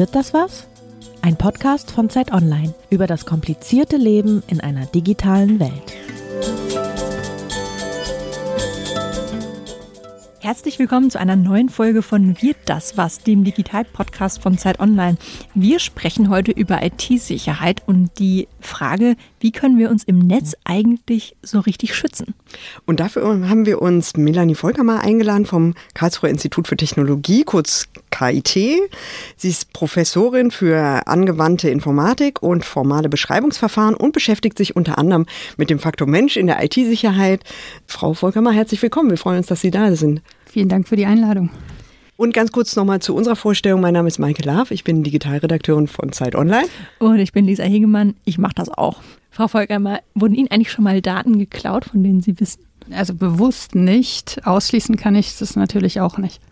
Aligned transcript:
Wird 0.00 0.14
das 0.14 0.32
was? 0.32 0.66
Ein 1.20 1.36
Podcast 1.36 1.90
von 1.90 2.08
Zeit 2.08 2.32
Online 2.32 2.72
über 2.88 3.06
das 3.06 3.26
komplizierte 3.26 3.98
Leben 3.98 4.42
in 4.46 4.58
einer 4.58 4.86
digitalen 4.86 5.60
Welt. 5.60 5.92
Herzlich 10.40 10.78
willkommen 10.78 11.10
zu 11.10 11.20
einer 11.20 11.36
neuen 11.36 11.68
Folge 11.68 12.00
von 12.00 12.40
Wird 12.40 12.56
das 12.64 12.96
was, 12.96 13.18
dem 13.18 13.44
Digital-Podcast 13.44 14.40
von 14.40 14.56
Zeit 14.56 14.80
Online. 14.80 15.18
Wir 15.54 15.78
sprechen 15.78 16.30
heute 16.30 16.52
über 16.52 16.82
IT-Sicherheit 16.82 17.82
und 17.86 18.18
die 18.18 18.48
Frage, 18.58 19.16
wie 19.40 19.52
können 19.52 19.78
wir 19.78 19.90
uns 19.90 20.04
im 20.04 20.18
Netz 20.18 20.54
eigentlich 20.64 21.34
so 21.42 21.60
richtig 21.60 21.94
schützen? 21.94 22.34
Und 22.86 23.00
dafür 23.00 23.48
haben 23.48 23.66
wir 23.66 23.80
uns 23.80 24.16
Melanie 24.16 24.54
Volker 24.54 24.84
mal 24.84 25.00
eingeladen 25.00 25.46
vom 25.46 25.74
Karlsruher 25.94 26.30
Institut 26.30 26.68
für 26.68 26.76
Technologie, 26.76 27.42
kurz 27.44 27.88
KIT. 28.10 28.48
Sie 29.36 29.48
ist 29.48 29.72
Professorin 29.72 30.50
für 30.50 31.06
angewandte 31.06 31.70
Informatik 31.70 32.42
und 32.42 32.64
formale 32.64 33.08
Beschreibungsverfahren 33.08 33.94
und 33.94 34.12
beschäftigt 34.12 34.58
sich 34.58 34.76
unter 34.76 34.98
anderem 34.98 35.26
mit 35.56 35.70
dem 35.70 35.78
Faktor 35.78 36.06
Mensch 36.06 36.36
in 36.36 36.46
der 36.46 36.62
IT-Sicherheit. 36.62 37.42
Frau 37.86 38.12
Volker, 38.12 38.42
mal 38.42 38.54
herzlich 38.54 38.82
willkommen. 38.82 39.10
Wir 39.10 39.18
freuen 39.18 39.38
uns, 39.38 39.46
dass 39.46 39.62
Sie 39.62 39.70
da 39.70 39.96
sind. 39.96 40.20
Vielen 40.44 40.68
Dank 40.68 40.86
für 40.86 40.96
die 40.96 41.06
Einladung. 41.06 41.50
Und 42.20 42.34
ganz 42.34 42.52
kurz 42.52 42.76
nochmal 42.76 43.00
zu 43.00 43.14
unserer 43.14 43.34
Vorstellung. 43.34 43.80
Mein 43.80 43.94
Name 43.94 44.06
ist 44.06 44.18
Maike 44.18 44.42
Laaf, 44.42 44.72
ich 44.72 44.84
bin 44.84 45.02
Digitalredakteurin 45.02 45.86
von 45.86 46.12
Zeit 46.12 46.34
Online. 46.34 46.66
Und 46.98 47.18
ich 47.18 47.32
bin 47.32 47.46
Lisa 47.46 47.62
Hegemann, 47.62 48.14
ich 48.26 48.36
mache 48.36 48.52
das 48.56 48.68
auch. 48.68 49.00
Frau 49.30 49.48
Volker, 49.48 49.80
wurden 50.14 50.34
Ihnen 50.34 50.50
eigentlich 50.50 50.70
schon 50.70 50.84
mal 50.84 51.00
Daten 51.00 51.38
geklaut, 51.38 51.86
von 51.86 52.04
denen 52.04 52.20
Sie 52.20 52.38
wissen? 52.38 52.60
Also 52.90 53.14
bewusst 53.14 53.74
nicht. 53.74 54.42
Ausschließen 54.44 54.96
kann 54.96 55.14
ich 55.14 55.38
das 55.38 55.56
natürlich 55.56 56.02
auch 56.02 56.18
nicht. 56.18 56.42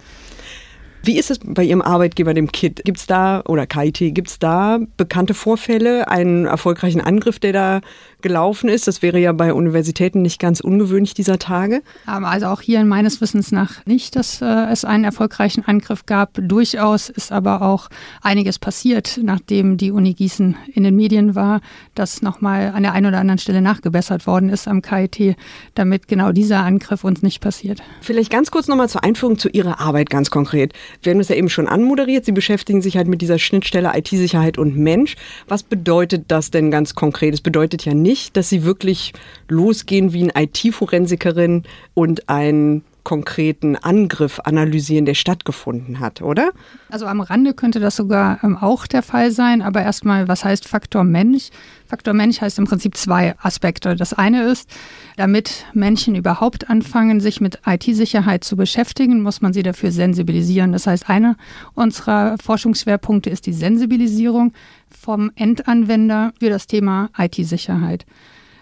Wie 1.03 1.19
ist 1.19 1.31
es 1.31 1.39
bei 1.39 1.65
Ihrem 1.65 1.83
Arbeitgeber, 1.83 2.33
dem 2.33 2.51
KIT? 2.51 2.83
Gibt 2.87 2.99
es 2.99 3.07
da, 3.07 3.43
oder 3.47 3.67
KIT, 3.67 4.15
gibt 4.15 4.29
es 4.29 4.39
da 4.39 4.79
bekannte 4.97 5.35
Vorfälle, 5.35 6.09
einen 6.09 6.47
erfolgreichen 6.47 7.03
Angriff, 7.03 7.41
der 7.41 7.53
da 7.53 7.81
gelaufen 8.23 8.69
ist? 8.69 8.87
Das 8.87 9.03
wäre 9.03 9.19
ja 9.19 9.33
bei 9.33 9.53
Universitäten 9.53 10.23
nicht 10.23 10.41
ganz 10.41 10.61
ungewöhnlich 10.61 11.15
dieser 11.15 11.39
Tage. 11.39 11.83
Also 12.07 12.47
auch 12.47 12.61
hier 12.61 12.85
meines 12.85 13.21
Wissens 13.21 13.53
nach 13.53 13.85
nicht, 13.87 14.17
dass 14.17 14.43
äh, 14.43 14.45
es 14.71 14.85
einen 14.85 15.05
erfolgreichen 15.05 15.65
Angriff 15.67 16.07
gab. 16.07 16.39
Durchaus 16.41 17.09
ist 17.09 17.33
aber 17.33 17.63
auch 17.63 17.89
einiges 18.23 18.59
passiert, 18.59 19.21
nachdem 19.23 19.77
die 19.77 19.91
Uni 19.91 20.15
Gießen 20.15 20.57
in 20.73 20.85
den 20.85 20.97
Medien 20.97 21.35
war, 21.35 21.61
dass 21.95 22.23
nochmal 22.23 22.73
an 22.75 22.83
der 22.83 22.93
einen 22.93 23.07
oder 23.07 23.19
anderen 23.19 23.39
Stelle 23.39 23.63
nachgebessert 23.63 24.27
worden 24.27 24.49
ist 24.49 24.69
am 24.69 24.83
KIT, 24.83 25.37
damit 25.75 26.09
genau 26.09 26.33
dieser 26.33 26.61
Angriff 26.65 27.05
uns 27.05 27.23
nicht 27.23 27.41
passiert. 27.41 27.83
Vielleicht 28.01 28.31
ganz 28.31 28.51
kurz 28.51 28.69
nochmal 28.69 28.89
zur 28.89 29.05
Einführung 29.05 29.39
zu 29.39 29.49
Ihrer 29.49 29.81
Arbeit 29.81 30.11
ganz 30.11 30.31
konkret. 30.31 30.73
Wir 31.03 31.13
haben 31.13 31.21
es 31.21 31.29
ja 31.29 31.37
eben 31.37 31.49
schon 31.49 31.69
anmoderiert. 31.69 32.25
Sie 32.25 32.33
beschäftigen 32.33 32.83
sich 32.83 32.97
halt 32.97 33.09
mit 33.09 33.23
dieser 33.23 33.39
Schnittstelle 33.39 33.93
IT-Sicherheit 33.95 34.59
und 34.59 34.77
Mensch. 34.77 35.17
Was 35.47 35.63
bedeutet 35.63 36.25
das 36.29 36.51
denn 36.51 36.71
ganz 36.71 36.95
konkret? 36.95 37.35
Es 37.35 37.41
bedeutet 37.41 37.85
ja 37.85 37.95
nicht, 37.95 38.08
dass 38.33 38.49
Sie 38.49 38.65
wirklich 38.65 39.13
losgehen 39.49 40.13
wie 40.13 40.31
eine 40.31 40.45
IT-Forensikerin 40.45 41.65
und 41.95 42.29
einen 42.29 42.85
konkreten 43.09 43.75
Angriff 43.75 44.39
analysieren, 44.45 45.07
der 45.07 45.15
stattgefunden 45.15 45.99
hat, 45.99 46.21
oder? 46.21 46.51
Also 46.91 47.07
am 47.07 47.23
Rande 47.23 47.55
könnte 47.55 47.81
das 47.81 47.97
sogar 47.97 48.39
ähm, 48.45 48.59
auch 48.59 48.87
der 48.87 49.03
Fall 49.03 49.31
sein. 49.31 49.63
Aber 49.63 49.81
erstmal, 49.81 50.29
was 50.29 50.45
heißt 50.45 50.69
Faktor 50.69 51.05
Mensch? 51.05 51.49
Faktor 51.87 52.13
Mensch 52.13 52.43
heißt 52.43 52.59
im 52.59 52.67
Prinzip 52.67 52.99
zwei 52.99 53.35
Aspekte. 53.41 53.97
Das 53.97 54.13
eine 54.13 54.43
ist, 54.43 54.69
damit 55.17 55.65
Menschen 55.73 56.17
überhaupt 56.17 56.69
anfangen, 56.69 57.21
sich 57.21 57.41
mit 57.41 57.61
IT-Sicherheit 57.65 58.45
zu 58.45 58.57
beschäftigen, 58.57 59.23
muss 59.23 59.41
man 59.41 59.55
sie 59.55 59.63
dafür 59.63 59.91
sensibilisieren. 59.91 60.73
Das 60.73 60.87
heißt, 60.87 61.09
einer 61.09 61.37
unserer 61.73 62.37
Forschungsschwerpunkte 62.37 63.31
ist 63.31 63.47
die 63.47 63.55
Sensibilisierung 63.55 64.53
vom 64.91 65.33
Endanwender 65.35 66.35
für 66.39 66.51
das 66.51 66.67
Thema 66.67 67.09
IT-Sicherheit. 67.17 68.05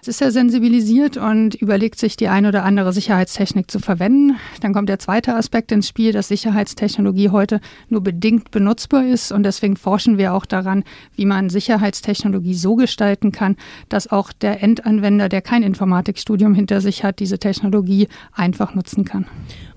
Jetzt 0.07 0.21
ist 0.21 0.23
er 0.23 0.31
sensibilisiert 0.31 1.17
und 1.17 1.57
überlegt 1.57 1.99
sich, 1.99 2.17
die 2.17 2.29
eine 2.29 2.51
oder 2.51 2.63
andere 2.63 2.93
Sicherheitstechnik 2.93 3.69
zu 3.69 3.81
verwenden. 3.81 4.37
Dann 4.61 4.73
kommt 4.73 4.89
der 4.89 5.01
zweite 5.01 5.35
Aspekt 5.35 5.73
ins 5.73 5.89
Spiel, 5.89 6.13
dass 6.13 6.29
Sicherheitstechnologie 6.29 7.31
heute 7.31 7.61
nur 7.89 8.03
bedingt 8.03 8.53
benutzbar 8.53 9.05
ist. 9.05 9.33
Und 9.33 9.43
deswegen 9.43 9.75
forschen 9.75 10.17
wir 10.17 10.33
auch 10.33 10.47
daran, 10.47 10.85
wie 11.17 11.25
man 11.25 11.51
Sicherheitstechnologie 11.51 12.55
so 12.55 12.77
gestalten 12.77 13.33
kann, 13.33 13.57
dass 13.89 14.07
auch 14.07 14.33
der 14.33 14.63
Endanwender, 14.63 15.29
der 15.29 15.43
kein 15.43 15.65
Informatikstudium 15.65 16.55
hinter 16.55 16.81
sich 16.81 17.03
hat, 17.03 17.19
diese 17.19 17.41
Technologie 17.41 18.07
einfach 18.33 18.77
nutzen 18.77 19.05
kann. 19.05 19.27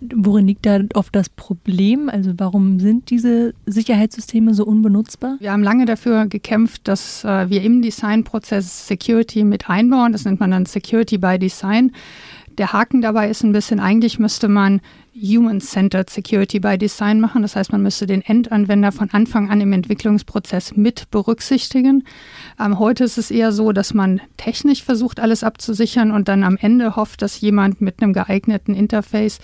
Worin 0.02 0.48
liegt 0.48 0.66
da 0.66 0.80
oft 0.94 1.16
das 1.16 1.30
Problem? 1.30 2.10
Also 2.10 2.34
warum 2.38 2.80
sind 2.80 3.10
diese 3.10 3.54
Sicherheitssysteme 3.66 4.54
so 4.54 4.66
unbenutzbar? 4.66 5.38
Wir 5.40 5.52
haben 5.52 5.64
lange 5.64 5.86
dafür 5.86 6.28
gekämpft, 6.28 6.88
dass 6.88 7.24
äh, 7.24 7.50
wir 7.50 7.62
im 7.62 7.82
Designprozess 7.82 8.88
Security 8.88 9.44
mit 9.44 9.70
einbauen. 9.70 10.12
Das 10.12 10.26
nennt 10.26 10.40
man 10.40 10.52
dann 10.52 10.66
Security 10.66 11.18
by 11.18 11.38
Design. 11.38 11.92
Der 12.60 12.74
Haken 12.74 13.02
dabei 13.02 13.30
ist 13.30 13.44
ein 13.44 13.54
bisschen, 13.54 13.80
eigentlich 13.80 14.20
müsste 14.20 14.50
man 14.50 14.82
Human-Centered 15.16 16.10
Security 16.10 16.60
by 16.60 16.78
Design 16.78 17.22
machen. 17.22 17.42
Das 17.42 17.56
heißt, 17.56 17.72
man 17.72 17.82
müsste 17.82 18.06
den 18.06 18.22
Endanwender 18.22 18.92
von 18.92 19.10
Anfang 19.12 19.50
an 19.50 19.62
im 19.62 19.72
Entwicklungsprozess 19.74 20.76
mit 20.76 21.10
berücksichtigen. 21.10 22.04
Ähm, 22.60 22.80
heute 22.80 23.06
ist 23.06 23.18
es 23.18 23.32
eher 23.32 23.52
so, 23.52 23.72
dass 23.72 23.94
man 23.94 24.22
technisch 24.38 24.84
versucht, 24.84 25.20
alles 25.20 25.44
abzusichern 25.44 26.12
und 26.12 26.28
dann 26.28 26.44
am 26.44 26.58
Ende 26.58 26.96
hofft, 26.96 27.22
dass 27.22 27.40
jemand 27.40 27.82
mit 27.82 28.02
einem 28.02 28.14
geeigneten 28.14 28.74
Interface 28.74 29.40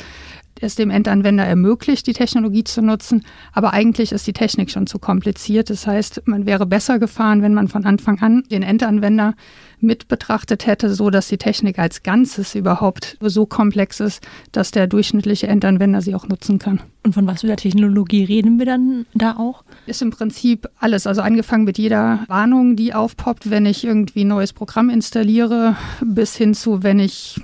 es 0.62 0.76
dem 0.76 0.90
Endanwender 0.90 1.44
ermöglicht, 1.44 2.08
die 2.08 2.14
Technologie 2.14 2.64
zu 2.64 2.82
nutzen. 2.82 3.26
Aber 3.52 3.74
eigentlich 3.74 4.12
ist 4.12 4.26
die 4.28 4.34
Technik 4.34 4.72
schon 4.72 4.88
zu 4.88 5.00
kompliziert. 5.00 5.70
Das 5.70 5.86
heißt, 5.86 6.24
man 6.26 6.46
wäre 6.46 6.66
besser 6.66 7.00
gefahren, 7.00 7.42
wenn 7.42 7.54
man 7.54 7.68
von 7.68 7.86
Anfang 7.86 8.20
an 8.22 8.44
den 8.50 8.64
Endanwender 8.64 9.34
mit 9.80 10.08
betrachtet 10.08 10.66
hätte, 10.66 10.94
so 10.94 11.10
dass 11.10 11.28
die 11.28 11.38
Technik 11.38 11.80
als 11.80 12.04
Ganzes 12.04 12.56
überhaupt 12.56 13.18
so 13.22 13.46
komplex 13.46 14.00
ist, 14.00 14.26
dass 14.52 14.72
der 14.72 14.88
durchschnittliche 14.88 15.48
Endanwender 15.48 16.02
sie 16.02 16.16
auch 16.16 16.28
nutzen 16.28 16.60
kann. 16.60 16.82
Und 17.04 17.14
von 17.14 17.28
was 17.28 17.42
für 17.42 17.48
der 17.48 17.58
Technologie 17.58 18.24
reden 18.24 18.58
wir 18.58 18.66
dann 18.66 19.06
da 19.14 19.36
auch? 19.38 19.64
Ist 19.86 20.02
im 20.02 20.10
Prinzip 20.10 20.68
alles. 20.80 21.06
Also 21.06 21.22
angefangen 21.22 21.66
mit 21.66 21.78
jeder 21.78 22.22
Warnung, 22.28 22.76
die 22.76 22.94
aufpoppt, 22.94 23.50
wenn 23.50 23.66
ich 23.66 23.84
irgendwie 23.84 24.24
ein 24.24 24.30
neues 24.30 24.54
Programm 24.54 24.90
installiere, 24.90 25.76
bis 26.02 26.36
hin 26.36 26.54
zu, 26.54 26.82
wenn 26.82 27.00
ich 27.00 27.42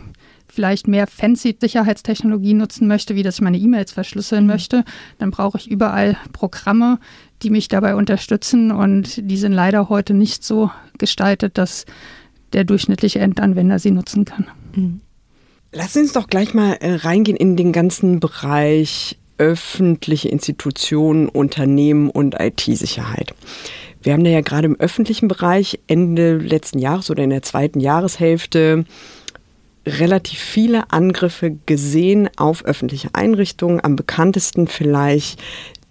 vielleicht 0.52 0.88
mehr 0.88 1.08
fancy 1.08 1.56
Sicherheitstechnologie 1.60 2.54
nutzen 2.54 2.88
möchte, 2.88 3.16
wie 3.16 3.24
dass 3.24 3.36
ich 3.36 3.42
meine 3.42 3.58
E-Mails 3.58 3.92
verschlüsseln 3.92 4.44
mhm. 4.44 4.52
möchte, 4.52 4.84
dann 5.18 5.32
brauche 5.32 5.58
ich 5.58 5.70
überall 5.70 6.18
Programme, 6.34 7.00
die 7.42 7.50
mich 7.50 7.68
dabei 7.68 7.96
unterstützen 7.96 8.72
und 8.72 9.30
die 9.30 9.38
sind 9.38 9.54
leider 9.54 9.90
heute 9.90 10.14
nicht 10.14 10.44
so 10.44 10.70
gestaltet, 10.98 11.58
dass 11.58 11.86
der 12.54 12.66
durchschnittliche 12.66 13.20
Endanwender 13.20 13.80
sie 13.80 13.92
nutzen 13.92 14.26
kann. 14.26 14.48
Mhm. 14.76 15.02
Lass 15.72 15.96
uns 15.96 16.12
doch 16.12 16.28
gleich 16.28 16.54
mal 16.54 16.74
äh, 16.82 16.96
reingehen 16.96 17.38
in 17.38 17.56
den 17.56 17.72
ganzen 17.72 18.20
Bereich 18.20 19.18
öffentliche 19.38 20.28
Institutionen, 20.28 21.30
Unternehmen 21.30 22.10
und 22.10 22.36
IT-Sicherheit. 22.40 23.34
Wir 24.04 24.14
haben 24.14 24.24
da 24.24 24.30
ja 24.30 24.42
gerade 24.42 24.66
im 24.66 24.80
öffentlichen 24.80 25.28
Bereich 25.28 25.80
Ende 25.88 26.38
letzten 26.38 26.80
Jahres 26.80 27.10
oder 27.10 27.24
in 27.24 27.30
der 27.30 27.42
zweiten 27.42 27.80
Jahreshälfte 27.80 28.86
relativ 29.86 30.40
viele 30.40 30.92
Angriffe 30.92 31.58
gesehen 31.66 32.30
auf 32.38 32.66
öffentliche 32.66 33.10
Einrichtungen. 33.14 33.84
Am 33.84 33.96
bekanntesten 33.96 34.68
vielleicht 34.68 35.42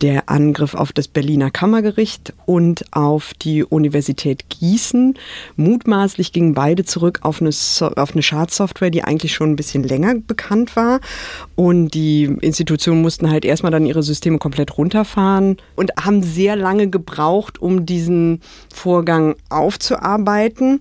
der 0.00 0.30
Angriff 0.30 0.74
auf 0.74 0.92
das 0.92 1.08
Berliner 1.08 1.50
Kammergericht 1.50 2.32
und 2.46 2.84
auf 2.92 3.34
die 3.34 3.64
Universität 3.64 4.48
Gießen. 4.48 5.18
Mutmaßlich 5.56 6.32
gingen 6.32 6.54
beide 6.54 6.84
zurück 6.84 7.18
auf 7.22 7.40
eine, 7.40 7.52
so 7.52 7.86
auf 7.88 8.12
eine 8.12 8.22
Schadsoftware, 8.22 8.90
die 8.90 9.04
eigentlich 9.04 9.34
schon 9.34 9.50
ein 9.50 9.56
bisschen 9.56 9.82
länger 9.82 10.14
bekannt 10.14 10.74
war. 10.76 11.00
Und 11.54 11.90
die 11.90 12.24
Institutionen 12.40 13.02
mussten 13.02 13.30
halt 13.30 13.44
erstmal 13.44 13.72
dann 13.72 13.86
ihre 13.86 14.02
Systeme 14.02 14.38
komplett 14.38 14.78
runterfahren 14.78 15.58
und 15.76 15.92
haben 16.02 16.22
sehr 16.22 16.56
lange 16.56 16.88
gebraucht, 16.88 17.60
um 17.60 17.84
diesen 17.84 18.40
Vorgang 18.72 19.36
aufzuarbeiten. 19.50 20.80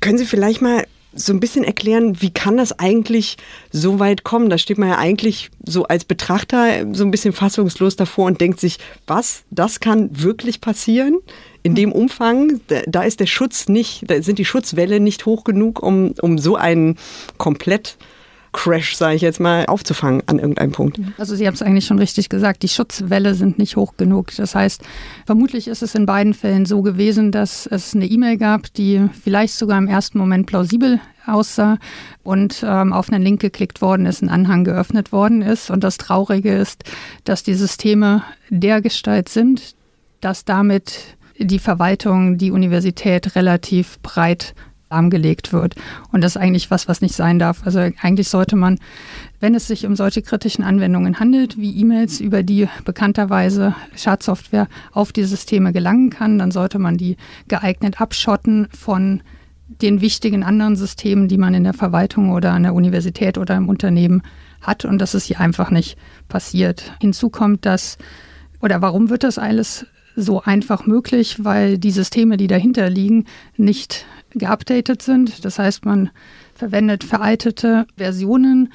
Können 0.00 0.18
Sie 0.18 0.26
vielleicht 0.26 0.62
mal 0.62 0.84
so 1.14 1.32
ein 1.32 1.40
bisschen 1.40 1.64
erklären, 1.64 2.20
wie 2.20 2.30
kann 2.30 2.56
das 2.56 2.78
eigentlich 2.78 3.36
so 3.70 3.98
weit 3.98 4.24
kommen? 4.24 4.50
Da 4.50 4.58
steht 4.58 4.78
man 4.78 4.88
ja 4.88 4.98
eigentlich 4.98 5.50
so 5.66 5.84
als 5.84 6.04
Betrachter 6.04 6.86
so 6.92 7.04
ein 7.04 7.10
bisschen 7.10 7.32
fassungslos 7.32 7.96
davor 7.96 8.26
und 8.26 8.40
denkt 8.40 8.60
sich, 8.60 8.78
was, 9.06 9.44
das 9.50 9.80
kann 9.80 10.10
wirklich 10.22 10.60
passieren? 10.60 11.18
In 11.62 11.74
dem 11.74 11.92
Umfang, 11.92 12.60
da 12.86 13.02
ist 13.02 13.20
der 13.20 13.26
Schutz 13.26 13.68
nicht, 13.68 14.04
da 14.08 14.22
sind 14.22 14.38
die 14.38 14.44
Schutzwelle 14.44 15.00
nicht 15.00 15.26
hoch 15.26 15.44
genug, 15.44 15.82
um, 15.82 16.12
um 16.20 16.38
so 16.38 16.56
einen 16.56 16.98
komplett 17.38 17.96
Crash, 18.52 18.96
sage 18.96 19.16
ich 19.16 19.22
jetzt 19.22 19.40
mal, 19.40 19.64
aufzufangen 19.66 20.22
an 20.26 20.38
irgendeinem 20.38 20.72
Punkt. 20.72 21.00
Also 21.18 21.34
Sie 21.34 21.46
haben 21.46 21.54
es 21.54 21.62
eigentlich 21.62 21.86
schon 21.86 21.98
richtig 21.98 22.28
gesagt, 22.28 22.62
die 22.62 22.68
Schutzwelle 22.68 23.34
sind 23.34 23.58
nicht 23.58 23.76
hoch 23.76 23.94
genug. 23.96 24.34
Das 24.36 24.54
heißt, 24.54 24.82
vermutlich 25.24 25.68
ist 25.68 25.82
es 25.82 25.94
in 25.94 26.04
beiden 26.06 26.34
Fällen 26.34 26.66
so 26.66 26.82
gewesen, 26.82 27.32
dass 27.32 27.66
es 27.66 27.94
eine 27.94 28.06
E-Mail 28.06 28.36
gab, 28.36 28.72
die 28.74 29.08
vielleicht 29.22 29.54
sogar 29.54 29.78
im 29.78 29.88
ersten 29.88 30.18
Moment 30.18 30.46
plausibel 30.46 31.00
aussah 31.26 31.78
und 32.22 32.64
ähm, 32.66 32.92
auf 32.92 33.10
einen 33.10 33.22
Link 33.22 33.40
geklickt 33.40 33.80
worden 33.80 34.06
ist, 34.06 34.22
ein 34.22 34.28
Anhang 34.28 34.64
geöffnet 34.64 35.12
worden 35.12 35.40
ist. 35.40 35.70
Und 35.70 35.82
das 35.82 35.96
Traurige 35.96 36.54
ist, 36.54 36.84
dass 37.24 37.42
die 37.42 37.54
Systeme 37.54 38.22
dergestalt 38.50 39.28
sind, 39.28 39.74
dass 40.20 40.44
damit 40.44 41.16
die 41.38 41.58
Verwaltung, 41.58 42.38
die 42.38 42.50
Universität 42.50 43.34
relativ 43.34 43.98
breit 44.00 44.54
lahmgelegt 44.92 45.52
wird. 45.52 45.74
Und 46.12 46.22
das 46.22 46.36
ist 46.36 46.42
eigentlich 46.42 46.70
was, 46.70 46.86
was 46.86 47.00
nicht 47.00 47.14
sein 47.14 47.38
darf. 47.38 47.62
Also 47.64 47.80
eigentlich 48.00 48.28
sollte 48.28 48.56
man, 48.56 48.78
wenn 49.40 49.54
es 49.54 49.66
sich 49.66 49.86
um 49.86 49.96
solche 49.96 50.22
kritischen 50.22 50.64
Anwendungen 50.64 51.18
handelt, 51.18 51.58
wie 51.58 51.74
E-Mails, 51.76 52.20
über 52.20 52.42
die 52.42 52.68
bekannterweise 52.84 53.74
Schadsoftware 53.96 54.68
auf 54.92 55.12
die 55.12 55.24
Systeme 55.24 55.72
gelangen 55.72 56.10
kann, 56.10 56.38
dann 56.38 56.50
sollte 56.50 56.78
man 56.78 56.96
die 56.96 57.16
geeignet 57.48 58.00
abschotten 58.00 58.68
von 58.70 59.22
den 59.80 60.02
wichtigen 60.02 60.44
anderen 60.44 60.76
Systemen, 60.76 61.28
die 61.28 61.38
man 61.38 61.54
in 61.54 61.64
der 61.64 61.72
Verwaltung 61.72 62.30
oder 62.30 62.52
an 62.52 62.64
der 62.64 62.74
Universität 62.74 63.38
oder 63.38 63.56
im 63.56 63.70
Unternehmen 63.70 64.22
hat. 64.60 64.84
Und 64.84 64.98
das 64.98 65.14
ist 65.14 65.24
hier 65.24 65.40
einfach 65.40 65.70
nicht 65.70 65.96
passiert. 66.28 66.92
Hinzu 67.00 67.30
kommt, 67.30 67.64
dass, 67.64 67.96
oder 68.60 68.82
warum 68.82 69.08
wird 69.08 69.24
das 69.24 69.38
alles 69.38 69.86
so 70.14 70.42
einfach 70.42 70.86
möglich, 70.86 71.44
weil 71.44 71.78
die 71.78 71.90
Systeme, 71.90 72.36
die 72.36 72.46
dahinter 72.46 72.90
liegen, 72.90 73.26
nicht 73.56 74.04
geupdatet 74.34 75.02
sind. 75.02 75.44
Das 75.44 75.58
heißt, 75.58 75.84
man 75.84 76.10
verwendet 76.54 77.04
veraltete 77.04 77.86
Versionen, 77.96 78.72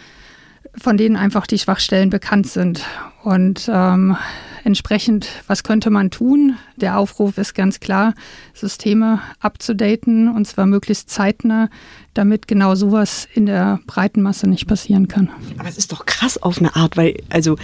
von 0.75 0.97
denen 0.97 1.15
einfach 1.15 1.47
die 1.47 1.59
Schwachstellen 1.59 2.09
bekannt 2.09 2.47
sind. 2.47 2.83
Und 3.23 3.69
ähm, 3.71 4.15
entsprechend, 4.63 5.27
was 5.47 5.63
könnte 5.63 5.89
man 5.89 6.11
tun? 6.11 6.55
Der 6.75 6.97
Aufruf 6.97 7.37
ist 7.37 7.55
ganz 7.55 7.79
klar, 7.79 8.13
Systeme 8.53 9.21
abzudaten 9.39 10.29
und 10.29 10.45
zwar 10.45 10.65
möglichst 10.65 11.09
zeitnah, 11.09 11.69
damit 12.13 12.47
genau 12.47 12.75
sowas 12.75 13.27
in 13.33 13.45
der 13.45 13.79
breiten 13.87 14.21
Masse 14.21 14.47
nicht 14.47 14.67
passieren 14.67 15.07
kann. 15.07 15.29
Aber 15.57 15.67
es 15.67 15.77
ist 15.77 15.91
doch 15.91 16.05
krass 16.05 16.41
auf 16.41 16.59
eine 16.59 16.75
Art, 16.75 16.95
weil 16.95 17.17
also 17.29 17.57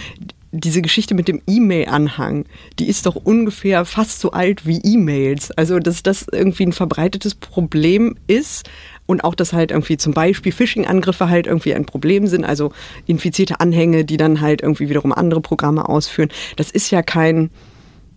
diese 0.60 0.82
Geschichte 0.82 1.14
mit 1.14 1.26
dem 1.26 1.42
E-Mail-Anhang, 1.46 2.44
die 2.78 2.88
ist 2.88 3.06
doch 3.06 3.16
ungefähr 3.16 3.84
fast 3.84 4.20
so 4.20 4.30
alt 4.30 4.66
wie 4.66 4.80
E-Mails. 4.82 5.50
Also, 5.50 5.78
dass 5.80 6.02
das 6.02 6.26
irgendwie 6.30 6.66
ein 6.66 6.72
verbreitetes 6.72 7.34
Problem 7.34 8.16
ist 8.26 8.68
und 9.06 9.24
auch, 9.24 9.34
dass 9.34 9.52
halt 9.52 9.72
irgendwie 9.72 9.96
zum 9.96 10.14
Beispiel 10.14 10.52
Phishing-Angriffe 10.52 11.28
halt 11.28 11.46
irgendwie 11.46 11.74
ein 11.74 11.86
Problem 11.86 12.26
sind, 12.26 12.44
also 12.44 12.72
infizierte 13.06 13.60
Anhänge, 13.60 14.04
die 14.04 14.16
dann 14.16 14.40
halt 14.40 14.62
irgendwie 14.62 14.88
wiederum 14.88 15.12
andere 15.12 15.40
Programme 15.40 15.88
ausführen. 15.88 16.30
Das 16.56 16.70
ist 16.70 16.90
ja 16.90 17.02
kein 17.02 17.50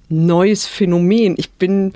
neues 0.10 0.66
Phänomen. 0.66 1.36
Ich 1.38 1.51
bin 1.51 1.94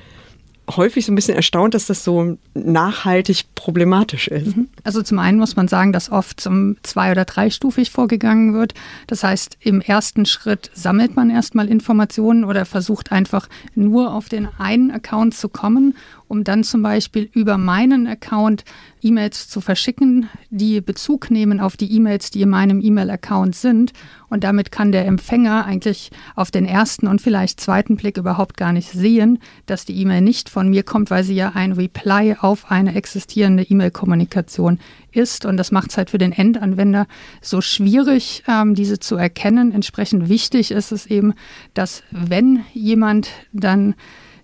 häufig 0.78 1.06
so 1.06 1.12
ein 1.12 1.16
bisschen 1.16 1.36
erstaunt, 1.36 1.74
dass 1.74 1.86
das 1.86 2.04
so 2.04 2.38
nachhaltig 2.54 3.46
problematisch 3.56 4.28
ist. 4.28 4.56
Mhm. 4.56 4.70
Also 4.84 5.02
zum 5.02 5.20
einen 5.20 5.40
muss 5.40 5.56
man 5.56 5.68
sagen, 5.68 5.94
dass 5.94 6.12
oft 6.12 6.40
zum 6.40 6.78
zwei- 6.84 7.12
oder 7.12 7.26
dreistufig 7.26 7.92
vorgegangen 7.92 8.54
wird. 8.54 8.74
Das 9.08 9.24
heißt, 9.24 9.58
im 9.60 9.82
ersten 9.82 10.26
Schritt 10.26 10.72
sammelt 10.74 11.16
man 11.16 11.30
erstmal 11.30 11.68
Informationen 11.68 12.44
oder 12.44 12.66
versucht 12.66 13.12
einfach 13.12 13.48
nur 13.76 14.14
auf 14.14 14.30
den 14.30 14.48
einen 14.58 14.92
Account 14.92 15.36
zu 15.36 15.50
kommen 15.50 15.96
um 16.32 16.46
dann 16.46 16.64
zum 16.64 16.82
Beispiel 16.82 17.30
über 17.34 17.58
meinen 17.58 18.08
Account 18.08 18.64
E-Mails 19.02 19.50
zu 19.50 19.60
verschicken, 19.60 20.30
die 20.50 20.80
Bezug 20.80 21.30
nehmen 21.30 21.60
auf 21.60 21.76
die 21.76 21.92
E-Mails, 21.94 22.32
die 22.32 22.42
in 22.42 22.50
meinem 22.50 22.80
E-Mail-Account 22.80 23.54
sind. 23.54 23.92
Und 24.30 24.46
damit 24.46 24.72
kann 24.72 24.94
der 24.94 25.06
Empfänger 25.08 25.66
eigentlich 25.66 26.10
auf 26.38 26.50
den 26.50 26.66
ersten 26.66 27.08
und 27.08 27.22
vielleicht 27.22 27.60
zweiten 27.60 27.98
Blick 27.98 28.16
überhaupt 28.16 28.56
gar 28.56 28.72
nicht 28.72 28.90
sehen, 28.90 29.40
dass 29.66 29.84
die 29.84 30.00
E-Mail 30.00 30.22
nicht 30.22 30.48
von 30.48 30.70
mir 30.70 30.84
kommt, 30.84 31.12
weil 31.12 31.26
sie 31.26 31.36
ja 31.36 31.52
ein 31.54 31.74
Reply 31.74 32.38
auf 32.40 32.72
eine 32.72 32.96
existierende 32.96 33.64
E-Mail-Kommunikation 33.64 34.80
ist. 35.12 35.46
Und 35.46 35.58
das 35.58 35.74
macht 35.74 35.92
es 35.92 35.98
halt 35.98 36.12
für 36.12 36.18
den 36.18 36.32
Endanwender 36.32 37.08
so 37.42 37.60
schwierig, 37.60 38.44
ähm, 38.48 38.74
diese 38.74 39.00
zu 39.00 39.18
erkennen. 39.18 39.74
Entsprechend 39.74 40.30
wichtig 40.30 40.72
ist 40.72 40.94
es 40.94 41.08
eben, 41.08 41.34
dass 41.74 42.04
wenn 42.12 42.64
jemand 42.74 43.28
dann 43.52 43.96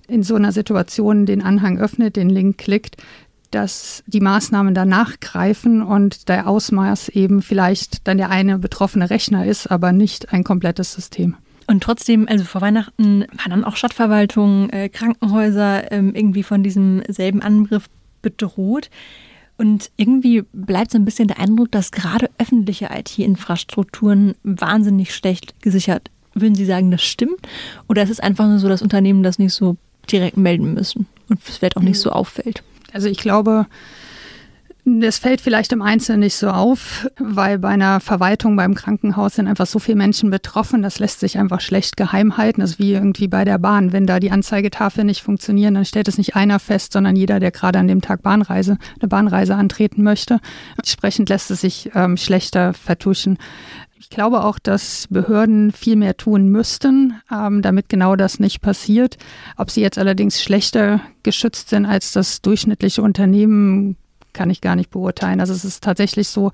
in 0.07 0.23
so 0.23 0.35
einer 0.35 0.51
Situation 0.51 1.25
den 1.25 1.41
Anhang 1.41 1.79
öffnet, 1.79 2.15
den 2.15 2.29
Link 2.29 2.57
klickt, 2.57 2.97
dass 3.51 4.03
die 4.07 4.19
Maßnahmen 4.19 4.73
danach 4.73 5.19
greifen 5.19 5.81
und 5.81 6.27
der 6.29 6.47
Ausmaß 6.47 7.09
eben 7.09 7.41
vielleicht 7.41 8.07
dann 8.07 8.17
der 8.17 8.29
eine 8.29 8.59
betroffene 8.59 9.09
Rechner 9.09 9.45
ist, 9.45 9.67
aber 9.67 9.91
nicht 9.91 10.33
ein 10.33 10.43
komplettes 10.43 10.93
System. 10.93 11.35
Und 11.67 11.83
trotzdem, 11.83 12.27
also 12.29 12.45
vor 12.45 12.61
Weihnachten 12.61 13.21
waren 13.21 13.49
dann 13.49 13.63
auch 13.65 13.75
Stadtverwaltungen, 13.75 14.69
äh, 14.69 14.89
Krankenhäuser 14.89 15.91
ähm, 15.91 16.15
irgendwie 16.15 16.43
von 16.43 16.63
diesem 16.63 17.03
selben 17.09 17.41
Angriff 17.41 17.89
bedroht. 18.21 18.89
Und 19.57 19.91
irgendwie 19.97 20.43
bleibt 20.53 20.91
so 20.91 20.97
ein 20.97 21.05
bisschen 21.05 21.27
der 21.27 21.39
Eindruck, 21.39 21.71
dass 21.71 21.91
gerade 21.91 22.29
öffentliche 22.37 22.89
IT-Infrastrukturen 22.93 24.35
wahnsinnig 24.43 25.13
schlecht 25.13 25.61
gesichert. 25.61 26.09
Würden 26.33 26.55
Sie 26.55 26.65
sagen, 26.65 26.91
das 26.91 27.03
stimmt? 27.03 27.47
Oder 27.89 28.03
ist 28.03 28.11
es 28.11 28.19
einfach 28.19 28.47
nur 28.47 28.59
so, 28.59 28.69
dass 28.69 28.83
Unternehmen 28.83 29.23
das 29.23 29.39
nicht 29.39 29.53
so 29.53 29.75
direkt 30.07 30.37
melden 30.37 30.73
müssen 30.73 31.07
und 31.29 31.39
es 31.47 31.57
vielleicht 31.57 31.77
auch 31.77 31.81
nicht 31.81 31.99
so 31.99 32.11
auffällt. 32.11 32.63
Also 32.93 33.07
ich 33.09 33.17
glaube, 33.17 33.67
das 34.89 35.17
fällt 35.17 35.41
vielleicht 35.41 35.73
im 35.73 35.81
Einzelnen 35.81 36.21
nicht 36.21 36.35
so 36.35 36.47
auf, 36.47 37.09
weil 37.19 37.59
bei 37.59 37.67
einer 37.67 37.99
Verwaltung 37.99 38.55
beim 38.55 38.73
Krankenhaus 38.73 39.35
sind 39.35 39.47
einfach 39.47 39.65
so 39.65 39.79
viele 39.79 39.97
Menschen 39.97 40.29
betroffen, 40.29 40.81
das 40.81 40.99
lässt 40.99 41.19
sich 41.19 41.37
einfach 41.37 41.59
schlecht 41.59 41.97
geheim 41.97 42.37
halten. 42.37 42.61
Das 42.61 42.71
ist 42.71 42.79
wie 42.79 42.93
irgendwie 42.93 43.27
bei 43.27 43.43
der 43.43 43.57
Bahn. 43.57 43.91
Wenn 43.91 44.05
da 44.05 44.21
die 44.21 44.31
Anzeigetafeln 44.31 45.05
nicht 45.05 45.21
funktionieren, 45.21 45.73
dann 45.73 45.83
stellt 45.83 46.07
es 46.07 46.17
nicht 46.17 46.37
einer 46.37 46.59
fest, 46.59 46.93
sondern 46.93 47.17
jeder, 47.17 47.41
der 47.41 47.51
gerade 47.51 47.79
an 47.79 47.89
dem 47.89 48.01
Tag 48.01 48.21
Bahnreise, 48.21 48.77
eine 49.01 49.09
Bahnreise 49.09 49.55
antreten 49.55 50.03
möchte. 50.03 50.39
Entsprechend 50.77 51.27
lässt 51.27 51.51
es 51.51 51.59
sich 51.59 51.91
ähm, 51.93 52.15
schlechter 52.15 52.73
vertuschen. 52.73 53.39
Ich 53.99 54.09
glaube 54.09 54.43
auch, 54.43 54.59
dass 54.59 55.07
Behörden 55.09 55.71
viel 55.71 55.95
mehr 55.95 56.17
tun 56.17 56.49
müssten, 56.49 57.15
ähm, 57.31 57.61
damit 57.61 57.89
genau 57.89 58.15
das 58.15 58.39
nicht 58.39 58.61
passiert. 58.61 59.17
Ob 59.57 59.71
sie 59.71 59.81
jetzt 59.81 59.97
allerdings 59.97 60.41
schlechter 60.41 61.01
geschützt 61.23 61.69
sind 61.69 61.85
als 61.85 62.11
das 62.11 62.41
durchschnittliche 62.41 63.01
Unternehmen, 63.01 63.97
kann 64.37 64.49
ich 64.51 64.61
gar 64.61 64.75
nicht 64.75 64.91
beurteilen. 64.91 65.39
Also 65.39 65.53
es 65.53 65.65
ist 65.65 65.83
tatsächlich 65.83 66.27
so, 66.27 66.51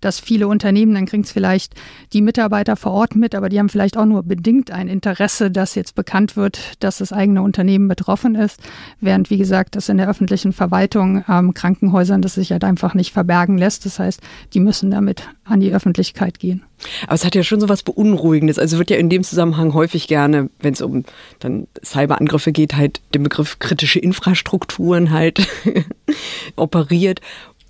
dass 0.00 0.20
viele 0.20 0.46
Unternehmen, 0.46 0.94
dann 0.94 1.04
kriegen 1.04 1.24
es 1.24 1.32
vielleicht 1.32 1.74
die 2.12 2.22
Mitarbeiter 2.22 2.76
vor 2.76 2.92
Ort 2.92 3.16
mit, 3.16 3.34
aber 3.34 3.48
die 3.48 3.58
haben 3.58 3.68
vielleicht 3.68 3.96
auch 3.96 4.04
nur 4.04 4.22
bedingt 4.22 4.70
ein 4.70 4.86
Interesse, 4.86 5.50
dass 5.50 5.74
jetzt 5.74 5.96
bekannt 5.96 6.36
wird, 6.36 6.74
dass 6.78 6.98
das 6.98 7.12
eigene 7.12 7.42
Unternehmen 7.42 7.88
betroffen 7.88 8.36
ist, 8.36 8.60
während, 9.00 9.30
wie 9.30 9.38
gesagt, 9.38 9.74
das 9.74 9.88
in 9.88 9.98
der 9.98 10.08
öffentlichen 10.08 10.52
Verwaltung, 10.52 11.24
ähm, 11.28 11.54
Krankenhäusern, 11.54 12.22
das 12.22 12.34
sich 12.34 12.52
halt 12.52 12.62
einfach 12.62 12.94
nicht 12.94 13.12
verbergen 13.12 13.58
lässt. 13.58 13.84
Das 13.84 13.98
heißt, 13.98 14.20
die 14.52 14.60
müssen 14.60 14.92
damit 14.92 15.28
an 15.42 15.58
die 15.58 15.74
Öffentlichkeit 15.74 16.38
gehen. 16.38 16.62
Aber 17.04 17.14
es 17.14 17.24
hat 17.24 17.34
ja 17.34 17.42
schon 17.42 17.60
so 17.60 17.68
was 17.68 17.82
Beunruhigendes. 17.82 18.58
Also 18.58 18.78
wird 18.78 18.90
ja 18.90 18.96
in 18.96 19.08
dem 19.08 19.22
Zusammenhang 19.22 19.74
häufig 19.74 20.08
gerne, 20.08 20.50
wenn 20.60 20.74
es 20.74 20.82
um 20.82 21.04
dann 21.38 21.66
Cyberangriffe 21.84 22.52
geht, 22.52 22.74
halt 22.76 23.00
den 23.14 23.22
Begriff 23.22 23.58
kritische 23.58 23.98
Infrastrukturen 23.98 25.10
halt 25.10 25.46
operiert 26.56 27.20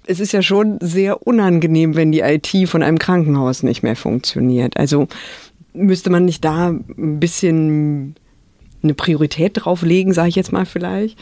es 0.07 0.21
ist 0.21 0.33
ja 0.33 0.43
schon 0.43 0.79
sehr 0.81 1.27
unangenehm, 1.27 1.97
wenn 1.97 2.13
die 2.13 2.21
IT 2.21 2.69
von 2.69 2.83
einem 2.83 2.99
Krankenhaus 2.99 3.63
nicht 3.63 3.83
mehr 3.83 3.97
funktioniert. 3.97 4.77
Also 4.77 5.09
müsste 5.73 6.11
man 6.11 6.25
nicht 6.25 6.45
da 6.45 6.69
ein 6.69 7.21
bisschen 7.21 8.15
eine 8.83 8.95
Priorität 8.95 9.53
drauf 9.55 9.83
legen, 9.83 10.13
sage 10.13 10.29
ich 10.29 10.37
jetzt 10.37 10.53
mal 10.53 10.67
vielleicht? 10.67 11.19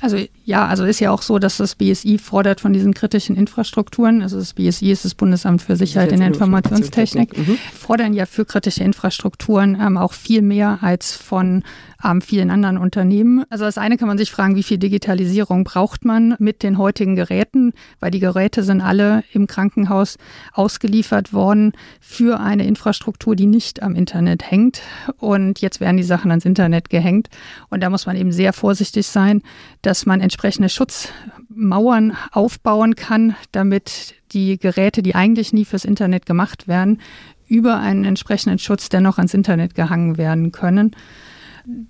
Also 0.00 0.18
ja, 0.44 0.66
also 0.66 0.84
ist 0.84 1.00
ja 1.00 1.10
auch 1.10 1.22
so, 1.22 1.38
dass 1.38 1.56
das 1.56 1.74
BSI 1.74 2.18
fordert 2.18 2.60
von 2.60 2.72
diesen 2.72 2.92
kritischen 2.92 3.34
Infrastrukturen, 3.34 4.20
also 4.22 4.38
das 4.38 4.52
BSI 4.52 4.90
ist 4.90 5.04
das 5.06 5.14
Bundesamt 5.14 5.62
für 5.62 5.76
Sicherheit 5.76 6.12
in 6.12 6.18
der 6.18 6.28
Informationstechnik, 6.28 7.36
mhm. 7.36 7.58
fordern 7.72 8.12
ja 8.12 8.26
für 8.26 8.44
kritische 8.44 8.84
Infrastrukturen 8.84 9.78
ähm, 9.80 9.96
auch 9.96 10.12
viel 10.12 10.42
mehr 10.42 10.78
als 10.82 11.16
von 11.16 11.64
ähm, 12.04 12.20
vielen 12.20 12.50
anderen 12.50 12.78
Unternehmen. 12.78 13.44
Also 13.48 13.64
das 13.64 13.78
eine 13.78 13.96
kann 13.96 14.08
man 14.08 14.18
sich 14.18 14.30
fragen, 14.30 14.56
wie 14.56 14.62
viel 14.62 14.78
Digitalisierung 14.78 15.64
braucht 15.64 16.04
man 16.04 16.36
mit 16.38 16.62
den 16.62 16.78
heutigen 16.78 17.16
Geräten, 17.16 17.72
weil 18.00 18.10
die 18.10 18.20
Geräte 18.20 18.62
sind 18.62 18.80
alle 18.80 19.24
im 19.32 19.46
Krankenhaus 19.46 20.18
ausgeliefert 20.52 21.32
worden 21.32 21.72
für 22.00 22.40
eine 22.40 22.66
Infrastruktur, 22.66 23.34
die 23.34 23.46
nicht 23.46 23.82
am 23.82 23.94
Internet 23.94 24.50
hängt. 24.50 24.82
Und 25.18 25.60
jetzt 25.60 25.80
werden 25.80 25.96
die 25.96 26.02
Sachen 26.02 26.30
ans 26.30 26.44
Internet 26.44 26.90
gehängt. 26.90 27.28
Und 27.70 27.82
da 27.82 27.90
muss 27.90 28.06
man 28.06 28.16
eben 28.16 28.32
sehr 28.32 28.52
vorsichtig 28.52 29.06
sein, 29.06 29.42
dass 29.86 30.04
man 30.04 30.20
entsprechende 30.20 30.68
Schutzmauern 30.68 32.16
aufbauen 32.32 32.96
kann, 32.96 33.36
damit 33.52 34.16
die 34.32 34.58
Geräte, 34.58 35.00
die 35.00 35.14
eigentlich 35.14 35.52
nie 35.52 35.64
fürs 35.64 35.84
Internet 35.84 36.26
gemacht 36.26 36.66
werden, 36.66 37.00
über 37.46 37.78
einen 37.78 38.04
entsprechenden 38.04 38.58
Schutz 38.58 38.88
dennoch 38.88 39.18
ans 39.18 39.32
Internet 39.32 39.76
gehangen 39.76 40.18
werden 40.18 40.50
können. 40.50 40.96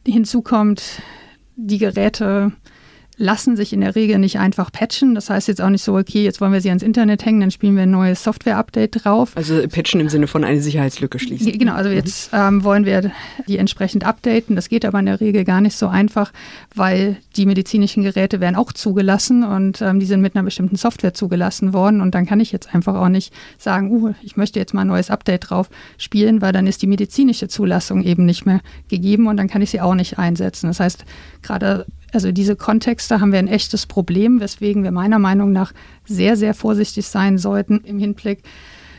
Hinzu 0.06 0.42
kommt, 0.42 1.00
die 1.56 1.78
Geräte 1.78 2.52
lassen 3.18 3.56
sich 3.56 3.73
in 3.73 3.80
der 3.80 3.94
Regel 3.94 4.18
nicht 4.18 4.38
einfach 4.38 4.70
patchen. 4.70 5.14
Das 5.14 5.30
heißt 5.30 5.49
jetzt 5.49 5.62
auch 5.62 5.70
nicht 5.70 5.82
so, 5.82 5.96
okay, 5.96 6.23
jetzt 6.23 6.40
wollen 6.40 6.52
wir 6.52 6.61
sie 6.61 6.68
ans 6.68 6.82
Internet 6.82 7.25
hängen, 7.25 7.40
dann 7.40 7.50
spielen 7.50 7.75
wir 7.75 7.85
ein 7.85 7.90
neues 7.90 8.23
Software-Update 8.23 9.04
drauf. 9.04 9.32
Also 9.37 9.66
patchen 9.68 10.00
im 10.00 10.08
Sinne 10.08 10.26
von 10.26 10.44
eine 10.44 10.61
Sicherheitslücke 10.61 11.18
schließen. 11.18 11.58
Genau, 11.58 11.75
also 11.75 11.88
jetzt 11.90 12.30
ähm, 12.32 12.62
wollen 12.62 12.85
wir 12.85 13.11
die 13.49 13.56
entsprechend 13.56 14.04
updaten. 14.04 14.54
Das 14.54 14.68
geht 14.68 14.85
aber 14.85 14.99
in 14.99 15.06
der 15.06 15.20
Regel 15.20 15.44
gar 15.44 15.61
nicht 15.62 15.76
so 15.76 15.88
einfach, 15.88 16.32
weil 16.75 17.16
die 17.37 17.46
medizinischen 17.46 18.02
Geräte 18.02 18.40
werden 18.40 18.56
auch 18.56 18.73
zugelassen 18.73 19.44
und 19.44 19.80
ähm, 19.80 19.99
die 19.99 20.06
sind 20.06 20.20
mit 20.20 20.37
einer 20.37 20.44
bestimmten 20.44 20.76
Software 20.76 21.14
zugelassen 21.14 21.73
worden. 21.73 22.02
Und 22.02 22.14
dann 22.14 22.26
kann 22.26 22.40
ich 22.40 22.52
jetzt 22.52 22.75
einfach 22.75 22.96
auch 22.96 23.08
nicht 23.08 23.32
sagen, 23.56 23.90
uh, 23.90 24.12
ich 24.23 24.37
möchte 24.37 24.58
jetzt 24.58 24.75
mal 24.75 24.82
ein 24.82 24.88
neues 24.88 25.11
Update 25.11 25.50
drauf 25.50 25.70
spielen, 25.96 26.42
weil 26.42 26.52
dann 26.52 26.66
ist 26.66 26.82
die 26.82 26.87
medizinische 26.87 27.49
Zulassung 27.49 28.02
eben 28.02 28.26
nicht 28.26 28.44
mehr 28.44 28.61
gegeben 28.88 29.26
und 29.26 29.38
dann 29.38 29.49
kann 29.49 29.62
ich 29.62 29.70
sie 29.70 29.80
auch 29.80 29.94
nicht 29.94 30.18
einsetzen. 30.18 30.66
Das 30.66 30.80
heißt, 30.80 31.04
gerade 31.42 31.87
also 32.12 32.32
diese 32.32 32.56
Kontexte 32.56 33.20
haben 33.20 33.32
wir 33.32 33.38
ein 33.38 33.48
echtes 33.48 33.86
Problem, 33.86 34.40
weswegen 34.40 34.82
wir 34.84 34.92
meiner 34.92 35.18
Meinung 35.18 35.52
nach 35.52 35.72
sehr, 36.04 36.36
sehr 36.36 36.54
vorsichtig 36.54 37.06
sein 37.06 37.38
sollten 37.38 37.80
im 37.84 37.98
Hinblick, 37.98 38.42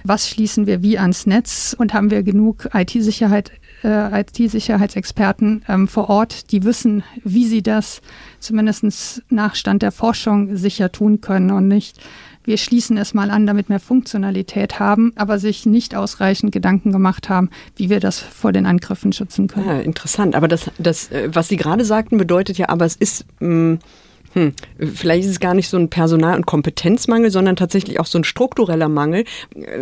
was 0.04 0.30
schließen 0.30 0.68
wir 0.68 0.82
wie 0.82 0.98
ans 0.98 1.26
Netz 1.26 1.76
und 1.78 1.94
haben 1.94 2.12
wir 2.12 2.24
genug 2.24 2.70
IT-Sicherheit, 2.74 3.52
äh, 3.84 4.22
IT-Sicherheitsexperten 4.22 5.66
ähm, 5.68 5.88
vor 5.88 6.10
Ort, 6.10 6.52
die 6.52 6.64
wissen, 6.64 7.04
wie 7.24 7.46
sie 7.46 7.62
das 7.62 8.02
zumindest 8.40 9.24
nach 9.30 9.56
Stand 9.56 9.82
der 9.82 9.92
Forschung 9.92 10.56
sicher 10.56 10.92
tun 10.92 11.22
können 11.22 11.52
und 11.52 11.68
nicht 11.68 12.00
wir 12.48 12.58
schließen 12.58 12.98
es 12.98 13.14
mal 13.14 13.30
an, 13.30 13.46
damit 13.46 13.70
wir 13.70 13.80
Funktionalität 13.80 14.80
haben, 14.80 15.12
aber 15.16 15.38
sich 15.38 15.66
nicht 15.66 15.96
ausreichend 15.96 16.52
Gedanken 16.54 16.92
gemacht 16.92 17.30
haben, 17.30 17.50
wie 17.76 17.90
wir 17.90 18.00
das 18.00 18.20
vor 18.20 18.54
den 18.54 18.66
Angriffen 18.66 19.12
schützen 19.12 19.48
können. 19.48 19.68
Ja, 19.68 19.80
interessant. 19.80 20.34
Aber 20.34 20.48
das, 20.48 20.72
das 20.80 21.12
äh, 21.12 21.30
was 21.32 21.50
Sie 21.50 21.58
gerade 21.58 21.84
sagten, 21.84 22.18
bedeutet 22.18 22.58
ja, 22.58 22.70
aber 22.70 22.86
es 22.86 22.96
ist 22.96 23.26
mh, 23.40 23.50
mm, 23.50 23.80
hm, 24.34 24.54
vielleicht 24.94 25.26
ist 25.26 25.32
es 25.32 25.40
gar 25.40 25.54
nicht 25.54 25.70
so 25.70 25.78
ein 25.78 25.90
Personal- 25.90 26.36
und 26.36 26.46
Kompetenzmangel, 26.46 27.32
sondern 27.32 27.56
tatsächlich 27.56 28.00
auch 28.00 28.06
so 28.06 28.18
ein 28.18 28.24
struktureller 28.24 28.90
Mangel. 28.90 29.26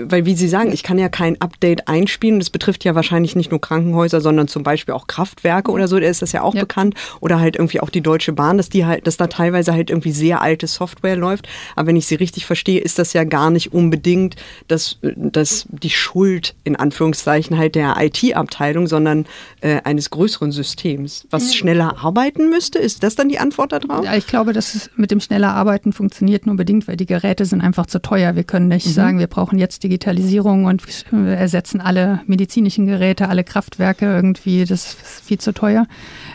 Weil, 0.04 0.26
wie 0.26 0.36
Sie 0.36 0.48
sagen, 0.48 0.72
ich 0.72 0.84
kann 0.84 0.98
ja 0.98 1.10
kein 1.10 1.40
Update 1.42 1.88
einspielen. 1.88 2.40
Das 2.40 2.50
betrifft 2.50 2.84
ja 2.84 2.96
wahrscheinlich 2.96 3.36
nicht 3.36 3.52
nur 3.52 3.62
Krankenhäuser, 3.62 4.22
sondern 4.22 4.48
zum 4.48 4.64
Beispiel 4.64 4.94
auch 4.94 5.08
Kraftwerke 5.08 5.72
oder 5.72 5.88
so. 5.88 6.00
Da 6.00 6.08
ist 6.08 6.22
das 6.22 6.32
ja 6.32 6.42
auch 6.42 6.54
ja. 6.54 6.62
bekannt. 6.62 6.96
Oder 7.20 7.40
halt 7.40 7.56
irgendwie 7.56 7.82
auch 7.82 7.90
die 7.90 8.02
Deutsche 8.02 8.34
Bahn, 8.34 8.58
dass 8.58 8.70
die 8.70 8.86
halt, 8.86 9.08
dass 9.08 9.18
da 9.18 9.28
teilweise 9.28 9.74
halt 9.74 9.90
irgendwie 9.90 10.12
sehr 10.12 10.42
alte 10.42 10.68
Software 10.68 11.16
läuft. 11.16 11.48
Aber 11.76 11.88
wenn 11.88 11.96
ich 11.96 12.08
Sie 12.08 12.16
richtig 12.16 12.46
verstehe, 12.46 12.80
ist 12.80 13.00
das 13.00 13.14
ja 13.14 13.24
gar 13.24 13.50
nicht 13.50 13.74
unbedingt 13.74 14.36
dass, 14.68 14.98
dass 15.02 15.66
die 15.70 15.90
Schuld 15.90 16.56
in 16.64 16.76
Anführungszeichen 16.76 17.58
halt 17.58 17.76
der 17.76 17.96
IT-Abteilung, 18.00 18.88
sondern 18.88 19.26
äh, 19.62 19.82
eines 19.84 20.10
größeren 20.10 20.52
Systems, 20.52 21.28
was 21.30 21.56
schneller 21.56 21.98
arbeiten 22.04 22.50
müsste. 22.50 22.80
Ist 22.80 23.04
das 23.04 23.16
dann 23.16 23.30
die 23.30 23.40
Antwort 23.40 23.72
darauf? 23.72 24.06
Ja, 24.06 24.16
ich 24.16 24.28
glaube, 24.36 24.52
dass 24.52 24.76
es 24.76 24.90
mit 24.98 25.12
dem 25.12 25.22
schneller 25.22 25.54
Arbeiten 25.54 25.94
funktioniert 25.94 26.46
nur 26.46 26.58
bedingt, 26.58 26.90
weil 26.90 26.98
die 26.98 27.06
Geräte 27.06 27.46
sind 27.46 27.62
einfach 27.62 27.86
zu 27.86 28.02
teuer. 28.02 28.36
Wir 28.36 28.44
können 28.44 28.68
nicht 28.68 28.86
mhm. 28.86 28.92
sagen, 28.92 29.18
wir 29.18 29.28
brauchen 29.28 29.58
jetzt 29.58 29.82
Digitalisierung 29.82 30.66
und 30.66 30.84
ersetzen 31.14 31.80
alle 31.80 32.20
medizinischen 32.28 32.86
Geräte, 32.86 33.30
alle 33.30 33.46
Kraftwerke 33.46 34.06
irgendwie. 34.06 34.66
Das 34.66 34.88
ist 34.88 35.24
viel 35.24 35.38
zu 35.38 35.54
teuer. 35.54 35.88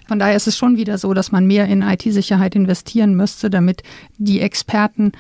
Von 0.09 0.19
daher 0.19 0.35
ist 0.35 0.47
es 0.47 0.57
schon 0.57 0.79
wieder 0.79 0.97
so, 0.97 1.13
dass 1.13 1.31
man 1.31 1.47
mehr 1.47 1.67
in 1.67 1.83
IT-Sicherheit 1.83 2.57
investieren 2.57 3.15
müsste, 3.17 3.51
damit 3.51 3.83
die 4.17 4.41
Experten 4.41 5.13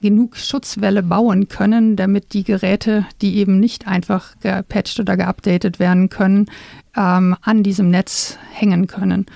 genug 0.00 0.38
Schutzwelle 0.38 1.02
bauen 1.02 1.48
können, 1.48 1.96
damit 1.96 2.32
die 2.32 2.44
Geräte, 2.44 3.04
die 3.20 3.36
eben 3.36 3.60
nicht 3.60 3.86
einfach 3.86 4.40
gepatcht 4.40 4.98
oder 5.00 5.18
geupdatet 5.18 5.78
werden 5.78 6.08
können, 6.08 6.46
ähm, 6.96 7.36
an 7.42 7.62
diesem 7.62 7.90
Netz 7.90 8.38
hängen 8.54 8.86
können. 8.86 9.26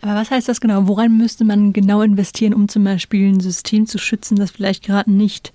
Aber 0.00 0.14
was 0.14 0.30
heißt 0.30 0.48
das 0.48 0.60
genau? 0.60 0.86
Woran 0.86 1.16
müsste 1.16 1.44
man 1.44 1.72
genau 1.72 2.02
investieren, 2.02 2.54
um 2.54 2.68
zum 2.68 2.84
Beispiel 2.84 3.32
ein 3.32 3.40
System 3.40 3.86
zu 3.86 3.98
schützen, 3.98 4.36
das 4.36 4.50
vielleicht 4.50 4.84
gerade 4.84 5.10
nicht 5.10 5.52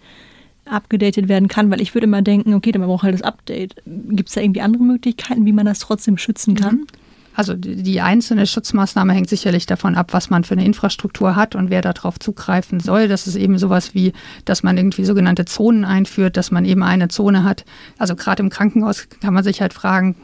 abgedatet 0.65 1.27
werden 1.27 1.47
kann? 1.47 1.71
Weil 1.71 1.81
ich 1.81 1.93
würde 1.93 2.05
immer 2.05 2.21
denken, 2.21 2.53
okay, 2.53 2.71
dann 2.71 2.81
braucht 2.81 3.03
halt 3.03 3.13
das 3.13 3.21
Update. 3.21 3.75
Gibt 3.85 4.29
es 4.29 4.35
da 4.35 4.41
irgendwie 4.41 4.61
andere 4.61 4.83
Möglichkeiten, 4.83 5.45
wie 5.45 5.53
man 5.53 5.65
das 5.65 5.79
trotzdem 5.79 6.17
schützen 6.17 6.55
kann? 6.55 6.75
Mhm. 6.75 6.87
Also 7.35 7.55
die 7.55 7.99
einzelne 7.99 8.45
Schutzmaßnahme 8.45 9.13
hängt 9.13 9.29
sicherlich 9.29 9.65
davon 9.65 9.95
ab, 9.95 10.13
was 10.13 10.29
man 10.29 10.43
für 10.43 10.53
eine 10.53 10.65
Infrastruktur 10.65 11.35
hat 11.35 11.55
und 11.55 11.69
wer 11.69 11.81
darauf 11.81 12.19
zugreifen 12.19 12.79
soll. 12.79 13.07
Das 13.07 13.25
ist 13.25 13.35
eben 13.35 13.57
sowas 13.57 13.95
wie, 13.95 14.13
dass 14.45 14.61
man 14.61 14.77
irgendwie 14.77 15.03
sogenannte 15.03 15.45
Zonen 15.45 15.83
einführt, 15.83 16.37
dass 16.37 16.51
man 16.51 16.63
eben 16.65 16.83
eine 16.83 17.07
Zone 17.07 17.43
hat. 17.43 17.65
Also 17.97 18.15
gerade 18.15 18.43
im 18.43 18.49
Krankenhaus 18.49 19.07
kann 19.19 19.33
man 19.33 19.43
sich 19.43 19.61
halt 19.61 19.73
fragen, 19.73 20.15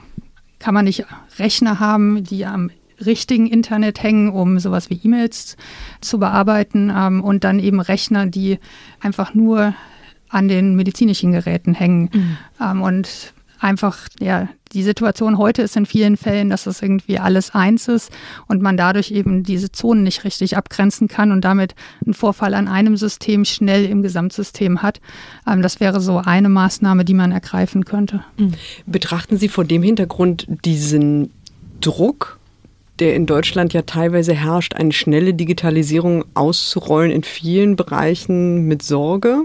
kann 0.60 0.74
man 0.74 0.86
nicht 0.86 1.06
Rechner 1.40 1.80
haben, 1.80 2.24
die 2.24 2.46
am 2.46 2.70
richtigen 3.06 3.48
Internet 3.48 4.02
hängen, 4.04 4.30
um 4.30 4.60
sowas 4.60 4.90
wie 4.90 5.00
E-Mails 5.04 5.58
zu 6.02 6.20
bearbeiten 6.20 6.92
ähm, 6.96 7.24
und 7.24 7.44
dann 7.44 7.60
eben 7.60 7.80
Rechner, 7.80 8.26
die 8.26 8.60
einfach 9.00 9.34
nur 9.34 9.74
an 10.30 10.48
den 10.48 10.76
medizinischen 10.76 11.32
Geräten 11.32 11.74
hängen. 11.74 12.10
Mhm. 12.14 12.38
Ähm, 12.62 12.82
und 12.82 13.34
einfach, 13.60 14.08
ja, 14.20 14.48
die 14.72 14.84
Situation 14.84 15.38
heute 15.38 15.64
ist 15.64 15.76
in 15.76 15.86
vielen 15.86 16.16
Fällen, 16.16 16.50
dass 16.50 16.64
das 16.64 16.82
irgendwie 16.82 17.20
alles 17.20 17.56
eins 17.56 17.88
ist 17.88 18.12
und 18.48 18.62
man 18.62 18.78
dadurch 18.78 19.12
eben 19.12 19.44
diese 19.44 19.72
Zonen 19.72 20.04
nicht 20.04 20.24
richtig 20.24 20.56
abgrenzen 20.56 21.08
kann 21.08 21.32
und 21.32 21.42
damit 21.44 21.76
einen 22.06 22.14
Vorfall 22.14 22.54
an 22.54 22.68
einem 22.68 22.96
System 22.96 23.46
schnell 23.46 23.86
im 23.86 24.02
Gesamtsystem 24.02 24.82
hat. 24.82 25.02
Ähm, 25.48 25.62
das 25.62 25.80
wäre 25.80 26.00
so 26.00 26.20
eine 26.20 26.50
Maßnahme, 26.50 27.06
die 27.06 27.14
man 27.14 27.32
ergreifen 27.32 27.86
könnte. 27.86 28.24
Mhm. 28.38 28.54
Betrachten 28.86 29.38
Sie 29.38 29.50
vor 29.50 29.66
dem 29.66 29.84
Hintergrund 29.84 30.48
diesen 30.64 31.32
Druck 31.82 32.39
der 33.00 33.16
in 33.16 33.26
Deutschland 33.26 33.74
ja 33.74 33.84
teilweise 33.84 34.34
herrscht, 34.34 34.76
eine 34.76 34.92
schnelle 34.92 35.34
Digitalisierung 35.34 36.26
auszurollen 36.34 37.12
in 37.12 37.24
vielen 37.24 37.76
Bereichen 37.76 38.68
mit 38.68 38.84
Sorge. 38.84 39.44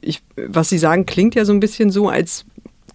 Ich, 0.00 0.22
was 0.36 0.68
Sie 0.68 0.78
sagen, 0.78 1.06
klingt 1.06 1.34
ja 1.34 1.44
so 1.44 1.52
ein 1.52 1.60
bisschen 1.60 1.90
so, 1.90 2.08
als 2.08 2.46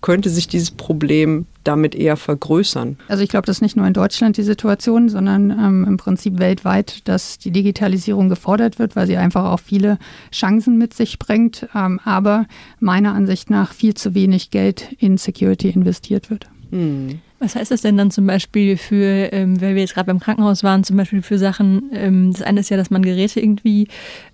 könnte 0.05 0.29
sich 0.29 0.47
dieses 0.47 0.69
Problem 0.69 1.47
damit 1.63 1.95
eher 1.95 2.15
vergrößern. 2.15 2.97
Also 3.07 3.23
ich 3.23 3.29
glaube, 3.29 3.47
das 3.47 3.57
ist 3.57 3.61
nicht 3.61 3.75
nur 3.75 3.87
in 3.87 3.93
Deutschland 3.93 4.37
die 4.37 4.43
Situation, 4.43 5.09
sondern 5.09 5.49
ähm, 5.49 5.83
im 5.87 5.97
Prinzip 5.97 6.37
weltweit, 6.37 7.07
dass 7.07 7.39
die 7.39 7.49
Digitalisierung 7.49 8.29
gefordert 8.29 8.77
wird, 8.77 8.95
weil 8.95 9.07
sie 9.07 9.17
einfach 9.17 9.45
auch 9.45 9.59
viele 9.59 9.97
Chancen 10.31 10.77
mit 10.77 10.93
sich 10.93 11.17
bringt, 11.17 11.67
ähm, 11.73 11.99
aber 12.03 12.45
meiner 12.79 13.15
Ansicht 13.15 13.49
nach 13.49 13.73
viel 13.73 13.95
zu 13.95 14.13
wenig 14.13 14.51
Geld 14.51 14.93
in 14.99 15.17
Security 15.17 15.69
investiert 15.69 16.29
wird. 16.29 16.47
Hm. 16.75 17.19
Was 17.39 17.55
heißt 17.55 17.71
das 17.71 17.81
denn 17.81 17.95
dann 17.95 18.11
zum 18.11 18.27
Beispiel 18.27 18.75
für, 18.75 19.31
ähm, 19.31 19.61
weil 19.61 19.75
wir 19.75 19.81
jetzt 19.81 19.93
gerade 19.93 20.07
beim 20.07 20.19
Krankenhaus 20.19 20.61
waren, 20.61 20.83
zum 20.83 20.97
Beispiel 20.97 21.21
für 21.21 21.37
Sachen, 21.37 21.89
ähm, 21.93 22.33
das 22.33 22.41
eine 22.41 22.59
ist 22.59 22.69
ja, 22.69 22.75
dass 22.75 22.89
man 22.89 23.01
Geräte 23.01 23.39
irgendwie 23.39 23.87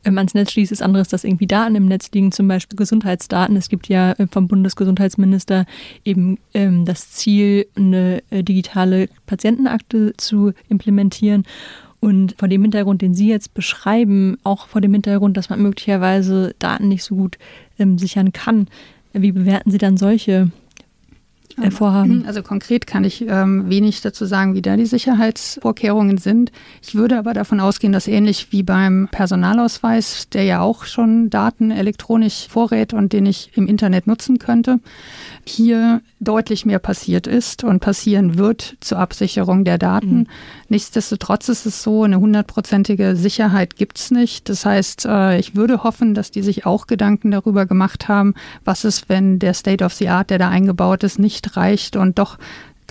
ähm, 0.05 0.17
ans 0.17 0.33
Netz 0.33 0.51
schließt, 0.51 0.71
das 0.71 0.81
andere 0.81 1.03
ist, 1.03 1.13
dass 1.13 1.23
irgendwie 1.23 1.45
Daten 1.45 1.75
im 1.75 1.85
Netz 1.85 2.09
liegen, 2.13 2.31
zum 2.31 2.47
Beispiel 2.47 2.77
Gesundheitsdaten. 2.77 3.55
Es 3.55 3.69
gibt 3.69 3.89
ja 3.89 4.13
äh, 4.13 4.25
vom 4.25 4.47
Bundesgesundheitsminister 4.47 5.65
eben 6.03 6.39
ähm, 6.55 6.85
das 6.85 7.11
Ziel, 7.11 7.67
eine 7.75 8.23
äh, 8.31 8.43
digitale 8.43 9.07
Patientenakte 9.27 10.13
zu 10.17 10.53
implementieren. 10.67 11.43
Und 11.99 12.33
vor 12.39 12.47
dem 12.47 12.63
Hintergrund, 12.63 13.03
den 13.03 13.13
Sie 13.13 13.29
jetzt 13.29 13.53
beschreiben, 13.53 14.37
auch 14.43 14.65
vor 14.65 14.81
dem 14.81 14.93
Hintergrund, 14.93 15.37
dass 15.37 15.51
man 15.51 15.61
möglicherweise 15.61 16.55
Daten 16.57 16.87
nicht 16.87 17.03
so 17.03 17.15
gut 17.15 17.37
ähm, 17.77 17.99
sichern 17.99 18.33
kann, 18.33 18.67
wie 19.13 19.31
bewerten 19.31 19.69
Sie 19.69 19.77
dann 19.77 19.97
solche 19.97 20.49
äh, 21.57 21.71
vorhaben? 21.71 22.25
Also 22.25 22.43
konkret 22.43 22.87
kann 22.87 23.03
ich 23.03 23.25
ähm, 23.27 23.69
wenig 23.69 24.01
dazu 24.01 24.25
sagen, 24.25 24.53
wie 24.53 24.61
da 24.61 24.77
die 24.77 24.85
Sicherheitsvorkehrungen 24.85 26.17
sind. 26.17 26.51
Ich 26.81 26.95
würde 26.95 27.17
aber 27.17 27.33
davon 27.33 27.59
ausgehen, 27.59 27.93
dass 27.93 28.07
ähnlich 28.07 28.51
wie 28.51 28.63
beim 28.63 29.07
Personalausweis, 29.11 30.29
der 30.29 30.43
ja 30.43 30.61
auch 30.61 30.85
schon 30.85 31.29
Daten 31.29 31.71
elektronisch 31.71 32.47
vorrät 32.49 32.93
und 32.93 33.13
den 33.13 33.25
ich 33.25 33.51
im 33.55 33.67
Internet 33.67 34.07
nutzen 34.07 34.39
könnte, 34.39 34.79
hier 35.45 36.01
deutlich 36.19 36.65
mehr 36.65 36.79
passiert 36.79 37.27
ist 37.27 37.63
und 37.63 37.79
passieren 37.79 38.37
wird 38.37 38.77
zur 38.79 38.99
Absicherung 38.99 39.65
der 39.65 39.77
Daten. 39.77 40.19
Mhm. 40.19 40.27
Nichtsdestotrotz 40.69 41.49
ist 41.49 41.65
es 41.65 41.83
so, 41.83 42.03
eine 42.03 42.19
hundertprozentige 42.19 43.15
Sicherheit 43.15 43.75
gibt 43.75 43.97
es 43.97 44.11
nicht. 44.11 44.49
Das 44.49 44.65
heißt, 44.65 45.05
äh, 45.05 45.39
ich 45.39 45.55
würde 45.55 45.83
hoffen, 45.83 46.13
dass 46.13 46.31
die 46.31 46.41
sich 46.41 46.65
auch 46.65 46.87
Gedanken 46.87 47.31
darüber 47.31 47.65
gemacht 47.65 48.07
haben, 48.07 48.35
was 48.63 48.85
ist, 48.85 49.09
wenn 49.09 49.39
der 49.39 49.53
State 49.53 49.83
of 49.83 49.93
the 49.93 50.09
Art, 50.09 50.29
der 50.29 50.37
da 50.37 50.49
eingebaut 50.49 51.03
ist, 51.03 51.19
nicht 51.19 51.57
reicht 51.57 51.95
und 51.95 52.19
doch 52.19 52.37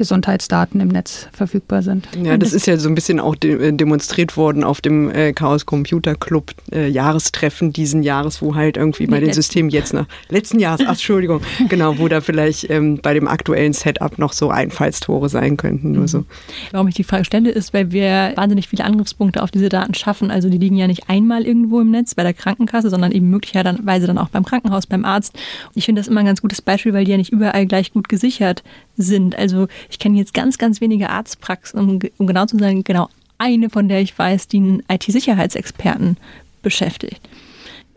Gesundheitsdaten 0.00 0.80
im 0.80 0.88
Netz 0.88 1.28
verfügbar 1.30 1.82
sind. 1.82 2.08
Ja, 2.22 2.38
das 2.38 2.54
ist 2.54 2.66
ja 2.66 2.78
so 2.78 2.88
ein 2.88 2.94
bisschen 2.94 3.20
auch 3.20 3.34
de 3.34 3.68
äh, 3.68 3.70
demonstriert 3.70 4.34
worden 4.38 4.64
auf 4.64 4.80
dem 4.80 5.10
äh, 5.10 5.34
Chaos 5.34 5.66
Computer 5.66 6.14
Club 6.14 6.54
äh, 6.72 6.88
Jahrestreffen 6.88 7.74
diesen 7.74 8.02
Jahres, 8.02 8.40
wo 8.40 8.54
halt 8.54 8.78
irgendwie 8.78 9.06
bei 9.06 9.20
den 9.20 9.34
Systemen 9.34 9.68
jetzt 9.68 9.92
nach 9.92 10.06
letzten 10.30 10.58
Jahres, 10.58 10.80
ach, 10.86 10.92
Entschuldigung, 10.92 11.42
genau, 11.68 11.98
wo 11.98 12.08
da 12.08 12.22
vielleicht 12.22 12.70
ähm, 12.70 12.98
bei 13.02 13.12
dem 13.12 13.28
aktuellen 13.28 13.74
Setup 13.74 14.16
noch 14.16 14.32
so 14.32 14.48
Einfallstore 14.48 15.28
sein 15.28 15.58
könnten. 15.58 15.92
Nur 15.92 16.08
so. 16.08 16.24
Warum 16.72 16.88
ich 16.88 16.94
die 16.94 17.04
Frage 17.04 17.26
stelle, 17.26 17.50
ist, 17.50 17.74
weil 17.74 17.92
wir 17.92 18.32
wahnsinnig 18.36 18.68
viele 18.68 18.84
Angriffspunkte 18.84 19.42
auf 19.42 19.50
diese 19.50 19.68
Daten 19.68 19.92
schaffen. 19.92 20.30
Also 20.30 20.48
die 20.48 20.56
liegen 20.56 20.76
ja 20.76 20.86
nicht 20.86 21.10
einmal 21.10 21.42
irgendwo 21.42 21.78
im 21.82 21.90
Netz 21.90 22.14
bei 22.14 22.22
der 22.22 22.32
Krankenkasse, 22.32 22.88
sondern 22.88 23.12
eben 23.12 23.28
möglicherweise 23.28 24.06
dann 24.06 24.16
auch 24.16 24.30
beim 24.30 24.46
Krankenhaus, 24.46 24.86
beim 24.86 25.04
Arzt. 25.04 25.38
Ich 25.74 25.84
finde 25.84 26.00
das 26.00 26.08
immer 26.08 26.20
ein 26.20 26.26
ganz 26.26 26.40
gutes 26.40 26.62
Beispiel, 26.62 26.94
weil 26.94 27.04
die 27.04 27.10
ja 27.10 27.18
nicht 27.18 27.32
überall 27.32 27.66
gleich 27.66 27.92
gut 27.92 28.08
gesichert 28.08 28.62
sind. 29.00 29.36
Also 29.36 29.68
ich 29.88 29.98
kenne 29.98 30.18
jetzt 30.18 30.34
ganz, 30.34 30.58
ganz 30.58 30.80
wenige 30.80 31.10
Arztpraxen, 31.10 31.78
um, 31.78 31.98
um 32.18 32.26
genau 32.26 32.46
zu 32.46 32.58
sagen, 32.58 32.84
genau 32.84 33.08
eine, 33.38 33.70
von 33.70 33.88
der 33.88 34.00
ich 34.00 34.18
weiß, 34.18 34.48
die 34.48 34.58
einen 34.58 34.82
IT-Sicherheitsexperten 34.88 36.16
beschäftigt. 36.62 37.28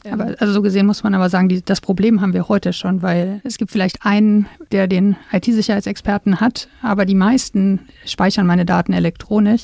Aber 0.09 0.35
also 0.39 0.53
so 0.53 0.61
gesehen 0.61 0.85
muss 0.85 1.03
man 1.03 1.15
aber 1.15 1.29
sagen, 1.29 1.47
die, 1.47 1.63
das 1.63 1.79
Problem 1.79 2.21
haben 2.21 2.33
wir 2.33 2.49
heute 2.49 2.73
schon, 2.73 3.01
weil 3.01 3.41
es 3.43 3.57
gibt 3.57 3.71
vielleicht 3.71 4.05
einen, 4.05 4.47
der 4.71 4.87
den 4.87 5.15
IT-Sicherheitsexperten 5.31 6.41
hat, 6.41 6.67
aber 6.81 7.05
die 7.05 7.15
meisten 7.15 7.81
speichern 8.05 8.45
meine 8.45 8.65
Daten 8.65 8.93
elektronisch. 8.93 9.63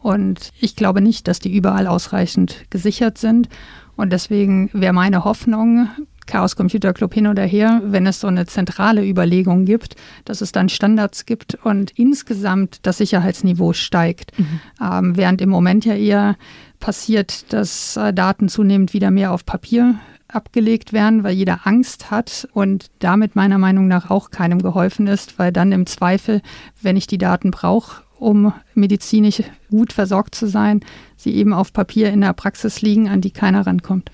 Und 0.00 0.52
ich 0.60 0.76
glaube 0.76 1.00
nicht, 1.00 1.28
dass 1.28 1.40
die 1.40 1.54
überall 1.54 1.86
ausreichend 1.86 2.64
gesichert 2.70 3.18
sind. 3.18 3.48
Und 3.96 4.12
deswegen 4.12 4.70
wäre 4.72 4.92
meine 4.92 5.24
Hoffnung, 5.24 5.88
Chaos 6.26 6.56
Computer 6.56 6.92
Club 6.92 7.14
hin 7.14 7.26
oder 7.26 7.44
her, 7.44 7.80
wenn 7.84 8.06
es 8.06 8.20
so 8.20 8.26
eine 8.26 8.46
zentrale 8.46 9.06
Überlegung 9.06 9.64
gibt, 9.64 9.96
dass 10.24 10.40
es 10.40 10.52
dann 10.52 10.68
Standards 10.68 11.26
gibt 11.26 11.54
und 11.62 11.92
insgesamt 11.92 12.80
das 12.82 12.98
Sicherheitsniveau 12.98 13.72
steigt. 13.72 14.38
Mhm. 14.38 14.60
Ähm, 14.82 15.16
während 15.16 15.40
im 15.40 15.50
Moment 15.50 15.84
ja 15.84 15.94
eher 15.94 16.36
passiert, 16.80 17.52
dass 17.52 17.96
äh, 17.96 18.12
Daten 18.12 18.48
zunehmend 18.48 18.92
wieder 18.92 19.10
mehr 19.10 19.32
auf 19.32 19.46
Papier 19.46 19.96
abgelegt 20.28 20.92
werden, 20.92 21.22
weil 21.24 21.34
jeder 21.34 21.66
Angst 21.66 22.10
hat 22.10 22.48
und 22.52 22.90
damit 22.98 23.36
meiner 23.36 23.58
Meinung 23.58 23.86
nach 23.88 24.10
auch 24.10 24.30
keinem 24.30 24.60
geholfen 24.60 25.06
ist, 25.06 25.38
weil 25.38 25.52
dann 25.52 25.72
im 25.72 25.86
Zweifel, 25.86 26.42
wenn 26.82 26.96
ich 26.96 27.06
die 27.06 27.18
Daten 27.18 27.52
brauche, 27.52 28.02
um 28.18 28.52
medizinisch 28.74 29.42
gut 29.70 29.92
versorgt 29.92 30.34
zu 30.34 30.46
sein, 30.46 30.80
sie 31.16 31.34
eben 31.34 31.52
auf 31.52 31.72
Papier 31.72 32.10
in 32.10 32.22
der 32.22 32.32
Praxis 32.32 32.82
liegen, 32.82 33.08
an 33.08 33.20
die 33.20 33.30
keiner 33.30 33.66
rankommt. 33.66 34.10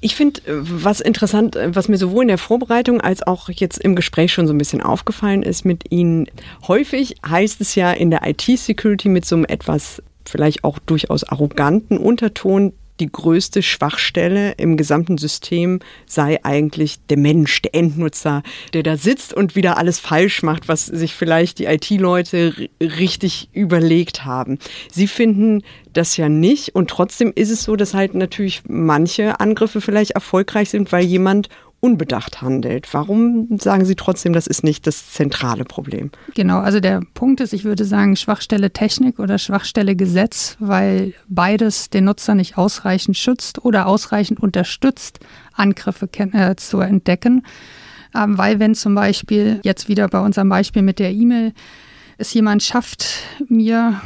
Ich 0.00 0.14
finde, 0.14 0.40
äh, 0.42 0.54
was 0.60 1.00
interessant, 1.00 1.56
äh, 1.56 1.74
was 1.74 1.88
mir 1.88 1.98
sowohl 1.98 2.22
in 2.22 2.28
der 2.28 2.38
Vorbereitung 2.38 3.00
als 3.00 3.22
auch 3.22 3.50
jetzt 3.50 3.78
im 3.78 3.94
Gespräch 3.94 4.32
schon 4.32 4.46
so 4.46 4.54
ein 4.54 4.58
bisschen 4.58 4.80
aufgefallen 4.80 5.42
ist 5.42 5.64
mit 5.64 5.90
Ihnen, 5.90 6.26
häufig 6.66 7.16
heißt 7.26 7.60
es 7.60 7.74
ja 7.74 7.92
in 7.92 8.10
der 8.10 8.26
IT-Security 8.26 9.08
mit 9.08 9.24
so 9.24 9.36
einem 9.36 9.44
etwas 9.44 10.02
vielleicht 10.26 10.64
auch 10.64 10.78
durchaus 10.78 11.24
arroganten 11.24 11.98
Unterton, 11.98 12.72
die 13.00 13.10
größte 13.10 13.62
Schwachstelle 13.62 14.52
im 14.52 14.76
gesamten 14.76 15.18
System 15.18 15.80
sei 16.06 16.38
eigentlich 16.44 16.98
der 17.08 17.16
Mensch, 17.16 17.62
der 17.62 17.74
Endnutzer, 17.74 18.42
der 18.72 18.82
da 18.82 18.96
sitzt 18.96 19.34
und 19.34 19.56
wieder 19.56 19.78
alles 19.78 19.98
falsch 19.98 20.42
macht, 20.42 20.68
was 20.68 20.86
sich 20.86 21.14
vielleicht 21.14 21.58
die 21.58 21.64
IT-Leute 21.64 22.68
richtig 22.80 23.48
überlegt 23.52 24.24
haben. 24.24 24.58
Sie 24.92 25.06
finden 25.06 25.62
das 25.92 26.16
ja 26.16 26.28
nicht 26.28 26.74
und 26.74 26.90
trotzdem 26.90 27.32
ist 27.34 27.50
es 27.50 27.64
so, 27.64 27.76
dass 27.76 27.94
halt 27.94 28.14
natürlich 28.14 28.62
manche 28.68 29.40
Angriffe 29.40 29.80
vielleicht 29.80 30.12
erfolgreich 30.12 30.70
sind, 30.70 30.92
weil 30.92 31.04
jemand 31.04 31.48
unbedacht 31.80 32.42
handelt. 32.42 32.92
Warum 32.92 33.58
sagen 33.58 33.84
Sie 33.84 33.96
trotzdem, 33.96 34.32
das 34.32 34.46
ist 34.46 34.62
nicht 34.62 34.86
das 34.86 35.12
zentrale 35.12 35.64
Problem? 35.64 36.10
Genau, 36.34 36.58
also 36.58 36.78
der 36.78 37.00
Punkt 37.14 37.40
ist, 37.40 37.52
ich 37.52 37.64
würde 37.64 37.84
sagen, 37.84 38.16
Schwachstelle 38.16 38.70
Technik 38.70 39.18
oder 39.18 39.38
Schwachstelle 39.38 39.96
Gesetz, 39.96 40.56
weil 40.60 41.14
beides 41.28 41.90
den 41.90 42.04
Nutzer 42.04 42.34
nicht 42.34 42.58
ausreichend 42.58 43.16
schützt 43.16 43.64
oder 43.64 43.86
ausreichend 43.86 44.40
unterstützt, 44.40 45.20
Angriffe 45.54 46.08
äh, 46.12 46.54
zu 46.56 46.80
entdecken. 46.80 47.44
Ähm, 48.14 48.36
weil 48.36 48.58
wenn 48.58 48.74
zum 48.74 48.94
Beispiel, 48.94 49.60
jetzt 49.62 49.88
wieder 49.88 50.08
bei 50.08 50.20
unserem 50.20 50.48
Beispiel 50.48 50.82
mit 50.82 50.98
der 50.98 51.12
E-Mail, 51.12 51.52
es 52.18 52.34
jemand 52.34 52.62
schafft, 52.62 53.06
mir 53.48 54.00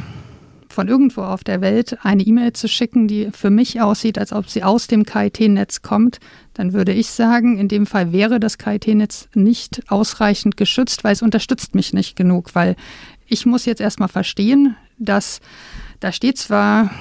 von 0.75 0.89
irgendwo 0.89 1.21
auf 1.21 1.43
der 1.43 1.61
Welt 1.61 1.97
eine 2.03 2.21
E-Mail 2.21 2.51
zu 2.51 2.67
schicken, 2.67 3.07
die 3.07 3.29
für 3.31 3.49
mich 3.49 3.81
aussieht, 3.81 4.19
als 4.19 4.33
ob 4.33 4.49
sie 4.49 4.61
aus 4.61 4.87
dem 4.87 5.05
KIT-Netz 5.05 5.81
kommt, 5.81 6.19
dann 6.53 6.73
würde 6.73 6.91
ich 6.91 7.07
sagen, 7.07 7.57
in 7.57 7.69
dem 7.69 7.85
Fall 7.85 8.11
wäre 8.11 8.41
das 8.41 8.57
KIT-Netz 8.57 9.29
nicht 9.33 9.83
ausreichend 9.87 10.57
geschützt, 10.57 11.05
weil 11.05 11.13
es 11.13 11.21
unterstützt 11.21 11.75
mich 11.75 11.93
nicht 11.93 12.17
genug, 12.17 12.53
weil 12.55 12.75
ich 13.25 13.45
muss 13.45 13.65
jetzt 13.65 13.79
erstmal 13.79 14.09
verstehen, 14.09 14.75
dass 14.99 15.39
da 16.01 16.11
steht 16.11 16.37
zwar 16.37 16.91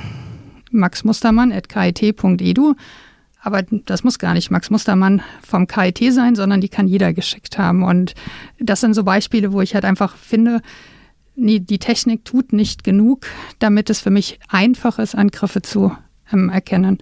Max 0.71 1.03
Mustermann 1.03 1.53
at 1.53 1.69
kit.edu, 1.69 2.77
aber 3.43 3.63
das 3.63 4.05
muss 4.05 4.21
gar 4.21 4.35
nicht 4.35 4.53
Max 4.53 4.71
Mustermann 4.71 5.21
vom 5.43 5.67
KIT 5.67 6.13
sein, 6.13 6.37
sondern 6.37 6.61
die 6.61 6.69
kann 6.69 6.87
jeder 6.87 7.13
geschickt 7.13 7.59
haben. 7.59 7.83
Und 7.83 8.15
das 8.59 8.81
sind 8.81 8.95
so 8.95 9.03
Beispiele, 9.03 9.53
wo 9.53 9.61
ich 9.61 9.75
halt 9.75 9.85
einfach 9.85 10.17
finde, 10.17 10.63
nee, 11.37 11.61
die 11.61 11.79
Technik 11.79 12.25
tut 12.25 12.53
nicht 12.53 12.85
genug, 12.85 13.27
damit 13.59 13.91
es 13.91 14.01
für 14.01 14.11
mich 14.11 14.39
einfach 14.49 14.99
ist, 14.99 15.15
Angriffe 15.15 15.63
zu 15.63 15.97
ähm, 16.33 16.49
erkennen. 16.49 16.99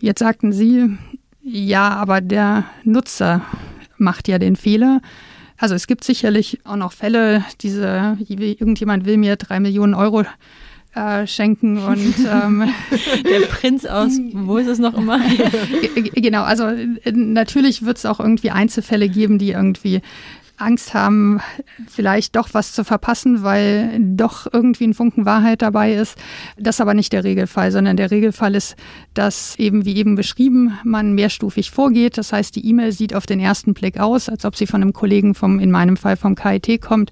Jetzt 0.00 0.20
sagten 0.20 0.52
Sie, 0.52 0.96
ja, 1.42 1.90
aber 1.90 2.20
der 2.20 2.64
Nutzer 2.84 3.42
macht 3.96 4.28
ja 4.28 4.38
den 4.38 4.56
Fehler. 4.56 5.00
Also 5.56 5.74
es 5.74 5.86
gibt 5.86 6.04
sicherlich 6.04 6.60
auch 6.64 6.76
noch 6.76 6.92
Fälle, 6.92 7.44
diese, 7.60 8.18
irgendjemand 8.28 9.06
will 9.06 9.18
mir 9.18 9.36
drei 9.36 9.60
Millionen 9.60 9.94
Euro 9.94 10.24
äh, 10.94 11.26
schenken 11.26 11.78
und 11.78 12.14
ähm, 12.30 12.72
der 13.24 13.46
Prinz 13.46 13.84
aus, 13.84 14.12
wo 14.32 14.56
ist 14.58 14.68
es 14.68 14.78
noch 14.78 14.94
immer? 14.94 15.20
genau, 16.14 16.42
also 16.42 16.64
äh, 16.66 17.12
natürlich 17.12 17.84
wird 17.84 17.98
es 17.98 18.06
auch 18.06 18.20
irgendwie 18.20 18.50
Einzelfälle 18.50 19.08
geben, 19.08 19.38
die 19.38 19.52
irgendwie 19.52 20.00
Angst 20.56 20.94
haben, 20.94 21.40
vielleicht 21.88 22.36
doch 22.36 22.50
was 22.52 22.72
zu 22.72 22.84
verpassen, 22.84 23.42
weil 23.42 23.98
doch 24.00 24.46
irgendwie 24.52 24.84
ein 24.84 24.94
Funken 24.94 25.24
Wahrheit 25.24 25.62
dabei 25.62 25.94
ist. 25.94 26.16
Das 26.56 26.76
ist 26.76 26.80
aber 26.80 26.94
nicht 26.94 27.12
der 27.12 27.24
Regelfall, 27.24 27.72
sondern 27.72 27.96
der 27.96 28.10
Regelfall 28.10 28.54
ist, 28.54 28.76
dass 29.14 29.58
eben 29.58 29.84
wie 29.84 29.96
eben 29.96 30.14
beschrieben, 30.14 30.78
man 30.84 31.14
mehrstufig 31.14 31.70
vorgeht. 31.70 32.18
Das 32.18 32.32
heißt, 32.32 32.54
die 32.56 32.66
E-Mail 32.66 32.92
sieht 32.92 33.14
auf 33.14 33.26
den 33.26 33.40
ersten 33.40 33.74
Blick 33.74 33.98
aus, 33.98 34.28
als 34.28 34.44
ob 34.44 34.56
sie 34.56 34.66
von 34.66 34.82
einem 34.82 34.92
Kollegen 34.92 35.34
vom, 35.34 35.58
in 35.58 35.70
meinem 35.70 35.96
Fall 35.96 36.16
vom 36.16 36.34
KIT 36.34 36.80
kommt 36.80 37.10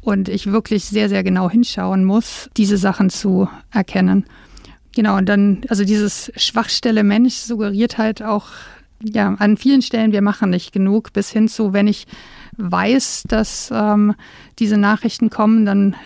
und 0.00 0.28
ich 0.28 0.50
wirklich 0.50 0.84
sehr, 0.84 1.08
sehr 1.08 1.22
genau 1.22 1.48
hinschauen 1.48 2.04
muss, 2.04 2.50
diese 2.56 2.76
Sachen 2.76 3.08
zu 3.08 3.48
erkennen. 3.70 4.26
Genau, 4.94 5.16
und 5.16 5.28
dann, 5.28 5.62
also 5.68 5.84
dieses 5.84 6.30
Schwachstelle 6.36 7.02
Mensch 7.02 7.34
suggeriert 7.34 7.96
halt 7.96 8.22
auch, 8.22 8.48
ja, 9.02 9.34
an 9.38 9.56
vielen 9.56 9.82
Stellen, 9.82 10.12
wir 10.12 10.22
machen 10.22 10.50
nicht 10.50 10.72
genug, 10.72 11.12
bis 11.12 11.30
hin 11.30 11.48
zu, 11.48 11.72
wenn 11.72 11.86
ich 11.86 12.06
weiß, 12.56 13.24
dass 13.28 13.70
ähm, 13.72 14.14
diese 14.58 14.76
Nachrichten 14.76 15.30
kommen, 15.30 15.66
dann 15.66 15.96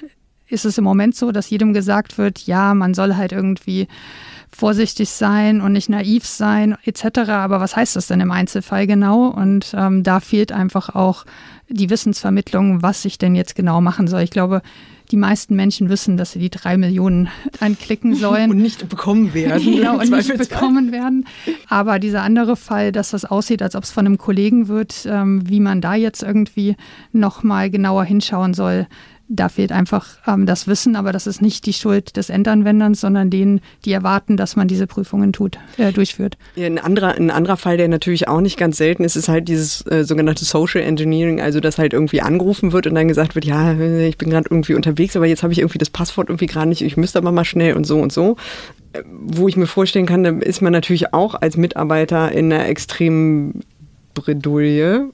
ist 0.49 0.65
es 0.65 0.79
im 0.79 0.85
Moment 0.85 1.17
so, 1.17 1.33
dass 1.33 1.51
jedem 1.51 1.73
gesagt 1.73 2.19
wird, 2.19 2.41
ja, 2.47 2.75
man 2.75 2.95
soll 2.95 3.17
halt 3.17 3.33
irgendwie 3.33 3.89
vorsichtig 4.51 5.11
sein 5.11 5.61
und 5.61 5.73
nicht 5.73 5.89
naiv 5.89 6.27
sein 6.27 6.77
etc. 6.85 7.31
Aber 7.31 7.61
was 7.61 7.77
heißt 7.77 7.97
das 7.97 8.07
denn 8.07 8.21
im 8.21 8.31
Einzelfall 8.31 8.87
genau? 8.87 9.29
Und 9.29 9.75
ähm, 9.77 10.03
da 10.03 10.21
fehlt 10.21 10.53
einfach 10.53 10.95
auch 10.95 11.25
die 11.69 11.91
Wissensvermittlung, 11.91 12.83
was 12.83 13.05
ich 13.05 13.19
denn 13.19 13.35
jetzt 13.35 13.55
genau 13.55 13.81
machen 13.81 14.09
soll. 14.09 14.23
Ich 14.23 14.31
glaube, 14.31 14.63
die 15.11 15.17
meisten 15.17 15.55
Menschen 15.55 15.89
wissen, 15.89 16.17
dass 16.17 16.33
sie 16.33 16.39
die 16.39 16.51
drei 16.51 16.77
Millionen 16.77 17.29
anklicken 17.61 18.15
sollen. 18.15 18.51
Und 18.51 18.59
nicht 18.59 18.89
bekommen 18.89 19.35
werden. 19.35 19.63
genau, 19.77 19.99
und 19.99 20.11
nicht 20.11 20.37
bekommen 20.37 20.93
werden. 20.93 21.27
Aber 21.69 21.99
dieser 21.99 22.23
andere 22.23 22.57
Fall, 22.57 22.93
dass 22.93 23.11
das 23.11 23.25
aussieht, 23.25 23.63
als 23.63 23.75
ob 23.75 23.85
es 23.85 23.91
von 23.91 24.07
einem 24.07 24.19
Kollegen 24.19 24.69
wird, 24.69 25.07
ähm, 25.07 25.49
wie 25.49 25.61
man 25.61 25.81
da 25.81 25.95
jetzt 25.95 26.23
irgendwie 26.23 26.77
nochmal 27.13 27.71
genauer 27.71 28.05
hinschauen 28.05 28.55
soll, 28.55 28.87
da 29.29 29.49
fehlt 29.49 29.73
einfach 29.73 30.07
ähm, 30.27 30.47
das 30.47 30.67
Wissen, 30.69 30.97
aber 30.97 31.13
das 31.13 31.27
ist 31.27 31.43
nicht 31.43 31.67
die 31.67 31.73
Schuld 31.73 32.17
des 32.17 32.31
Endanwenders, 32.31 33.01
sondern 33.01 33.31
denen, 33.31 33.61
die 33.85 33.93
erwarten, 33.93 34.37
dass 34.37 34.57
man 34.57 34.69
diese 34.69 34.87
Prüfungen 34.87 35.33
tut, 35.33 35.59
äh, 35.79 35.93
durchführt. 35.93 36.37
Ein, 36.57 36.79
anderer, 36.79 37.15
ein 37.15 37.31
anderer 37.31 37.57
Fall, 37.57 37.77
der 37.77 37.89
natürlich 37.89 38.29
auch 38.29 38.41
nicht 38.41 38.57
ganz 38.57 38.77
selten 38.77 39.05
ist, 39.05 39.17
ist 39.17 39.29
halt 39.29 39.49
dieses 39.49 39.85
äh, 39.87 40.05
sogenannte 40.05 40.45
Social 40.45 40.83
Engineering, 40.83 41.41
also 41.41 41.61
dass 41.61 41.79
halt 41.79 41.93
irgendwie 41.93 42.23
angerufen 42.23 42.73
wird 42.73 42.87
und 42.87 42.95
dann 42.95 43.09
gesagt 43.09 43.35
wird, 43.35 43.45
ja, 43.45 43.73
ich 43.79 44.19
bin 44.19 44.31
gerade 44.31 44.49
irgendwie 44.51 44.75
unterwegs, 44.75 45.17
aber 45.17 45.27
jetzt 45.27 45.43
habe 45.43 45.53
ich 45.53 45.59
irgendwie 45.59 45.79
das 45.79 45.91
Passwort 45.91 46.29
irgendwie 46.29 46.47
gerade 46.47 46.69
nicht, 46.69 46.83
ich 46.83 46.97
müsste 46.97 47.19
aber 47.19 47.33
mal 47.33 47.45
schnell 47.45 47.75
und 47.75 47.85
so 47.85 47.99
und 47.99 48.13
so. 48.13 48.37
Äh, 48.93 49.03
wo 49.09 49.49
ich 49.49 49.57
mir 49.57 49.67
vorstellen 49.67 50.07
kann, 50.07 50.23
da 50.23 50.31
ist 50.31 50.63
man 50.63 50.73
natürlich 50.73 51.13
auch 51.13 51.35
als 51.35 51.57
Mitarbeiter 51.57 52.31
in 52.33 52.53
einer 52.53 52.67
extremen 52.69 53.65
Bredouille, 54.15 55.11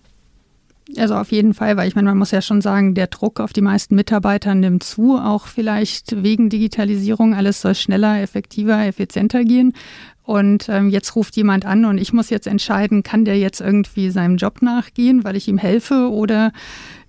also 0.99 1.15
auf 1.15 1.33
jeden 1.33 1.55
Fall, 1.55 1.77
weil 1.77 1.89
ich 1.89 1.95
meine, 1.95 2.09
man 2.09 2.19
muss 2.19 2.31
ja 2.31 2.43
schon 2.43 2.61
sagen, 2.61 2.95
der 2.95 3.07
Druck 3.07 3.41
auf 3.41 3.53
die 3.53 3.61
meisten 3.61 3.95
Mitarbeiter 3.95 4.55
nimmt 4.55 4.83
zu, 4.83 5.17
auch 5.17 5.47
vielleicht 5.47 6.23
wegen 6.23 6.49
Digitalisierung. 6.51 7.35
Alles 7.35 7.61
soll 7.61 7.75
schneller, 7.75 8.21
effektiver, 8.21 8.85
effizienter 8.85 9.45
gehen. 9.45 9.73
Und 10.23 10.69
ähm, 10.69 10.89
jetzt 10.89 11.17
ruft 11.17 11.37
jemand 11.37 11.67
an 11.67 11.85
und 11.85 11.99
ich 11.99 12.13
muss 12.13 12.31
jetzt 12.31 12.47
entscheiden, 12.47 13.03
kann 13.03 13.25
der 13.25 13.39
jetzt 13.39 13.61
irgendwie 13.61 14.11
seinem 14.11 14.37
Job 14.37 14.63
nachgehen, 14.63 15.25
weil 15.25 15.35
ich 15.35 15.49
ihm 15.49 15.59
helfe 15.59 16.11
oder 16.11 16.53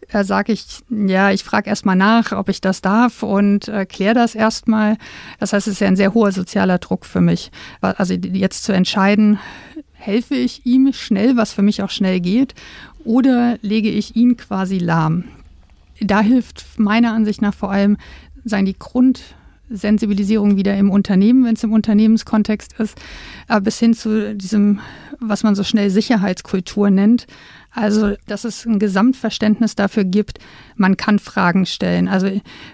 äh, 0.10 0.24
sage 0.24 0.52
ich, 0.52 0.66
ja, 0.90 1.32
ich 1.32 1.44
frage 1.44 1.70
erstmal 1.70 1.96
nach, 1.96 2.32
ob 2.32 2.50
ich 2.50 2.60
das 2.60 2.82
darf 2.82 3.22
und 3.22 3.68
äh, 3.68 3.86
kläre 3.86 4.16
das 4.16 4.34
erstmal. 4.34 4.98
Das 5.40 5.54
heißt, 5.54 5.68
es 5.68 5.74
ist 5.74 5.80
ja 5.80 5.88
ein 5.88 5.96
sehr 5.96 6.14
hoher 6.14 6.32
sozialer 6.32 6.80
Druck 6.80 7.06
für 7.06 7.22
mich. 7.22 7.52
Also 7.82 8.14
jetzt 8.14 8.64
zu 8.64 8.74
entscheiden, 8.74 9.40
helfe 9.92 10.36
ich 10.36 10.66
ihm 10.66 10.92
schnell, 10.92 11.38
was 11.38 11.54
für 11.54 11.62
mich 11.62 11.82
auch 11.82 11.90
schnell 11.90 12.20
geht, 12.20 12.54
oder 13.06 13.58
lege 13.62 13.90
ich 13.90 14.16
ihn 14.16 14.38
quasi 14.38 14.78
lahm? 14.78 15.26
Da 16.00 16.22
hilft 16.22 16.66
meiner 16.78 17.14
Ansicht 17.14 17.42
nach 17.42 17.54
vor 17.54 17.72
allem 17.72 17.98
sagen 18.44 18.66
die 18.66 18.78
Grundsensibilisierung 18.78 20.58
wieder 20.58 20.76
im 20.76 20.90
Unternehmen, 20.90 21.46
wenn 21.46 21.56
es 21.56 21.64
im 21.64 21.72
Unternehmenskontext 21.72 22.74
ist, 22.80 23.00
bis 23.62 23.80
hin 23.80 23.94
zu 23.94 24.36
diesem, 24.36 24.80
was 25.20 25.44
man 25.44 25.56
so 25.56 25.64
schnell 25.64 25.90
Sicherheitskultur 25.90 26.90
nennt. 26.90 27.28
Also, 27.72 28.16
dass 28.28 28.44
es 28.44 28.66
ein 28.66 28.80
Gesamtverständnis 28.80 29.76
dafür 29.76 30.04
gibt, 30.04 30.40
man 30.76 30.98
kann 30.98 31.20
Fragen 31.20 31.66
stellen. 31.66 32.08
Also, 32.08 32.30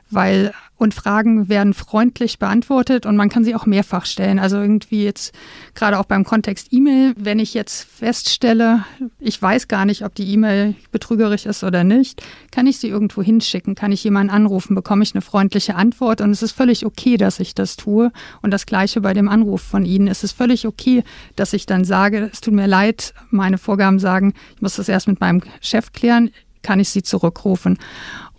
weil 0.10 0.54
und 0.80 0.94
Fragen 0.94 1.50
werden 1.50 1.74
freundlich 1.74 2.40
beantwortet 2.40 3.06
und 3.06 3.18
man 3.18 3.30
kann 3.30 3.44
sie 3.44 3.54
auch 3.54 3.66
mehrfach 3.66 4.06
stellen. 4.06 4.40
Also 4.40 4.58
irgendwie 4.58 5.04
jetzt 5.04 5.34
gerade 5.76 6.00
auch 6.00 6.06
beim 6.06 6.24
Kontext 6.24 6.70
E-Mail, 6.72 7.14
wenn 7.18 7.38
ich 7.38 7.54
jetzt 7.54 7.84
feststelle, 7.84 8.86
ich 9.20 9.40
weiß 9.40 9.68
gar 9.68 9.86
nicht, 9.86 10.06
ob 10.06 10.16
die 10.16 10.32
E-Mail 10.32 10.76
betrügerisch 10.92 11.46
ist 11.46 11.66
oder 11.66 11.84
nicht, 11.84 12.24
kann 12.52 12.66
ich 12.66 12.80
sie 12.80 12.88
irgendwo 12.88 13.22
hinschicken, 13.22 13.76
kann 13.76 13.92
ich 13.92 14.04
jemanden 14.06 14.34
anrufen, 14.34 14.74
bekomme 14.74 15.04
ich 15.04 15.14
eine 15.14 15.22
freundliche 15.22 15.76
Antwort 15.76 16.22
und 16.22 16.32
es 16.32 16.42
ist 16.42 16.54
völlig 16.54 16.86
okay, 16.86 17.18
dass 17.18 17.42
ich 17.42 17.54
das 17.54 17.76
tue. 17.76 18.12
Und 18.42 18.52
das 18.52 18.66
gleiche 18.66 19.02
bei 19.02 19.14
dem 19.14 19.28
Anruf 19.28 19.62
von 19.62 19.86
Ihnen. 19.86 20.08
Es 20.08 20.24
ist 20.24 20.32
völlig 20.32 20.66
okay, 20.66 21.04
dass 21.36 21.52
ich 21.52 21.66
dann 21.66 21.84
sage, 21.84 22.30
es 22.32 22.40
tut 22.40 22.54
mir 22.54 22.68
leid, 22.68 23.14
meine 23.32 23.58
Vorgaben 23.58 24.00
sagen, 24.00 24.34
ich 24.56 24.62
muss 24.62 24.78
das 24.78 24.88
erst 24.88 25.10
mit 25.10 25.20
meinem 25.20 25.42
Chef 25.60 25.92
klären, 25.92 26.32
kann 26.62 26.80
ich 26.80 26.90
sie 26.90 27.04
zurückrufen. 27.04 27.78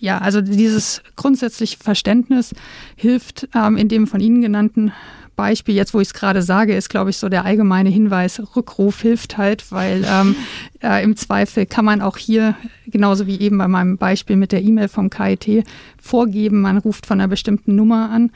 Ja, 0.00 0.18
also 0.18 0.40
dieses 0.40 1.02
grundsätzliche 1.14 1.76
Verständnis 1.76 2.54
hilft 2.96 3.48
ähm, 3.54 3.76
in 3.76 3.88
dem 3.88 4.06
von 4.06 4.20
Ihnen 4.20 4.40
genannten 4.40 4.92
Beispiel, 5.36 5.74
jetzt 5.74 5.92
wo 5.92 6.00
ich 6.00 6.08
es 6.08 6.14
gerade 6.14 6.40
sage, 6.42 6.74
ist, 6.74 6.88
glaube 6.88 7.10
ich, 7.10 7.18
so 7.18 7.28
der 7.28 7.44
allgemeine 7.44 7.90
Hinweis, 7.90 8.42
Rückruf 8.56 9.02
hilft 9.02 9.36
halt, 9.36 9.70
weil 9.70 10.04
ähm, 10.10 10.36
äh, 10.82 11.04
im 11.04 11.16
Zweifel 11.16 11.66
kann 11.66 11.84
man 11.84 12.00
auch 12.00 12.16
hier, 12.16 12.56
genauso 12.86 13.26
wie 13.26 13.38
eben 13.40 13.58
bei 13.58 13.68
meinem 13.68 13.98
Beispiel 13.98 14.36
mit 14.36 14.52
der 14.52 14.62
E-Mail 14.62 14.88
vom 14.88 15.10
KIT, 15.10 15.64
vorgeben, 16.00 16.62
man 16.62 16.78
ruft 16.78 17.06
von 17.06 17.20
einer 17.20 17.28
bestimmten 17.28 17.74
Nummer 17.74 18.10
an 18.10 18.32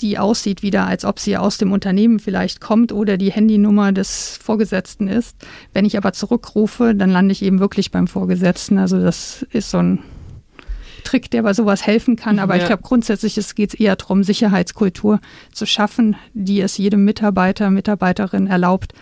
die 0.00 0.18
aussieht 0.18 0.62
wieder, 0.62 0.86
als 0.86 1.04
ob 1.04 1.18
sie 1.18 1.36
aus 1.36 1.58
dem 1.58 1.72
Unternehmen 1.72 2.20
vielleicht 2.20 2.62
kommt 2.62 2.90
oder 2.90 3.18
die 3.18 3.32
Handynummer 3.32 3.92
des 3.92 4.38
Vorgesetzten 4.42 5.08
ist. 5.08 5.36
Wenn 5.74 5.84
ich 5.84 5.98
aber 5.98 6.14
zurückrufe, 6.14 6.94
dann 6.94 7.10
lande 7.10 7.32
ich 7.32 7.42
eben 7.42 7.60
wirklich 7.60 7.90
beim 7.90 8.06
Vorgesetzten. 8.06 8.78
Also 8.78 8.98
das 8.98 9.46
ist 9.50 9.70
so 9.70 9.76
ein 9.76 9.98
Trick, 11.00 11.30
der 11.30 11.42
bei 11.42 11.54
sowas 11.54 11.86
helfen 11.86 12.16
kann. 12.16 12.38
Aber 12.38 12.54
ja. 12.56 12.62
ich 12.62 12.66
glaube, 12.66 12.82
grundsätzlich 12.82 13.34
geht 13.54 13.74
es 13.74 13.80
eher 13.80 13.96
darum, 13.96 14.22
Sicherheitskultur 14.22 15.20
zu 15.52 15.66
schaffen, 15.66 16.16
die 16.32 16.60
es 16.60 16.78
jedem 16.78 17.04
Mitarbeiter, 17.04 17.70
Mitarbeiterin 17.70 18.46
erlaubt, 18.46 18.94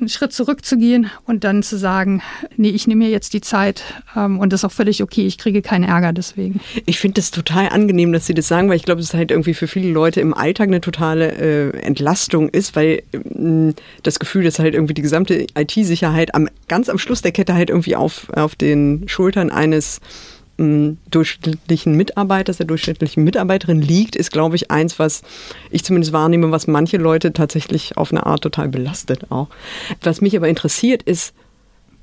einen 0.00 0.08
Schritt 0.08 0.32
zurückzugehen 0.32 1.10
und 1.24 1.44
dann 1.44 1.62
zu 1.62 1.78
sagen, 1.78 2.20
nee, 2.56 2.70
ich 2.70 2.86
nehme 2.86 3.04
mir 3.04 3.10
jetzt 3.10 3.32
die 3.32 3.40
Zeit 3.40 3.84
ähm, 4.16 4.38
und 4.38 4.52
das 4.52 4.60
ist 4.60 4.64
auch 4.64 4.72
völlig 4.72 5.02
okay, 5.02 5.26
ich 5.26 5.38
kriege 5.38 5.62
keinen 5.62 5.84
Ärger 5.84 6.12
deswegen. 6.12 6.60
Ich 6.84 6.98
finde 6.98 7.20
das 7.20 7.30
total 7.30 7.68
angenehm, 7.68 8.12
dass 8.12 8.26
Sie 8.26 8.34
das 8.34 8.48
sagen, 8.48 8.68
weil 8.68 8.76
ich 8.76 8.82
glaube, 8.82 9.00
es 9.00 9.14
halt 9.14 9.30
irgendwie 9.30 9.54
für 9.54 9.68
viele 9.68 9.90
Leute 9.90 10.20
im 10.20 10.34
Alltag 10.34 10.68
eine 10.68 10.80
totale 10.80 11.32
äh, 11.32 11.78
Entlastung 11.78 12.48
ist, 12.48 12.74
weil 12.74 13.02
äh, 13.12 13.72
das 14.02 14.18
Gefühl, 14.18 14.44
dass 14.44 14.58
halt 14.58 14.74
irgendwie 14.74 14.94
die 14.94 15.02
gesamte 15.02 15.46
IT-Sicherheit 15.56 16.34
am, 16.34 16.48
ganz 16.68 16.88
am 16.88 16.98
Schluss 16.98 17.22
der 17.22 17.32
Kette 17.32 17.54
halt 17.54 17.70
irgendwie 17.70 17.96
auf, 17.96 18.30
auf 18.34 18.56
den 18.56 19.08
Schultern 19.08 19.50
eines 19.50 20.00
durchschnittlichen 20.56 21.96
Mitarbeiters, 21.96 22.58
der 22.58 22.66
durchschnittlichen 22.66 23.24
Mitarbeiterin 23.24 23.80
liegt, 23.80 24.14
ist, 24.14 24.30
glaube 24.30 24.56
ich, 24.56 24.70
eins, 24.70 24.98
was 24.98 25.22
ich 25.70 25.84
zumindest 25.84 26.12
wahrnehme, 26.12 26.50
was 26.52 26.66
manche 26.66 26.96
Leute 26.96 27.32
tatsächlich 27.32 27.96
auf 27.96 28.12
eine 28.12 28.24
Art 28.26 28.42
total 28.42 28.68
belastet 28.68 29.30
auch. 29.30 29.48
Was 30.02 30.20
mich 30.20 30.36
aber 30.36 30.48
interessiert, 30.48 31.02
ist, 31.02 31.34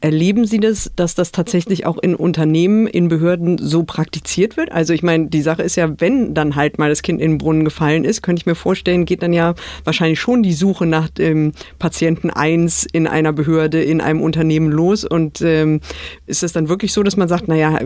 Erleben 0.04 0.46
Sie 0.46 0.60
das, 0.60 0.92
dass 0.96 1.14
das 1.14 1.32
tatsächlich 1.32 1.86
auch 1.86 2.00
in 2.00 2.16
Unternehmen, 2.16 2.88
in 2.88 3.08
Behörden 3.08 3.60
so 3.60 3.84
praktiziert 3.84 4.58
wird? 4.58 4.72
Also 4.72 4.94
ich 4.94 5.04
meine, 5.04 5.28
die 5.28 5.44
Sache 5.44 5.62
ist 5.62 5.76
ja, 5.76 5.94
wenn 6.00 6.34
dann 6.34 6.56
halt 6.56 6.80
mal 6.80 6.90
das 6.90 7.04
Kind 7.04 7.22
in 7.22 7.34
den 7.34 7.38
Brunnen 7.38 7.64
gefallen 7.64 8.04
ist, 8.04 8.24
könnte 8.24 8.40
ich 8.40 8.48
mir 8.48 8.56
vorstellen, 8.56 9.06
geht 9.06 9.22
dann 9.22 9.32
ja 9.32 9.54
wahrscheinlich 9.84 10.20
schon 10.20 10.42
die 10.42 10.54
Suche 10.54 10.88
nach 10.88 11.08
dem 11.08 11.52
Patienten 11.78 12.32
1 12.32 12.88
in 12.92 13.06
einer 13.06 13.32
Behörde, 13.32 13.84
in 13.84 14.02
einem 14.02 14.22
Unternehmen 14.22 14.72
los. 14.72 15.06
Und 15.06 15.40
ähm, 15.42 15.82
ist 16.26 16.42
es 16.42 16.52
dann 16.52 16.68
wirklich 16.68 16.94
so, 16.94 17.04
dass 17.04 17.16
man 17.16 17.28
sagt, 17.28 17.48
naja, 17.48 17.78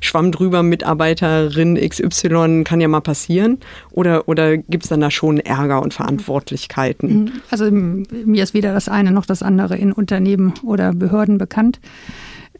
Schwamm 0.00 0.32
drüber, 0.32 0.64
Mitarbeiterin 0.64 1.76
XY 1.76 2.64
kann 2.64 2.80
ja 2.80 2.88
mal 2.88 3.02
passieren? 3.02 3.58
Oder, 3.92 4.26
oder 4.26 4.56
gibt 4.56 4.82
es 4.82 4.88
dann 4.88 5.00
da 5.00 5.12
schon 5.12 5.38
Ärger 5.38 5.80
und 5.80 5.94
Verantwortlichkeiten? 5.94 7.40
Also 7.52 7.70
mir 7.70 8.42
ist 8.42 8.52
weder 8.52 8.72
das 8.72 8.88
eine 8.88 9.12
noch 9.12 9.26
das 9.26 9.44
andere 9.44 9.76
in 9.76 9.92
Unternehmen 9.92 10.54
oder 10.64 10.92
Behörden 10.92 11.38
bekannt 11.38 11.51
bekannt. 11.52 11.80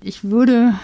Ich 0.02 0.22
würde 0.22 0.74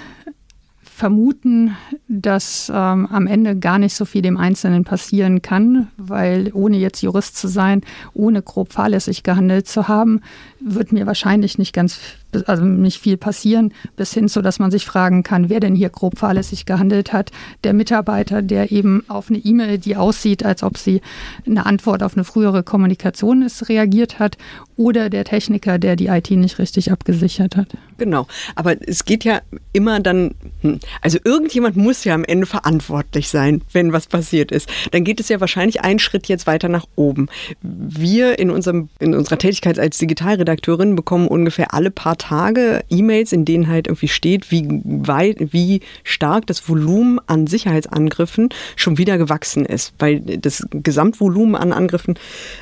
vermuten, 0.83 1.77
dass 2.09 2.73
ähm, 2.75 3.07
am 3.07 3.27
Ende 3.27 3.57
gar 3.57 3.79
nicht 3.79 3.95
so 3.95 4.05
viel 4.05 4.23
dem 4.23 4.37
Einzelnen 4.37 4.85
passieren 4.85 5.43
kann, 5.43 5.89
weil 5.97 6.51
ohne 6.55 6.79
jetzt 6.79 7.03
Jurist 7.03 7.37
zu 7.37 7.49
sein, 7.49 7.83
ohne 8.15 8.43
grob 8.43 8.73
fahrlässig 8.73 9.23
gehandelt 9.23 9.69
zu 9.69 9.89
haben, 9.89 10.23
wird 10.59 10.91
mir 10.91 11.07
wahrscheinlich 11.07 11.59
nicht 11.59 11.73
ganz 11.73 12.01
also 12.47 12.65
nicht 12.65 13.01
viel 13.01 13.17
passieren, 13.17 13.73
bis 13.97 14.13
hin 14.13 14.29
zu, 14.29 14.43
dass 14.43 14.59
man 14.59 14.71
sich 14.71 14.85
fragen 14.85 15.23
kann, 15.23 15.49
wer 15.49 15.61
denn 15.61 15.75
hier 15.75 15.89
grob 15.89 16.19
fahrlässig 16.19 16.67
gehandelt 16.67 17.13
hat. 17.13 17.31
Der 17.65 17.73
Mitarbeiter, 17.73 18.43
der 18.43 18.71
eben 18.71 19.05
auf 19.09 19.31
eine 19.31 19.39
E-Mail, 19.39 19.79
die 19.79 19.97
aussieht, 19.97 20.45
als 20.45 20.63
ob 20.63 20.77
sie 20.77 21.01
eine 21.47 21.67
Antwort 21.67 22.03
auf 22.03 22.15
eine 22.15 22.25
frühere 22.25 22.63
Kommunikation 22.63 23.43
ist, 23.43 23.69
reagiert 23.69 24.19
hat, 24.19 24.37
oder 24.79 25.11
der 25.11 25.25
Techniker, 25.25 25.79
der 25.79 25.97
die 25.97 26.07
IT 26.07 26.31
nicht 26.31 26.59
richtig 26.59 26.93
abgesichert 26.93 27.57
hat. 27.57 27.77
Genau, 27.99 28.29
aber 28.55 28.77
es 28.87 29.05
geht 29.05 29.25
ja 29.25 29.41
immer 29.73 29.99
dann, 29.99 30.37
hm, 30.63 30.79
also 31.03 31.19
irgendjemand 31.25 31.77
muss 31.77 32.05
ja 32.05 32.15
am 32.15 32.25
Ende 32.25 32.47
verantwortlich 32.47 33.29
sein, 33.29 33.63
wenn 33.73 33.93
was 33.93 34.07
passiert 34.07 34.53
ist. 34.53 34.69
Dann 34.93 35.03
geht 35.03 35.19
es 35.19 35.29
ja 35.29 35.41
wahrscheinlich 35.41 35.81
einen 35.81 35.99
Schritt 35.99 36.29
jetzt 36.29 36.47
weiter 36.47 36.69
nach 36.69 36.87
oben. 36.95 37.29
Wir 37.61 38.39
in, 38.39 38.51
unserem, 38.51 38.89
in 39.01 39.15
unserer 39.15 39.39
Tätigkeit 39.39 39.81
als 39.81 39.99
Digitalredakteurin 39.99 40.95
bekommen 40.95 41.27
ungefähr 41.27 41.75
alle 41.75 41.91
paar 41.91 42.18
Tage 42.19 42.85
E-Mails, 42.91 43.33
in 43.33 43.45
denen 43.45 43.69
halt 43.69 43.87
irgendwie 43.87 44.09
steht, 44.09 44.51
wie 44.51 44.67
weit, 44.85 45.37
wie 45.53 45.81
stark 46.05 46.47
das 46.47 46.69
Volumen 46.69 47.21
an 47.27 47.47
Sicherheitsangriffen 47.47 48.51
schon 48.77 48.99
wieder 48.99 49.19
gewachsen 49.19 49.65
ist, 49.65 49.95
weil 49.99 50.21
das 50.21 50.67
Gesamtvolumen 50.71 51.55
an 51.55 51.73
Angriffen 51.73 52.19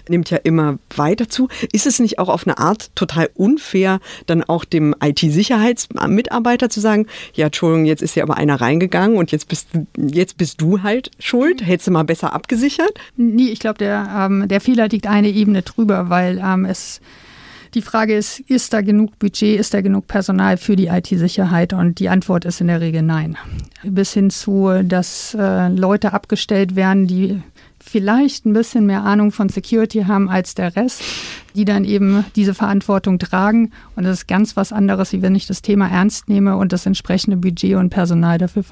nimmt 0.09 0.31
ja 0.31 0.39
immer 0.39 0.79
weiter 0.95 1.29
zu. 1.29 1.49
Ist 1.73 1.87
es 1.87 1.99
nicht 1.99 2.19
auch 2.19 2.29
auf 2.29 2.47
eine 2.47 2.59
Art 2.59 2.91
total 2.95 3.31
unfair, 3.35 4.01
dann 4.27 4.45
auch 4.45 4.65
dem 4.65 4.95
IT-Sicherheitsmitarbeiter 5.03 6.69
zu 6.69 6.81
sagen, 6.81 7.07
ja, 7.35 7.47
Entschuldigung, 7.47 7.87
jetzt 7.87 8.03
ist 8.03 8.15
ja 8.15 8.23
aber 8.23 8.37
einer 8.37 8.61
reingegangen 8.61 9.17
und 9.17 9.33
jetzt 9.33 9.49
bist, 9.49 9.69
jetzt 9.97 10.37
bist 10.37 10.61
du 10.61 10.83
halt 10.83 11.11
schuld, 11.19 11.67
hättest 11.67 11.89
du 11.89 11.93
mal 11.93 12.05
besser 12.05 12.33
abgesichert? 12.33 12.93
Nee, 13.17 13.49
ich 13.49 13.61
glaube, 13.61 13.79
der, 13.79 14.27
ähm, 14.31 14.49
der 14.49 14.61
Fehler 14.61 14.89
liegt 14.89 15.07
eine 15.07 15.29
Ebene 15.29 15.63
drüber, 15.63 16.11
weil 16.11 16.41
ähm, 16.45 16.65
es 16.65 17.01
die 17.77 17.83
Frage 17.83 18.17
ist, 18.17 18.41
ist 18.41 18.73
da 18.73 18.81
genug 18.81 19.19
Budget, 19.19 19.61
ist 19.61 19.75
da 19.75 19.83
genug 19.83 20.07
Personal 20.07 20.57
für 20.57 20.77
die 20.77 20.87
IT-Sicherheit? 20.87 21.75
Und 21.75 21.99
die 21.99 22.09
Antwort 22.09 22.47
ist 22.47 22.63
in 22.63 22.69
der 22.69 22.81
Regel 22.81 23.03
nein. 23.03 23.37
Bis 23.83 24.15
hin 24.15 24.31
zu, 24.31 24.83
dass 24.83 25.37
äh, 25.39 25.69
Leute 25.69 26.15
abgestellt 26.15 26.75
werden, 26.75 27.07
die 27.07 27.43
vielleicht 27.79 28.47
ein 28.47 28.55
bisschen 28.55 28.87
mehr 28.87 29.05
Ahnung 29.05 29.31
von 29.31 29.51
Security 29.51 30.05
haben 30.05 30.31
als 30.31 30.55
der 30.55 30.75
Rest, 30.75 31.03
die 31.57 31.65
dann 31.65 31.85
eben 31.85 32.25
diese 32.37 32.55
Verantwortung 32.55 33.19
tragen. 33.19 33.73
Und 33.97 34.05
das 34.05 34.19
ist 34.19 34.29
ganz 34.29 34.57
was 34.57 34.73
anderes, 34.73 35.13
wie 35.13 35.23
wenn 35.23 35.35
ich 35.35 35.47
das 35.47 35.63
Thema 35.63 35.89
ernst 35.89 36.29
nehme 36.29 36.57
und 36.57 36.73
das 36.73 36.85
entsprechende 36.85 37.39
Budget 37.39 37.77
und 37.77 37.91
Personal 37.91 38.39
dafür 38.39 38.65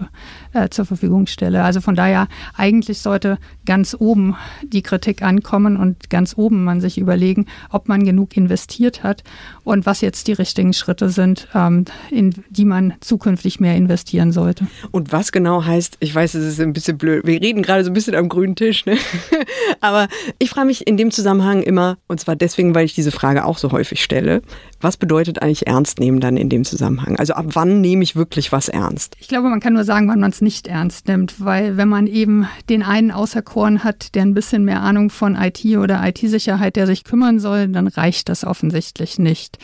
äh, 0.53 0.69
zur 0.69 0.85
Verfügung 0.85 1.27
stelle. 1.27 1.65
Also 1.65 1.81
von 1.81 1.95
daher, 1.95 2.29
eigentlich 2.57 2.99
sollte 2.99 3.39
ganz 3.65 3.97
oben 3.99 4.37
die 4.63 4.83
Kritik 4.83 5.23
ankommen 5.23 5.77
und 5.79 6.11
ganz 6.11 6.35
oben 6.37 6.63
man 6.63 6.81
sich 6.83 6.99
überlegen, 6.99 7.47
ob 7.71 7.89
man 7.89 8.05
genug 8.05 8.37
investiert 8.37 9.03
hat 9.03 9.25
und 9.65 9.87
was 9.87 10.03
jetzt 10.03 10.29
die 10.29 10.33
richtigen 10.33 10.75
Schritte 10.75 11.09
sind, 11.09 11.49
ähm, 11.55 11.87
in 12.11 12.35
die 12.51 12.67
man 12.67 12.95
zukünftig 13.01 13.61
mehr 13.61 13.77
investieren 13.77 14.31
sollte. 14.31 14.67
Und 14.91 15.11
was 15.11 15.33
genau 15.33 15.65
heißt, 15.65 15.97
ich 16.01 16.15
weiß, 16.15 16.35
es 16.35 16.45
ist 16.45 16.61
ein 16.61 16.75
bisschen 16.75 16.99
blöd, 16.99 17.27
wir 17.27 17.41
reden 17.41 17.63
gerade 17.63 17.83
so 17.83 17.91
ein 17.91 17.95
bisschen 17.95 18.15
am 18.15 18.29
grünen 18.29 18.57
Tisch, 18.57 18.85
ne? 18.85 18.99
aber 19.81 20.09
ich 20.39 20.51
frage 20.51 20.67
mich 20.67 20.87
in 20.87 20.99
dem 20.99 21.11
Zusammenhang 21.11 21.63
immer, 21.63 21.97
und 22.09 22.21
zwar 22.21 22.37
deswegen, 22.37 22.74
weil 22.75 22.85
ich 22.85 22.95
diese 22.95 23.11
Frage 23.11 23.45
auch 23.45 23.59
so 23.59 23.73
häufig 23.73 24.03
stelle. 24.03 24.43
Was 24.81 24.97
bedeutet 24.97 25.41
eigentlich 25.41 25.67
ernst 25.67 25.99
nehmen 25.99 26.21
dann 26.21 26.37
in 26.37 26.49
dem 26.49 26.65
Zusammenhang? 26.65 27.17
Also 27.17 27.35
ab 27.35 27.47
wann 27.51 27.81
nehme 27.81 28.03
ich 28.03 28.17
wirklich 28.17 28.53
was 28.53 28.69
ernst? 28.69 29.17
Ich 29.19 29.29
glaube, 29.29 29.49
man 29.49 29.61
kann 29.61 29.73
nur 29.73 29.85
sagen, 29.85 30.09
wann 30.09 30.21
man 30.21 30.31
es 30.31 30.41
nicht 30.41 30.67
ernst 30.67 31.09
nimmt, 31.09 31.43
weil 31.43 31.77
wenn 31.77 31.89
man 31.89 32.07
eben 32.07 32.47
den 32.69 32.83
einen 32.83 33.11
auserkoren 33.11 33.83
hat, 33.83 34.15
der 34.15 34.23
ein 34.23 34.35
bisschen 34.35 34.65
mehr 34.65 34.83
Ahnung 34.83 35.11
von 35.11 35.37
IT 35.37 35.65
oder 35.65 36.07
IT-Sicherheit, 36.07 36.77
der 36.77 36.87
sich 36.87 37.05
kümmern 37.05 37.39
soll, 37.39 37.69
dann 37.69 37.87
reicht 37.87 38.29
das 38.29 38.45
offensichtlich 38.45 39.19
nicht. 39.19 39.59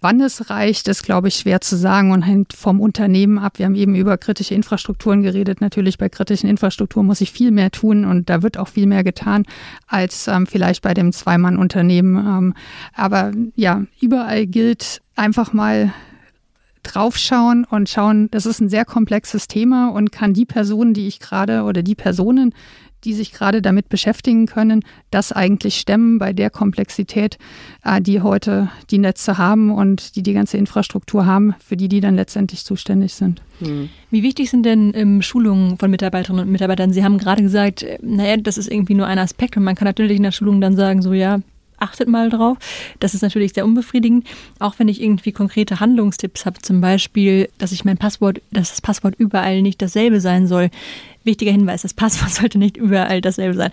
Wann 0.00 0.20
es 0.20 0.50
reicht, 0.50 0.88
ist, 0.88 1.02
glaube 1.02 1.28
ich, 1.28 1.36
schwer 1.36 1.62
zu 1.62 1.76
sagen 1.76 2.12
und 2.12 2.20
hängt 2.20 2.52
vom 2.52 2.78
Unternehmen 2.80 3.38
ab. 3.38 3.58
Wir 3.58 3.64
haben 3.64 3.74
eben 3.74 3.94
über 3.94 4.18
kritische 4.18 4.54
Infrastrukturen 4.54 5.22
geredet. 5.22 5.62
Natürlich 5.62 5.96
bei 5.96 6.10
kritischen 6.10 6.48
Infrastrukturen 6.48 7.06
muss 7.06 7.22
ich 7.22 7.32
viel 7.32 7.50
mehr 7.50 7.70
tun 7.70 8.04
und 8.04 8.28
da 8.28 8.42
wird 8.42 8.58
auch 8.58 8.68
viel 8.68 8.86
mehr 8.86 9.02
getan 9.02 9.44
als 9.86 10.28
ähm, 10.28 10.46
vielleicht 10.46 10.82
bei 10.82 10.92
dem 10.92 11.10
Zweimann-Unternehmen. 11.10 12.16
Ähm, 12.16 12.53
aber 12.94 13.32
ja, 13.56 13.84
überall 14.00 14.46
gilt 14.46 15.00
einfach 15.16 15.52
mal 15.52 15.92
draufschauen 16.82 17.64
und 17.64 17.88
schauen, 17.88 18.28
das 18.30 18.46
ist 18.46 18.60
ein 18.60 18.68
sehr 18.68 18.84
komplexes 18.84 19.48
Thema 19.48 19.88
und 19.88 20.12
kann 20.12 20.34
die 20.34 20.44
Personen, 20.44 20.94
die 20.94 21.06
ich 21.06 21.18
gerade 21.18 21.62
oder 21.62 21.82
die 21.82 21.94
Personen, 21.94 22.54
die 23.04 23.12
sich 23.12 23.32
gerade 23.32 23.62
damit 23.62 23.88
beschäftigen 23.88 24.46
können, 24.46 24.82
das 25.10 25.32
eigentlich 25.32 25.76
stemmen 25.76 26.18
bei 26.18 26.32
der 26.32 26.50
Komplexität, 26.50 27.38
äh, 27.84 28.00
die 28.00 28.22
heute 28.22 28.70
die 28.90 28.98
Netze 28.98 29.38
haben 29.38 29.70
und 29.70 30.16
die 30.16 30.22
die 30.22 30.32
ganze 30.32 30.56
Infrastruktur 30.56 31.26
haben, 31.26 31.54
für 31.64 31.76
die 31.76 31.88
die 31.88 32.00
dann 32.00 32.16
letztendlich 32.16 32.64
zuständig 32.64 33.14
sind. 33.14 33.42
Hm. 33.58 33.90
Wie 34.10 34.22
wichtig 34.22 34.50
sind 34.50 34.64
denn 34.64 34.92
ähm, 34.94 35.22
Schulungen 35.22 35.76
von 35.78 35.90
Mitarbeiterinnen 35.90 36.46
und 36.46 36.50
Mitarbeitern? 36.52 36.92
Sie 36.92 37.04
haben 37.04 37.18
gerade 37.18 37.42
gesagt, 37.42 37.82
äh, 37.82 37.98
naja, 38.02 38.36
das 38.38 38.58
ist 38.58 38.70
irgendwie 38.70 38.94
nur 38.94 39.06
ein 39.06 39.18
Aspekt 39.18 39.56
und 39.56 39.64
man 39.64 39.74
kann 39.74 39.86
natürlich 39.86 40.16
in 40.16 40.22
der 40.22 40.32
Schulung 40.32 40.60
dann 40.60 40.76
sagen, 40.76 41.02
so 41.02 41.12
ja, 41.12 41.40
achtet 41.84 42.08
mal 42.08 42.30
drauf. 42.30 42.58
Das 42.98 43.14
ist 43.14 43.22
natürlich 43.22 43.52
sehr 43.52 43.64
unbefriedigend. 43.64 44.26
Auch 44.58 44.78
wenn 44.78 44.88
ich 44.88 45.00
irgendwie 45.00 45.32
konkrete 45.32 45.80
Handlungstipps 45.80 46.46
habe, 46.46 46.60
zum 46.60 46.80
Beispiel, 46.80 47.48
dass 47.58 47.72
ich 47.72 47.84
mein 47.84 47.98
Passwort, 47.98 48.40
dass 48.50 48.70
das 48.70 48.80
Passwort 48.80 49.14
überall 49.18 49.62
nicht 49.62 49.80
dasselbe 49.80 50.20
sein 50.20 50.46
soll. 50.46 50.70
Wichtiger 51.22 51.52
Hinweis, 51.52 51.82
das 51.82 51.94
Passwort 51.94 52.30
sollte 52.34 52.58
nicht 52.58 52.76
überall 52.76 53.20
dasselbe 53.20 53.54
sein. 53.54 53.70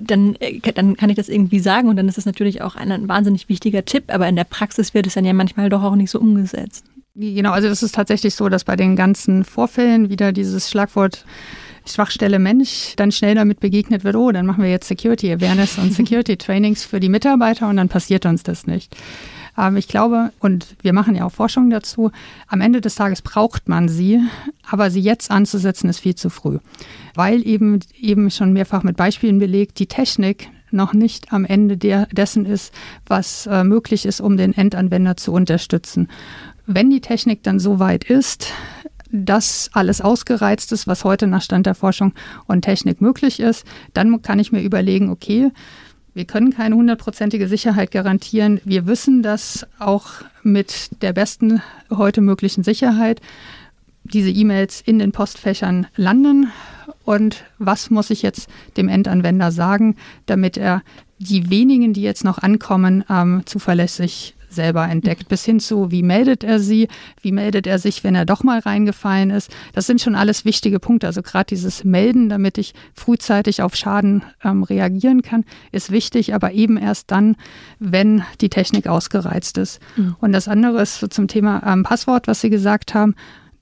Dann, 0.00 0.36
äh, 0.36 0.60
dann 0.72 0.96
kann 0.96 1.10
ich 1.10 1.16
das 1.16 1.28
irgendwie 1.28 1.60
sagen 1.60 1.88
und 1.88 1.96
dann 1.96 2.08
ist 2.08 2.18
das 2.18 2.26
natürlich 2.26 2.62
auch 2.62 2.76
ein, 2.76 2.92
ein 2.92 3.08
wahnsinnig 3.08 3.48
wichtiger 3.48 3.84
Tipp, 3.84 4.04
aber 4.08 4.28
in 4.28 4.36
der 4.36 4.44
Praxis 4.44 4.94
wird 4.94 5.06
es 5.06 5.14
dann 5.14 5.24
ja 5.24 5.32
manchmal 5.32 5.68
doch 5.68 5.82
auch 5.82 5.96
nicht 5.96 6.10
so 6.10 6.20
umgesetzt. 6.20 6.84
Genau, 7.14 7.50
also 7.50 7.68
das 7.68 7.82
ist 7.82 7.96
tatsächlich 7.96 8.36
so, 8.36 8.48
dass 8.48 8.62
bei 8.62 8.76
den 8.76 8.94
ganzen 8.94 9.42
Vorfällen 9.42 10.08
wieder 10.08 10.32
dieses 10.32 10.70
Schlagwort 10.70 11.24
Schwachstelle 11.88 12.38
Mensch 12.38 12.94
dann 12.96 13.12
schnell 13.12 13.34
damit 13.34 13.60
begegnet 13.60 14.04
wird, 14.04 14.16
oh, 14.16 14.30
dann 14.32 14.46
machen 14.46 14.62
wir 14.62 14.70
jetzt 14.70 14.88
Security 14.88 15.32
Awareness 15.32 15.78
und 15.78 15.92
Security 15.92 16.36
Trainings 16.38 16.84
für 16.84 17.00
die 17.00 17.08
Mitarbeiter 17.08 17.68
und 17.68 17.76
dann 17.76 17.88
passiert 17.88 18.26
uns 18.26 18.42
das 18.42 18.66
nicht. 18.66 18.94
Ähm, 19.58 19.76
ich 19.76 19.88
glaube, 19.88 20.32
und 20.38 20.76
wir 20.82 20.92
machen 20.92 21.14
ja 21.14 21.24
auch 21.24 21.32
Forschung 21.32 21.70
dazu, 21.70 22.10
am 22.46 22.60
Ende 22.60 22.80
des 22.80 22.94
Tages 22.94 23.22
braucht 23.22 23.68
man 23.68 23.88
sie, 23.88 24.20
aber 24.68 24.90
sie 24.90 25.00
jetzt 25.00 25.30
anzusetzen 25.30 25.90
ist 25.90 26.00
viel 26.00 26.14
zu 26.14 26.30
früh, 26.30 26.58
weil 27.14 27.46
eben, 27.46 27.80
eben 28.00 28.30
schon 28.30 28.52
mehrfach 28.52 28.82
mit 28.82 28.96
Beispielen 28.96 29.38
belegt, 29.38 29.78
die 29.78 29.86
Technik 29.86 30.48
noch 30.70 30.92
nicht 30.92 31.32
am 31.32 31.44
Ende 31.44 31.76
der, 31.76 32.06
dessen 32.12 32.46
ist, 32.46 32.72
was 33.06 33.46
äh, 33.46 33.64
möglich 33.64 34.06
ist, 34.06 34.20
um 34.20 34.36
den 34.36 34.56
Endanwender 34.56 35.16
zu 35.16 35.32
unterstützen. 35.32 36.08
Wenn 36.66 36.90
die 36.90 37.00
Technik 37.00 37.42
dann 37.42 37.58
so 37.58 37.78
weit 37.78 38.04
ist, 38.04 38.52
das 39.10 39.70
alles 39.72 40.00
ausgereizt 40.00 40.72
ist, 40.72 40.86
was 40.86 41.04
heute 41.04 41.26
nach 41.26 41.42
Stand 41.42 41.66
der 41.66 41.74
Forschung 41.74 42.12
und 42.46 42.62
Technik 42.62 43.00
möglich 43.00 43.40
ist, 43.40 43.64
dann 43.94 44.22
kann 44.22 44.38
ich 44.38 44.52
mir 44.52 44.62
überlegen, 44.62 45.10
okay, 45.10 45.50
wir 46.14 46.24
können 46.24 46.52
keine 46.52 46.74
hundertprozentige 46.74 47.48
Sicherheit 47.48 47.90
garantieren. 47.90 48.60
Wir 48.64 48.86
wissen, 48.86 49.22
dass 49.22 49.66
auch 49.78 50.06
mit 50.42 50.90
der 51.02 51.12
besten 51.12 51.62
heute 51.90 52.20
möglichen 52.20 52.64
Sicherheit 52.64 53.20
diese 54.02 54.30
E-Mails 54.30 54.80
in 54.80 54.98
den 54.98 55.12
Postfächern 55.12 55.86
landen. 55.94 56.50
Und 57.04 57.44
was 57.58 57.90
muss 57.90 58.10
ich 58.10 58.22
jetzt 58.22 58.48
dem 58.76 58.88
Endanwender 58.88 59.52
sagen, 59.52 59.96
damit 60.26 60.56
er 60.56 60.82
die 61.18 61.50
wenigen, 61.50 61.92
die 61.92 62.02
jetzt 62.02 62.24
noch 62.24 62.38
ankommen, 62.38 63.04
ähm, 63.08 63.42
zuverlässig 63.44 64.34
selber 64.48 64.88
entdeckt, 64.88 65.28
bis 65.28 65.44
hin 65.44 65.60
zu, 65.60 65.90
wie 65.90 66.02
meldet 66.02 66.44
er 66.44 66.58
sie, 66.60 66.88
wie 67.20 67.32
meldet 67.32 67.66
er 67.66 67.78
sich, 67.78 68.04
wenn 68.04 68.14
er 68.14 68.24
doch 68.24 68.42
mal 68.42 68.58
reingefallen 68.58 69.30
ist. 69.30 69.50
Das 69.72 69.86
sind 69.86 70.00
schon 70.00 70.14
alles 70.14 70.44
wichtige 70.44 70.80
Punkte. 70.80 71.06
Also 71.06 71.22
gerade 71.22 71.46
dieses 71.46 71.84
Melden, 71.84 72.28
damit 72.28 72.58
ich 72.58 72.74
frühzeitig 72.94 73.62
auf 73.62 73.74
Schaden 73.74 74.22
ähm, 74.44 74.62
reagieren 74.62 75.22
kann, 75.22 75.44
ist 75.72 75.90
wichtig, 75.90 76.34
aber 76.34 76.52
eben 76.52 76.76
erst 76.76 77.10
dann, 77.10 77.36
wenn 77.78 78.22
die 78.40 78.50
Technik 78.50 78.86
ausgereizt 78.86 79.58
ist. 79.58 79.80
Mhm. 79.96 80.16
Und 80.20 80.32
das 80.32 80.48
andere 80.48 80.82
ist 80.82 81.00
so 81.00 81.06
zum 81.06 81.28
Thema 81.28 81.62
ähm, 81.66 81.82
Passwort, 81.82 82.26
was 82.26 82.40
Sie 82.40 82.50
gesagt 82.50 82.94
haben 82.94 83.14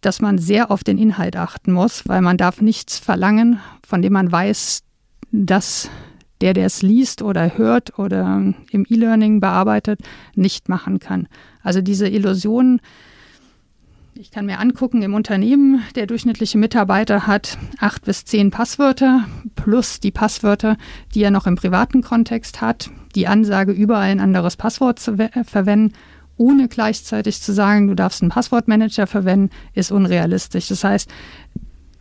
dass 0.02 0.20
man 0.20 0.38
sehr 0.38 0.70
auf 0.70 0.84
den 0.84 0.98
Inhalt 0.98 1.36
achten 1.36 1.72
muss, 1.72 2.06
weil 2.06 2.20
man 2.20 2.36
darf 2.36 2.60
nichts 2.60 2.98
verlangen, 2.98 3.58
von 3.84 4.02
dem 4.02 4.12
man 4.12 4.30
weiß, 4.30 4.82
dass 5.32 5.90
der, 6.40 6.52
der 6.52 6.66
es 6.66 6.82
liest 6.82 7.22
oder 7.22 7.56
hört 7.56 7.98
oder 7.98 8.54
im 8.70 8.86
E-Learning 8.88 9.40
bearbeitet, 9.40 10.00
nicht 10.34 10.68
machen 10.68 10.98
kann. 10.98 11.28
Also 11.62 11.80
diese 11.80 12.08
Illusion, 12.08 12.80
ich 14.14 14.30
kann 14.30 14.46
mir 14.46 14.60
angucken, 14.60 15.02
im 15.02 15.14
Unternehmen, 15.14 15.82
der 15.94 16.06
durchschnittliche 16.06 16.58
Mitarbeiter 16.58 17.26
hat 17.26 17.58
acht 17.80 18.04
bis 18.04 18.24
zehn 18.24 18.50
Passwörter 18.50 19.26
plus 19.56 20.00
die 20.00 20.10
Passwörter, 20.10 20.76
die 21.14 21.22
er 21.22 21.30
noch 21.30 21.46
im 21.46 21.56
privaten 21.56 22.02
Kontext 22.02 22.60
hat. 22.60 22.90
Die 23.14 23.26
Ansage, 23.26 23.72
überall 23.72 24.10
ein 24.10 24.20
anderes 24.20 24.56
Passwort 24.56 24.98
zu 24.98 25.16
verwenden, 25.44 25.92
ohne 26.38 26.68
gleichzeitig 26.68 27.40
zu 27.40 27.52
sagen, 27.52 27.88
du 27.88 27.94
darfst 27.94 28.22
einen 28.22 28.30
Passwortmanager 28.30 29.06
verwenden, 29.06 29.50
ist 29.74 29.90
unrealistisch. 29.90 30.68
Das 30.68 30.84
heißt, 30.84 31.10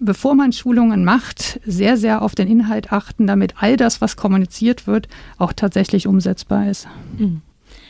bevor 0.06 0.36
man 0.36 0.52
Schulungen 0.54 1.04
macht, 1.04 1.60
sehr, 1.66 1.98
sehr 1.98 2.22
auf 2.22 2.36
den 2.36 2.48
Inhalt 2.48 2.92
achten, 2.92 3.28
damit 3.28 3.56
all 3.58 3.78
das, 3.78 4.02
was 4.02 4.16
kommuniziert 4.16 4.88
wird, 4.88 5.08
auch 5.38 5.54
tatsächlich 5.54 6.08
umsetzbar 6.08 6.70
ist. 6.70 6.88
Mhm. 7.18 7.42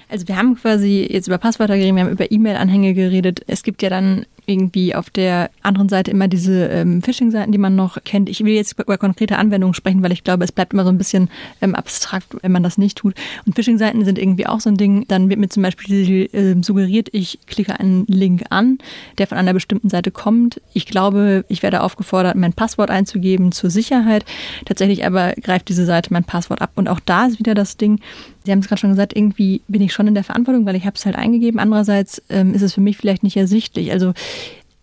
Also 0.08 0.28
wir 0.28 0.38
haben 0.38 0.56
quasi 0.56 1.08
jetzt 1.10 1.28
über 1.28 1.38
Passwörter 1.38 1.76
geredet, 1.76 1.96
wir 1.96 2.04
haben 2.04 2.12
über 2.12 2.32
E-Mail-Anhänge 2.32 2.94
geredet. 2.94 3.42
Es 3.48 3.64
gibt 3.64 3.82
ja 3.82 3.90
dann 3.90 4.26
irgendwie 4.46 4.96
auf 4.96 5.10
der 5.10 5.50
anderen 5.62 5.90
Seite 5.90 6.12
immer 6.12 6.28
diese 6.28 6.66
ähm, 6.68 7.02
Phishing-Seiten, 7.02 7.52
die 7.52 7.58
man 7.58 7.76
noch 7.76 7.98
kennt. 8.04 8.30
Ich 8.30 8.44
will 8.44 8.54
jetzt 8.54 8.80
über 8.80 8.98
konkrete 8.98 9.38
Anwendungen 9.38 9.74
sprechen, 9.74 10.04
weil 10.04 10.12
ich 10.12 10.24
glaube, 10.24 10.44
es 10.44 10.52
bleibt 10.52 10.74
immer 10.74 10.84
so 10.84 10.90
ein 10.90 10.98
bisschen 10.98 11.30
ähm, 11.62 11.76
abstrakt, 11.76 12.36
wenn 12.42 12.52
man 12.52 12.64
das 12.64 12.78
nicht 12.78 12.98
tut. 12.98 13.16
Und 13.46 13.56
Phishing-Seiten 13.56 14.06
sind 14.06 14.20
irgendwie 14.20 14.48
auch 14.48 14.60
so 14.60 14.70
ein 14.70 14.78
Ding. 14.78 15.06
Dann 15.08 15.30
wird 15.30 15.40
mir 15.40 15.50
zum 15.50 15.64
Beispiel 15.64 16.30
äh, 16.34 16.62
suggeriert, 16.62 17.10
ich 17.12 17.40
klicke 17.48 17.80
einen 17.80 18.06
Link 18.08 18.44
an, 18.50 18.78
der 19.18 19.28
von 19.28 19.38
einer 19.38 19.54
bestimmten 19.54 19.90
Seite 19.90 20.12
kommt. 20.12 20.62
Ich 20.74 20.86
glaube, 20.86 21.46
ich 21.48 21.64
werde 21.64 21.82
aufgefordert, 21.82 22.36
mein 22.36 22.54
Passwort 22.54 22.90
einzugeben 22.90 23.52
zur 23.52 23.70
Sicherheit. 23.70 24.26
Tatsächlich 24.66 25.06
aber 25.06 25.34
greift 25.34 25.70
diese 25.70 25.86
Seite 25.86 26.14
mein 26.14 26.24
Passwort 26.24 26.62
ab. 26.62 26.72
Und 26.76 26.88
auch 26.88 27.00
da 27.00 27.26
ist 27.26 27.40
wieder 27.40 27.54
das 27.54 27.78
Ding, 27.78 28.00
Sie 28.46 28.52
haben 28.52 28.60
es 28.60 28.68
gerade 28.68 28.80
schon 28.80 28.92
gesagt, 28.92 29.16
irgendwie 29.16 29.62
bin 29.68 29.82
ich 29.82 29.94
schon 29.94 30.08
in 30.08 30.14
der 30.14 30.24
Verantwortung, 30.24 30.66
weil 30.66 30.76
ich 30.76 30.86
habe 30.86 30.96
es 30.96 31.06
halt 31.06 31.16
eingegeben. 31.16 31.60
Andererseits 31.60 32.22
ähm, 32.30 32.54
ist 32.54 32.62
es 32.62 32.74
für 32.74 32.82
mich 32.82 32.98
vielleicht 32.98 33.24
nicht 33.24 33.38
ersichtlich. 33.38 33.92
Also 33.92 34.14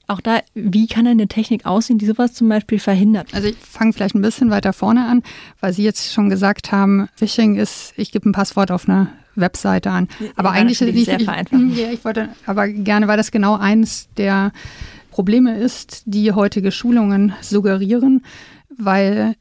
auch 0.09 0.21
da, 0.21 0.41
wie 0.55 0.87
kann 0.87 1.07
eine 1.07 1.29
Technik 1.29 1.65
aussehen, 1.65 1.99
die 1.99 2.07
sowas 2.07 2.35
zum 2.35 2.49
Beispiel 2.49 2.79
verhindert? 2.79 3.33
Also 3.33 3.49
ich 3.49 3.57
fange 3.57 3.93
vielleicht 3.93 4.15
ein 4.15 4.23
bisschen 4.23 4.51
weiter 4.51 4.73
vorne 4.73 5.07
an, 5.07 5.23
weil 5.61 5.73
Sie 5.73 5.85
jetzt 5.85 6.13
schon 6.13 6.29
gesagt 6.29 6.73
haben, 6.73 7.09
Phishing 7.15 7.57
ist, 7.57 7.95
ich 7.97 8.13
gebe 8.13 8.29
ein 8.29 8.33
Passwort 8.33 8.71
auf 8.71 8.89
eine 8.89 9.09
Webseite 9.35 9.91
an. 9.91 10.09
Aber 10.37 10.51
ja, 10.51 10.57
eigentlich 10.57 10.81
ist 10.81 11.05
sehr 11.07 11.21
vereinfacht. 11.21 11.63
Ich, 11.71 11.79
ja, 11.79 11.91
ich 11.91 12.05
wollte 12.05 12.29
aber 12.47 12.69
gerne, 12.69 13.09
weil 13.09 13.17
das 13.17 13.31
genau 13.31 13.57
eins 13.57 14.09
der 14.17 14.53
Probleme 15.11 15.57
ist, 15.57 16.03
die 16.07 16.33
heutige 16.33 16.73
Schulungen 16.73 17.33
suggerieren, 17.41 18.25
weil 18.77 19.35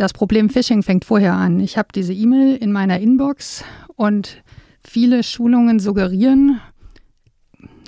das 0.00 0.12
Problem 0.12 0.48
Phishing 0.48 0.82
fängt 0.82 1.04
vorher 1.04 1.34
an. 1.34 1.60
Ich 1.60 1.76
habe 1.76 1.88
diese 1.94 2.14
E-Mail 2.14 2.56
in 2.56 2.72
meiner 2.72 3.00
Inbox 3.00 3.64
und 3.96 4.42
viele 4.82 5.22
Schulungen 5.22 5.78
suggerieren, 5.78 6.60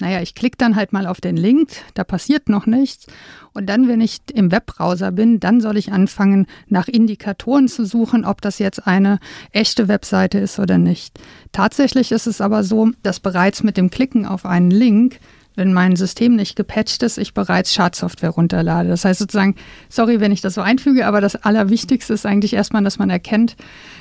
naja, 0.00 0.20
ich 0.20 0.34
klicke 0.34 0.56
dann 0.56 0.74
halt 0.74 0.92
mal 0.92 1.06
auf 1.06 1.20
den 1.20 1.36
Link, 1.36 1.70
da 1.94 2.02
passiert 2.02 2.48
noch 2.48 2.66
nichts. 2.66 3.06
Und 3.52 3.66
dann, 3.66 3.86
wenn 3.88 4.00
ich 4.00 4.18
im 4.34 4.50
Webbrowser 4.50 5.12
bin, 5.12 5.38
dann 5.38 5.60
soll 5.60 5.76
ich 5.76 5.92
anfangen, 5.92 6.46
nach 6.66 6.88
Indikatoren 6.88 7.68
zu 7.68 7.84
suchen, 7.86 8.24
ob 8.24 8.40
das 8.40 8.58
jetzt 8.58 8.86
eine 8.86 9.20
echte 9.52 9.88
Webseite 9.88 10.38
ist 10.38 10.58
oder 10.58 10.78
nicht. 10.78 11.20
Tatsächlich 11.52 12.10
ist 12.10 12.26
es 12.26 12.40
aber 12.40 12.64
so, 12.64 12.90
dass 13.02 13.20
bereits 13.20 13.62
mit 13.62 13.76
dem 13.76 13.90
Klicken 13.90 14.26
auf 14.26 14.44
einen 14.44 14.70
Link 14.70 15.20
wenn 15.54 15.72
mein 15.72 15.96
System 15.96 16.36
nicht 16.36 16.56
gepatcht 16.56 17.02
ist, 17.02 17.18
ich 17.18 17.34
bereits 17.34 17.72
Schadsoftware 17.74 18.30
runterlade. 18.30 18.88
Das 18.88 19.04
heißt 19.04 19.20
sozusagen, 19.20 19.56
sorry, 19.88 20.20
wenn 20.20 20.32
ich 20.32 20.40
das 20.40 20.54
so 20.54 20.60
einfüge, 20.60 21.06
aber 21.06 21.20
das 21.20 21.36
Allerwichtigste 21.36 22.14
ist 22.14 22.26
eigentlich 22.26 22.54
erstmal, 22.54 22.82
dass 22.82 22.98
man 22.98 23.10
erkennt, 23.10 23.56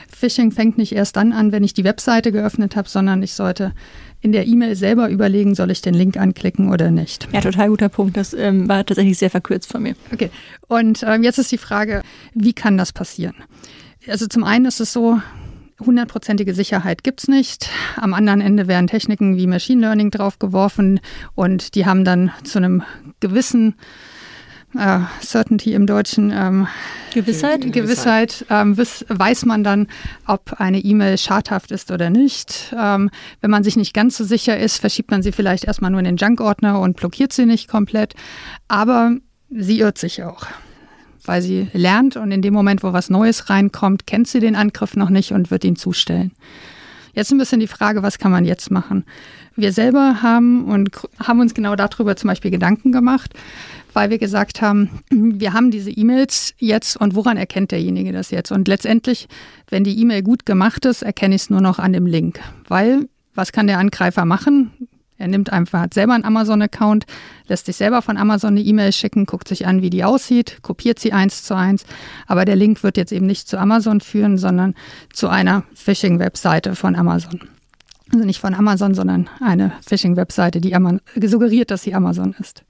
Phishing 0.09 0.51
fängt 0.51 0.77
nicht 0.77 0.93
erst 0.93 1.15
dann 1.15 1.33
an, 1.33 1.51
wenn 1.51 1.63
ich 1.63 1.73
die 1.73 1.83
Webseite 1.83 2.31
geöffnet 2.31 2.75
habe, 2.75 2.87
sondern 2.87 3.23
ich 3.23 3.33
sollte 3.33 3.73
in 4.21 4.31
der 4.31 4.45
E-Mail 4.45 4.75
selber 4.75 5.09
überlegen, 5.09 5.55
soll 5.55 5.71
ich 5.71 5.81
den 5.81 5.93
Link 5.93 6.17
anklicken 6.17 6.69
oder 6.69 6.91
nicht. 6.91 7.27
Ja, 7.33 7.41
total 7.41 7.69
guter 7.69 7.89
Punkt. 7.89 8.15
Das 8.17 8.33
ähm, 8.33 8.69
war 8.69 8.85
tatsächlich 8.85 9.17
sehr 9.17 9.31
verkürzt 9.31 9.71
von 9.71 9.81
mir. 9.81 9.95
Okay. 10.13 10.29
Und 10.67 11.03
ähm, 11.03 11.23
jetzt 11.23 11.39
ist 11.39 11.51
die 11.51 11.57
Frage, 11.57 12.03
wie 12.33 12.53
kann 12.53 12.77
das 12.77 12.93
passieren? 12.93 13.35
Also 14.07 14.27
zum 14.27 14.43
einen 14.43 14.65
ist 14.65 14.79
es 14.79 14.93
so, 14.93 15.19
hundertprozentige 15.85 16.53
Sicherheit 16.53 17.03
gibt 17.03 17.21
es 17.21 17.27
nicht. 17.27 17.69
Am 17.97 18.13
anderen 18.13 18.41
Ende 18.41 18.67
werden 18.67 18.87
Techniken 18.87 19.37
wie 19.37 19.47
Machine 19.47 19.81
Learning 19.81 20.11
draufgeworfen 20.11 20.99
und 21.35 21.75
die 21.75 21.85
haben 21.85 22.05
dann 22.05 22.31
zu 22.43 22.59
einem 22.59 22.83
gewissen 23.19 23.75
äh, 24.77 24.99
Certainty 25.21 25.73
im 25.73 25.85
Deutschen 25.85 26.31
ähm, 26.33 26.67
Gewissheit, 27.13 27.73
Gewissheit 27.73 28.45
ähm, 28.49 28.77
weiß 28.77 29.45
man 29.45 29.63
dann, 29.63 29.87
ob 30.25 30.53
eine 30.59 30.79
E-Mail 30.79 31.17
schadhaft 31.17 31.71
ist 31.71 31.91
oder 31.91 32.09
nicht. 32.09 32.73
Ähm, 32.77 33.09
wenn 33.41 33.51
man 33.51 33.63
sich 33.63 33.75
nicht 33.75 33.93
ganz 33.93 34.17
so 34.17 34.23
sicher 34.23 34.57
ist, 34.57 34.77
verschiebt 34.77 35.11
man 35.11 35.23
sie 35.23 35.31
vielleicht 35.31 35.65
erstmal 35.65 35.91
nur 35.91 35.99
in 35.99 36.05
den 36.05 36.17
Junk-Ordner 36.17 36.79
und 36.79 36.95
blockiert 36.95 37.33
sie 37.33 37.45
nicht 37.45 37.67
komplett. 37.67 38.13
Aber 38.67 39.17
sie 39.49 39.79
irrt 39.79 39.97
sich 39.97 40.23
auch 40.23 40.45
weil 41.25 41.41
sie 41.41 41.67
lernt 41.73 42.15
und 42.15 42.31
in 42.31 42.41
dem 42.41 42.53
Moment, 42.53 42.83
wo 42.83 42.93
was 42.93 43.09
Neues 43.09 43.49
reinkommt, 43.49 44.07
kennt 44.07 44.27
sie 44.27 44.39
den 44.39 44.55
Angriff 44.55 44.95
noch 44.95 45.09
nicht 45.09 45.31
und 45.31 45.51
wird 45.51 45.63
ihn 45.63 45.75
zustellen. 45.75 46.31
Jetzt 47.13 47.31
ein 47.31 47.37
bisschen 47.37 47.59
die 47.59 47.67
Frage, 47.67 48.03
was 48.03 48.19
kann 48.19 48.31
man 48.31 48.45
jetzt 48.45 48.71
machen? 48.71 49.05
Wir 49.55 49.73
selber 49.73 50.21
haben 50.21 50.65
und 50.65 50.91
haben 51.19 51.41
uns 51.41 51.53
genau 51.53 51.75
darüber 51.75 52.15
zum 52.15 52.29
Beispiel 52.29 52.51
Gedanken 52.51 52.91
gemacht, 52.93 53.33
weil 53.93 54.09
wir 54.09 54.17
gesagt 54.17 54.61
haben, 54.61 54.89
wir 55.09 55.53
haben 55.53 55.71
diese 55.71 55.91
E-Mails 55.91 56.53
jetzt 56.57 56.95
und 56.97 57.15
woran 57.15 57.37
erkennt 57.37 57.71
derjenige 57.71 58.13
das 58.13 58.31
jetzt? 58.31 58.51
Und 58.51 58.67
letztendlich, 58.67 59.27
wenn 59.69 59.83
die 59.83 59.99
E-Mail 59.99 60.23
gut 60.23 60.45
gemacht 60.45 60.85
ist, 60.85 61.01
erkenne 61.01 61.35
ich 61.35 61.43
es 61.43 61.49
nur 61.49 61.61
noch 61.61 61.79
an 61.79 61.93
dem 61.93 62.05
Link. 62.05 62.39
Weil, 62.67 63.09
was 63.35 63.51
kann 63.51 63.67
der 63.67 63.79
Angreifer 63.79 64.23
machen? 64.23 64.71
Er 65.21 65.27
nimmt 65.27 65.53
einfach, 65.53 65.81
hat 65.81 65.93
selber 65.93 66.13
einen 66.13 66.25
Amazon-Account, 66.25 67.05
lässt 67.47 67.67
sich 67.67 67.75
selber 67.75 68.01
von 68.01 68.17
Amazon 68.17 68.53
eine 68.53 68.61
E-Mail 68.61 68.91
schicken, 68.91 69.27
guckt 69.27 69.47
sich 69.47 69.67
an, 69.67 69.83
wie 69.83 69.91
die 69.91 70.03
aussieht, 70.03 70.57
kopiert 70.63 70.97
sie 70.97 71.13
eins 71.13 71.43
zu 71.43 71.55
eins. 71.55 71.85
Aber 72.25 72.43
der 72.43 72.55
Link 72.55 72.81
wird 72.81 72.97
jetzt 72.97 73.11
eben 73.11 73.27
nicht 73.27 73.47
zu 73.47 73.59
Amazon 73.59 74.01
führen, 74.01 74.39
sondern 74.39 74.73
zu 75.13 75.29
einer 75.29 75.63
Phishing-Webseite 75.75 76.75
von 76.75 76.95
Amazon. 76.95 77.41
Also 78.11 78.25
nicht 78.25 78.41
von 78.41 78.55
Amazon, 78.55 78.95
sondern 78.95 79.29
eine 79.39 79.73
Phishing-Webseite, 79.87 80.59
die 80.59 80.75
suggeriert, 81.27 81.69
dass 81.69 81.83
sie 81.83 81.93
Amazon 81.93 82.35
ist. 82.39 82.63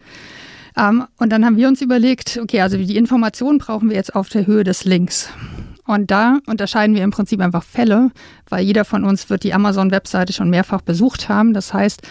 Ähm, 0.77 1.05
und 1.17 1.29
dann 1.29 1.45
haben 1.45 1.55
wir 1.55 1.69
uns 1.69 1.81
überlegt, 1.81 2.37
okay, 2.41 2.61
also 2.61 2.77
die 2.77 2.97
Informationen 2.97 3.59
brauchen 3.59 3.89
wir 3.89 3.95
jetzt 3.95 4.13
auf 4.13 4.27
der 4.27 4.45
Höhe 4.45 4.65
des 4.65 4.83
Links. 4.83 5.29
Und 5.91 6.09
da 6.09 6.39
unterscheiden 6.47 6.95
wir 6.95 7.03
im 7.03 7.11
Prinzip 7.11 7.41
einfach 7.41 7.63
Fälle, 7.63 8.11
weil 8.47 8.63
jeder 8.63 8.85
von 8.85 9.03
uns 9.03 9.29
wird 9.29 9.43
die 9.43 9.53
Amazon-Webseite 9.53 10.31
schon 10.31 10.49
mehrfach 10.49 10.79
besucht 10.79 11.27
haben. 11.27 11.53
Das 11.53 11.73
heißt, 11.73 12.03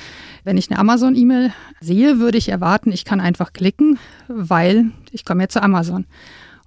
wenn 0.45 0.59
ich 0.59 0.71
eine 0.71 0.79
Amazon-E-Mail 0.79 1.55
sehe, 1.81 2.19
würde 2.19 2.37
ich 2.37 2.51
erwarten, 2.51 2.93
ich 2.93 3.07
kann 3.07 3.23
einfach 3.23 3.55
klicken, 3.55 3.99
weil 4.29 4.91
ich 5.13 5.25
komme 5.25 5.45
jetzt 5.45 5.55
zu 5.55 5.63
Amazon. 5.63 6.05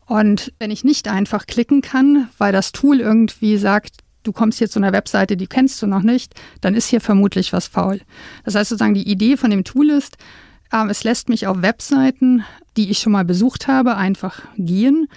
Und 0.08 0.54
wenn 0.58 0.71
ich 0.71 0.84
nicht 0.84 1.08
einfach 1.08 1.45
klicken 1.45 1.82
kann, 1.82 2.30
weil 2.39 2.52
das 2.52 2.71
Tool 2.71 2.99
irgendwie 2.99 3.58
sagt, 3.58 3.97
du 4.23 4.32
kommst 4.32 4.58
hier 4.58 4.67
zu 4.71 4.80
einer 4.80 4.91
Webseite, 4.91 5.38
die 5.38 5.45
kennst 5.45 5.80
du 5.84 5.86
noch 5.86 6.02
nicht, 6.02 6.34
dann 6.62 6.73
ist 6.73 6.88
hier 6.88 6.99
vermutlich 6.99 7.54
was 7.54 7.67
faul. 7.67 8.02
Das 8.43 8.56
heißt 8.56 8.69
sozusagen, 8.69 8.95
die 8.95 9.08
Idee 9.08 9.38
von 9.38 9.52
dem 9.52 9.63
Tool 9.63 9.91
ist, 9.91 10.17
äh, 10.71 10.89
es 10.89 11.04
lässt 11.04 11.30
mich 11.30 11.45
auf 11.45 11.62
Webseiten, 11.62 12.43
die 12.76 12.89
ich 12.89 12.97
schon 12.97 13.12
mal 13.12 13.23
besucht 13.23 13.67
habe, 13.67 13.97
einfach 13.97 14.41
gehen. 14.58 15.08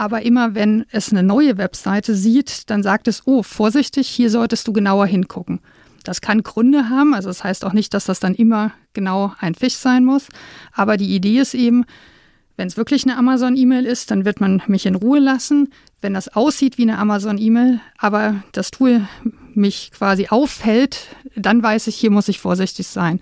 Aber 0.00 0.22
immer 0.22 0.54
wenn 0.54 0.86
es 0.90 1.12
eine 1.12 1.22
neue 1.22 1.58
Webseite 1.58 2.14
sieht, 2.14 2.70
dann 2.70 2.82
sagt 2.82 3.06
es, 3.06 3.26
oh, 3.26 3.42
vorsichtig, 3.42 4.08
hier 4.08 4.30
solltest 4.30 4.66
du 4.66 4.72
genauer 4.72 5.04
hingucken. 5.04 5.60
Das 6.04 6.22
kann 6.22 6.42
Gründe 6.42 6.88
haben, 6.88 7.12
also 7.12 7.28
das 7.28 7.44
heißt 7.44 7.66
auch 7.66 7.74
nicht, 7.74 7.92
dass 7.92 8.06
das 8.06 8.18
dann 8.18 8.34
immer 8.34 8.72
genau 8.94 9.34
ein 9.40 9.54
Fisch 9.54 9.74
sein 9.74 10.06
muss. 10.06 10.28
Aber 10.72 10.96
die 10.96 11.14
Idee 11.14 11.40
ist 11.40 11.52
eben, 11.52 11.84
wenn 12.56 12.66
es 12.66 12.78
wirklich 12.78 13.04
eine 13.04 13.18
Amazon-E-Mail 13.18 13.84
ist, 13.84 14.10
dann 14.10 14.24
wird 14.24 14.40
man 14.40 14.62
mich 14.68 14.86
in 14.86 14.94
Ruhe 14.94 15.18
lassen. 15.18 15.68
Wenn 16.00 16.14
das 16.14 16.34
aussieht 16.34 16.78
wie 16.78 16.84
eine 16.84 16.96
Amazon-E-Mail, 16.96 17.80
aber 17.98 18.42
das 18.52 18.70
Tool 18.70 19.02
mich 19.52 19.90
quasi 19.92 20.28
aufhält, 20.28 21.14
dann 21.36 21.62
weiß 21.62 21.88
ich, 21.88 21.96
hier 21.96 22.10
muss 22.10 22.28
ich 22.28 22.40
vorsichtig 22.40 22.86
sein 22.86 23.20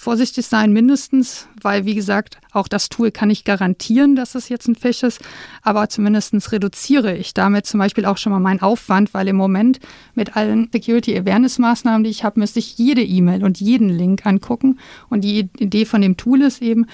vorsichtig 0.00 0.46
sein, 0.46 0.72
mindestens, 0.72 1.46
weil, 1.60 1.84
wie 1.84 1.94
gesagt, 1.94 2.38
auch 2.52 2.68
das 2.68 2.88
Tool 2.88 3.10
kann 3.10 3.28
nicht 3.28 3.44
garantieren, 3.44 4.16
dass 4.16 4.34
es 4.34 4.48
jetzt 4.48 4.66
ein 4.66 4.74
Fisch 4.74 5.02
ist, 5.02 5.20
aber 5.62 5.90
zumindest 5.90 6.52
reduziere 6.52 7.14
ich 7.14 7.34
damit 7.34 7.66
zum 7.66 7.80
Beispiel 7.80 8.06
auch 8.06 8.16
schon 8.16 8.32
mal 8.32 8.40
meinen 8.40 8.62
Aufwand, 8.62 9.12
weil 9.12 9.28
im 9.28 9.36
Moment 9.36 9.78
mit 10.14 10.38
allen 10.38 10.70
Security-Awareness-Maßnahmen, 10.72 12.02
die 12.02 12.08
ich 12.08 12.24
habe, 12.24 12.40
müsste 12.40 12.60
ich 12.60 12.78
jede 12.78 13.02
E-Mail 13.02 13.44
und 13.44 13.60
jeden 13.60 13.90
Link 13.90 14.24
angucken. 14.24 14.78
Und 15.10 15.22
die 15.22 15.50
Idee 15.58 15.84
von 15.84 16.00
dem 16.00 16.16
Tool 16.16 16.40
ist 16.40 16.62
eben, 16.62 16.86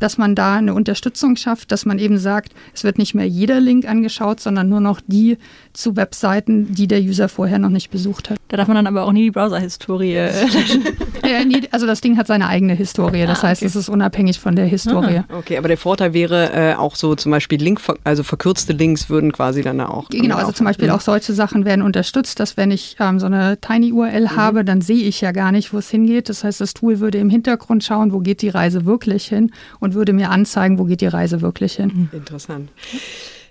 dass 0.00 0.16
man 0.16 0.34
da 0.34 0.54
eine 0.54 0.72
Unterstützung 0.72 1.36
schafft, 1.36 1.72
dass 1.72 1.84
man 1.84 1.98
eben 1.98 2.16
sagt, 2.18 2.54
es 2.72 2.84
wird 2.84 2.96
nicht 2.96 3.12
mehr 3.12 3.28
jeder 3.28 3.60
Link 3.60 3.86
angeschaut, 3.86 4.40
sondern 4.40 4.70
nur 4.70 4.80
noch 4.80 5.02
die 5.06 5.36
zu 5.76 5.96
Webseiten, 5.96 6.74
die 6.74 6.86
der 6.88 7.00
User 7.00 7.28
vorher 7.28 7.58
noch 7.58 7.70
nicht 7.70 7.90
besucht 7.90 8.30
hat. 8.30 8.38
Da 8.48 8.56
darf 8.56 8.68
man 8.68 8.76
dann 8.76 8.86
aber 8.86 9.04
auch 9.04 9.12
nie 9.12 9.24
die 9.24 9.30
Browser-Historie. 9.30 10.14
ja, 11.24 11.44
nee, 11.44 11.62
also 11.70 11.86
das 11.86 12.00
Ding 12.00 12.16
hat 12.16 12.26
seine 12.26 12.48
eigene 12.48 12.74
Historie, 12.74 13.26
das 13.26 13.40
ah, 13.40 13.48
heißt, 13.48 13.62
es 13.62 13.76
ist 13.76 13.88
unabhängig 13.88 14.40
von 14.40 14.56
der 14.56 14.66
Historie. 14.66 15.22
Ah, 15.28 15.38
okay, 15.38 15.58
aber 15.58 15.68
der 15.68 15.78
Vorteil 15.78 16.12
wäre 16.12 16.52
äh, 16.52 16.74
auch 16.74 16.94
so 16.94 17.14
zum 17.14 17.32
Beispiel 17.32 17.60
Link, 17.60 17.80
also 18.04 18.22
verkürzte 18.22 18.72
Links 18.72 19.08
würden 19.10 19.32
quasi 19.32 19.62
dann 19.62 19.80
auch. 19.80 20.08
Genau, 20.08 20.36
also 20.36 20.52
zum 20.52 20.66
Beispiel 20.66 20.90
auch 20.90 21.00
solche 21.00 21.32
Sachen 21.32 21.64
werden 21.64 21.82
unterstützt, 21.82 22.40
dass 22.40 22.56
wenn 22.56 22.70
ich 22.70 22.96
ähm, 23.00 23.18
so 23.18 23.26
eine 23.26 23.60
Tiny 23.60 23.92
URL 23.92 24.22
mhm. 24.22 24.36
habe, 24.36 24.64
dann 24.64 24.80
sehe 24.80 25.04
ich 25.04 25.20
ja 25.20 25.32
gar 25.32 25.52
nicht, 25.52 25.72
wo 25.72 25.78
es 25.78 25.90
hingeht. 25.90 26.28
Das 26.28 26.44
heißt, 26.44 26.60
das 26.60 26.74
Tool 26.74 27.00
würde 27.00 27.18
im 27.18 27.30
Hintergrund 27.30 27.84
schauen, 27.84 28.12
wo 28.12 28.20
geht 28.20 28.42
die 28.42 28.48
Reise 28.48 28.86
wirklich 28.86 29.26
hin 29.26 29.52
und 29.80 29.94
würde 29.94 30.12
mir 30.12 30.30
anzeigen, 30.30 30.78
wo 30.78 30.84
geht 30.84 31.00
die 31.00 31.06
Reise 31.06 31.40
wirklich 31.40 31.74
hin. 31.74 32.08
Interessant. 32.12 32.70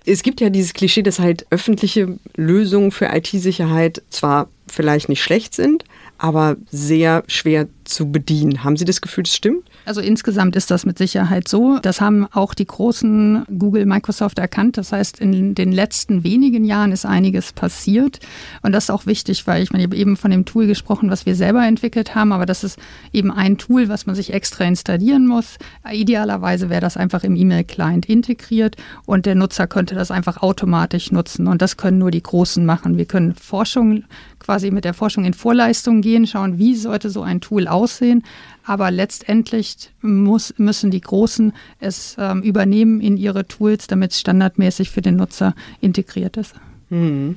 Es 0.06 0.22
gibt 0.22 0.40
ja 0.40 0.50
dieses 0.50 0.72
Klischee, 0.72 1.02
dass 1.02 1.18
halt 1.18 1.46
öffentliche 1.50 2.16
Lösungen 2.36 2.92
für 2.92 3.06
IT-Sicherheit 3.06 4.02
zwar 4.08 4.48
vielleicht 4.68 5.08
nicht 5.08 5.22
schlecht 5.22 5.52
sind, 5.52 5.84
aber 6.16 6.56
sehr 6.70 7.24
schwer 7.26 7.66
zu 7.84 8.10
bedienen. 8.10 8.62
Haben 8.64 8.76
Sie 8.76 8.84
das 8.84 9.00
Gefühl, 9.00 9.24
das 9.24 9.34
stimmt? 9.34 9.64
Also 9.86 10.00
insgesamt 10.00 10.56
ist 10.56 10.72
das 10.72 10.84
mit 10.84 10.98
Sicherheit 10.98 11.46
so. 11.46 11.78
Das 11.80 12.00
haben 12.00 12.26
auch 12.32 12.54
die 12.54 12.66
großen 12.66 13.44
Google, 13.56 13.86
Microsoft 13.86 14.40
erkannt. 14.40 14.76
Das 14.78 14.90
heißt, 14.90 15.20
in 15.20 15.54
den 15.54 15.70
letzten 15.70 16.24
wenigen 16.24 16.64
Jahren 16.64 16.90
ist 16.90 17.06
einiges 17.06 17.52
passiert. 17.52 18.18
Und 18.62 18.72
das 18.72 18.84
ist 18.84 18.90
auch 18.90 19.06
wichtig, 19.06 19.46
weil 19.46 19.62
ich 19.62 19.70
meine, 19.70 19.84
ich 19.84 19.88
habe 19.90 19.96
eben 19.96 20.16
von 20.16 20.32
dem 20.32 20.44
Tool 20.44 20.66
gesprochen, 20.66 21.08
was 21.08 21.24
wir 21.24 21.36
selber 21.36 21.64
entwickelt 21.64 22.16
haben, 22.16 22.32
aber 22.32 22.46
das 22.46 22.64
ist 22.64 22.80
eben 23.12 23.30
ein 23.30 23.58
Tool, 23.58 23.88
was 23.88 24.06
man 24.06 24.16
sich 24.16 24.32
extra 24.32 24.64
installieren 24.64 25.24
muss. 25.24 25.56
Idealerweise 25.88 26.68
wäre 26.68 26.80
das 26.80 26.96
einfach 26.96 27.22
im 27.22 27.36
E-Mail-Client 27.36 28.06
integriert 28.06 28.74
und 29.04 29.24
der 29.24 29.36
Nutzer 29.36 29.68
könnte 29.68 29.94
das 29.94 30.10
einfach 30.10 30.42
automatisch 30.42 31.12
nutzen. 31.12 31.46
Und 31.46 31.62
das 31.62 31.76
können 31.76 31.98
nur 31.98 32.10
die 32.10 32.24
Großen 32.24 32.66
machen. 32.66 32.98
Wir 32.98 33.06
können 33.06 33.36
Forschung 33.36 34.02
quasi 34.40 34.70
mit 34.70 34.84
der 34.84 34.94
Forschung 34.94 35.24
in 35.24 35.34
Vorleistung 35.34 36.00
gehen, 36.00 36.26
schauen, 36.26 36.58
wie 36.58 36.74
sollte 36.74 37.10
so 37.10 37.22
ein 37.22 37.40
Tool 37.40 37.68
aussehen. 37.68 38.24
Aber 38.66 38.90
letztendlich 38.90 39.92
muss, 40.02 40.52
müssen 40.58 40.90
die 40.90 41.00
Großen 41.00 41.52
es 41.78 42.16
ähm, 42.18 42.42
übernehmen 42.42 43.00
in 43.00 43.16
ihre 43.16 43.46
Tools, 43.46 43.86
damit 43.86 44.10
es 44.10 44.20
standardmäßig 44.20 44.90
für 44.90 45.02
den 45.02 45.16
Nutzer 45.16 45.54
integriert 45.80 46.36
ist. 46.36 46.54
Hm. 46.88 47.36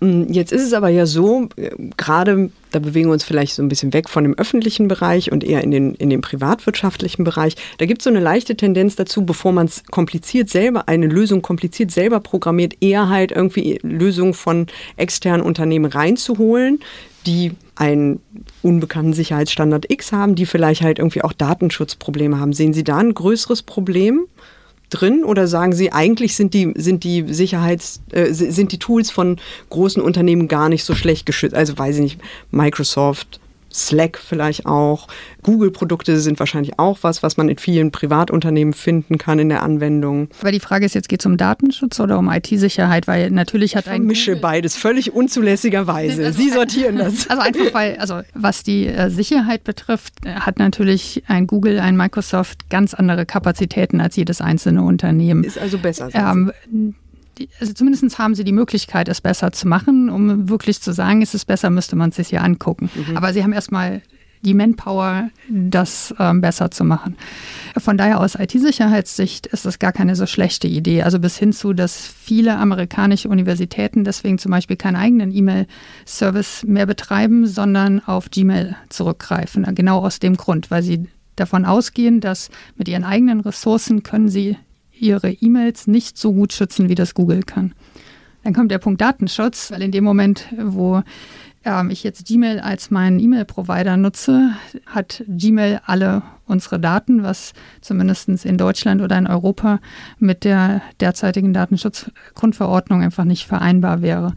Jetzt 0.00 0.52
ist 0.52 0.62
es 0.62 0.72
aber 0.72 0.88
ja 0.88 1.04
so, 1.06 1.48
äh, 1.56 1.70
gerade 1.96 2.50
da 2.70 2.78
bewegen 2.78 3.08
wir 3.08 3.12
uns 3.12 3.24
vielleicht 3.24 3.54
so 3.54 3.62
ein 3.62 3.68
bisschen 3.68 3.92
weg 3.92 4.08
von 4.08 4.22
dem 4.22 4.34
öffentlichen 4.34 4.86
Bereich 4.86 5.32
und 5.32 5.42
eher 5.42 5.64
in 5.64 5.72
den, 5.72 5.94
in 5.94 6.10
den 6.10 6.20
privatwirtschaftlichen 6.20 7.24
Bereich. 7.24 7.56
Da 7.78 7.86
gibt 7.86 8.00
es 8.00 8.04
so 8.04 8.10
eine 8.10 8.20
leichte 8.20 8.56
Tendenz 8.56 8.94
dazu, 8.94 9.24
bevor 9.24 9.52
man 9.52 9.66
es 9.66 9.84
kompliziert 9.84 10.48
selber, 10.48 10.88
eine 10.88 11.06
Lösung 11.06 11.42
kompliziert 11.42 11.90
selber 11.90 12.20
programmiert, 12.20 12.74
eher 12.80 13.08
halt 13.08 13.32
irgendwie 13.32 13.80
Lösungen 13.82 14.34
von 14.34 14.68
externen 14.96 15.44
Unternehmen 15.44 15.86
reinzuholen, 15.86 16.78
die 17.26 17.52
einen 17.76 18.20
unbekannten 18.62 19.12
Sicherheitsstandard 19.12 19.90
X 19.90 20.12
haben, 20.12 20.34
die 20.34 20.46
vielleicht 20.46 20.82
halt 20.82 20.98
irgendwie 20.98 21.22
auch 21.22 21.32
Datenschutzprobleme 21.32 22.38
haben. 22.38 22.52
Sehen 22.52 22.72
Sie 22.72 22.84
da 22.84 22.98
ein 22.98 23.14
größeres 23.14 23.62
Problem? 23.62 24.26
drin 24.90 25.24
oder 25.24 25.48
sagen 25.48 25.72
Sie, 25.72 25.92
eigentlich 25.92 26.36
sind 26.36 26.54
die, 26.54 26.72
sind 26.76 27.04
die 27.04 27.24
Sicherheits, 27.32 28.00
äh, 28.12 28.32
sind 28.32 28.70
die 28.70 28.78
Tools 28.78 29.10
von 29.10 29.38
großen 29.70 30.00
Unternehmen 30.00 30.46
gar 30.46 30.68
nicht 30.68 30.84
so 30.84 30.94
schlecht 30.94 31.26
geschützt? 31.26 31.54
Also 31.54 31.76
weiß 31.76 31.96
ich 31.96 32.02
nicht, 32.02 32.20
Microsoft, 32.50 33.40
Slack 33.74 34.18
vielleicht 34.18 34.66
auch. 34.66 35.08
Google-Produkte 35.42 36.18
sind 36.20 36.38
wahrscheinlich 36.38 36.78
auch 36.78 36.98
was, 37.02 37.22
was 37.22 37.36
man 37.36 37.48
in 37.48 37.58
vielen 37.58 37.90
Privatunternehmen 37.90 38.72
finden 38.72 39.18
kann 39.18 39.38
in 39.38 39.48
der 39.48 39.62
Anwendung. 39.62 40.28
Aber 40.40 40.52
die 40.52 40.60
Frage 40.60 40.86
ist 40.86 40.94
jetzt, 40.94 41.08
geht 41.08 41.20
es 41.20 41.26
um 41.26 41.36
Datenschutz 41.36 41.98
oder 42.00 42.18
um 42.18 42.30
IT-Sicherheit? 42.30 43.06
Weil 43.06 43.30
natürlich 43.30 43.76
hat 43.76 43.86
ich 43.86 43.92
ein. 43.92 44.04
Mische 44.04 44.36
beides 44.36 44.76
völlig 44.76 45.12
unzulässigerweise. 45.12 46.26
Also, 46.26 46.40
Sie 46.40 46.50
sortieren 46.50 46.96
das. 46.96 47.28
Also 47.28 47.42
einfach, 47.42 47.74
weil, 47.74 47.96
also 47.96 48.20
was 48.34 48.62
die 48.62 48.86
äh, 48.86 49.10
Sicherheit 49.10 49.64
betrifft, 49.64 50.14
hat 50.26 50.58
natürlich 50.58 51.22
ein 51.26 51.46
Google, 51.46 51.80
ein 51.80 51.96
Microsoft 51.96 52.70
ganz 52.70 52.94
andere 52.94 53.26
Kapazitäten 53.26 54.00
als 54.00 54.16
jedes 54.16 54.40
einzelne 54.40 54.82
Unternehmen. 54.82 55.44
Ist 55.44 55.58
also 55.58 55.78
besser. 55.78 56.10
Ähm, 56.14 56.52
also 57.60 57.72
zumindest 57.72 58.18
haben 58.18 58.34
sie 58.34 58.44
die 58.44 58.52
Möglichkeit, 58.52 59.08
es 59.08 59.20
besser 59.20 59.52
zu 59.52 59.68
machen. 59.68 60.08
Um 60.10 60.48
wirklich 60.48 60.80
zu 60.80 60.92
sagen, 60.92 61.22
ist 61.22 61.34
es 61.34 61.44
besser, 61.44 61.70
müsste 61.70 61.96
man 61.96 62.10
es 62.10 62.16
sich 62.16 62.30
ja 62.30 62.40
angucken. 62.40 62.90
Mhm. 62.94 63.16
Aber 63.16 63.32
sie 63.32 63.42
haben 63.42 63.52
erstmal 63.52 64.02
die 64.44 64.54
Manpower, 64.54 65.30
das 65.48 66.14
ähm, 66.18 66.40
besser 66.40 66.70
zu 66.70 66.84
machen. 66.84 67.16
Von 67.78 67.96
daher 67.96 68.20
aus 68.20 68.34
IT-Sicherheitssicht 68.34 69.46
ist 69.46 69.64
das 69.64 69.78
gar 69.78 69.92
keine 69.92 70.16
so 70.16 70.26
schlechte 70.26 70.68
Idee. 70.68 71.02
Also 71.02 71.18
bis 71.18 71.38
hin 71.38 71.52
zu, 71.52 71.72
dass 71.72 72.06
viele 72.06 72.58
amerikanische 72.58 73.28
Universitäten 73.28 74.04
deswegen 74.04 74.38
zum 74.38 74.50
Beispiel 74.50 74.76
keinen 74.76 74.96
eigenen 74.96 75.34
E-Mail-Service 75.34 76.64
mehr 76.64 76.86
betreiben, 76.86 77.46
sondern 77.46 78.00
auf 78.06 78.30
Gmail 78.30 78.76
zurückgreifen. 78.90 79.66
Genau 79.74 80.04
aus 80.04 80.18
dem 80.18 80.36
Grund, 80.36 80.70
weil 80.70 80.82
sie 80.82 81.08
davon 81.36 81.64
ausgehen, 81.64 82.20
dass 82.20 82.50
mit 82.76 82.88
ihren 82.88 83.04
eigenen 83.04 83.40
Ressourcen 83.40 84.02
können 84.02 84.28
sie 84.28 84.56
ihre 85.04 85.30
E-Mails 85.30 85.86
nicht 85.86 86.18
so 86.18 86.32
gut 86.32 86.52
schützen, 86.52 86.88
wie 86.88 86.94
das 86.94 87.14
Google 87.14 87.42
kann. 87.42 87.74
Dann 88.42 88.54
kommt 88.54 88.70
der 88.70 88.78
Punkt 88.78 89.00
Datenschutz, 89.00 89.70
weil 89.70 89.82
in 89.82 89.90
dem 89.90 90.04
Moment, 90.04 90.46
wo 90.58 91.02
ähm, 91.64 91.90
ich 91.90 92.02
jetzt 92.04 92.26
Gmail 92.26 92.60
als 92.60 92.90
meinen 92.90 93.18
E-Mail-Provider 93.18 93.96
nutze, 93.96 94.50
hat 94.86 95.24
Gmail 95.28 95.80
alle 95.86 96.22
unsere 96.46 96.78
Daten, 96.78 97.22
was 97.22 97.54
zumindest 97.80 98.28
in 98.44 98.58
Deutschland 98.58 99.00
oder 99.00 99.16
in 99.16 99.26
Europa 99.26 99.80
mit 100.18 100.44
der 100.44 100.82
derzeitigen 101.00 101.54
Datenschutzgrundverordnung 101.54 103.02
einfach 103.02 103.24
nicht 103.24 103.46
vereinbar 103.46 104.02
wäre. 104.02 104.34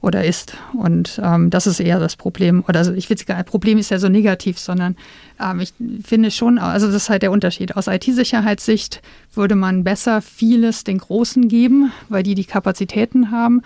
Oder 0.00 0.24
ist. 0.24 0.56
Und 0.74 1.20
ähm, 1.22 1.50
das 1.50 1.66
ist 1.66 1.80
eher 1.80 1.98
das 1.98 2.16
Problem. 2.16 2.64
Oder 2.68 2.80
also 2.80 2.92
ich 2.92 3.10
will 3.10 3.16
gar 3.26 3.42
Problem 3.42 3.78
ist 3.78 3.90
ja 3.90 3.98
so 3.98 4.08
negativ, 4.08 4.58
sondern 4.58 4.96
ähm, 5.40 5.60
ich 5.60 5.72
finde 6.04 6.30
schon, 6.30 6.58
also 6.58 6.86
das 6.86 6.94
ist 6.94 7.10
halt 7.10 7.22
der 7.22 7.32
Unterschied. 7.32 7.76
Aus 7.76 7.88
IT-Sicherheitssicht 7.88 9.02
würde 9.34 9.56
man 9.56 9.84
besser 9.84 10.22
vieles 10.22 10.84
den 10.84 10.98
Großen 10.98 11.48
geben, 11.48 11.92
weil 12.08 12.22
die 12.22 12.34
die 12.34 12.44
Kapazitäten 12.44 13.30
haben. 13.30 13.62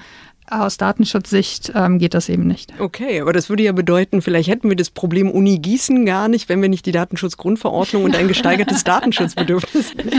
Aus 0.51 0.77
Datenschutzsicht 0.77 1.73
ähm, 1.75 1.99
geht 1.99 2.15
das 2.15 2.29
eben 2.29 2.47
nicht. 2.47 2.75
Okay, 2.79 3.21
aber 3.21 3.33
das 3.33 3.49
würde 3.49 3.63
ja 3.63 3.73
bedeuten, 3.73 4.23
vielleicht 4.23 4.51
hätten 4.51 4.69
wir 4.69 4.77
das 4.77 4.91
Problem 4.91 5.31
Uni 5.31 5.59
Gießen 5.59 6.05
gar 6.05 6.29
nicht, 6.29 6.49
wenn 6.49 6.61
wir 6.61 6.69
nicht 6.69 6.85
die 6.85 6.93
Datenschutzgrundverordnung 6.93 8.05
und 8.05 8.17
ein 8.17 8.27
gesteigertes 8.27 8.83
Datenschutzbedürfnis 8.85 9.91
hätten. 9.97 10.11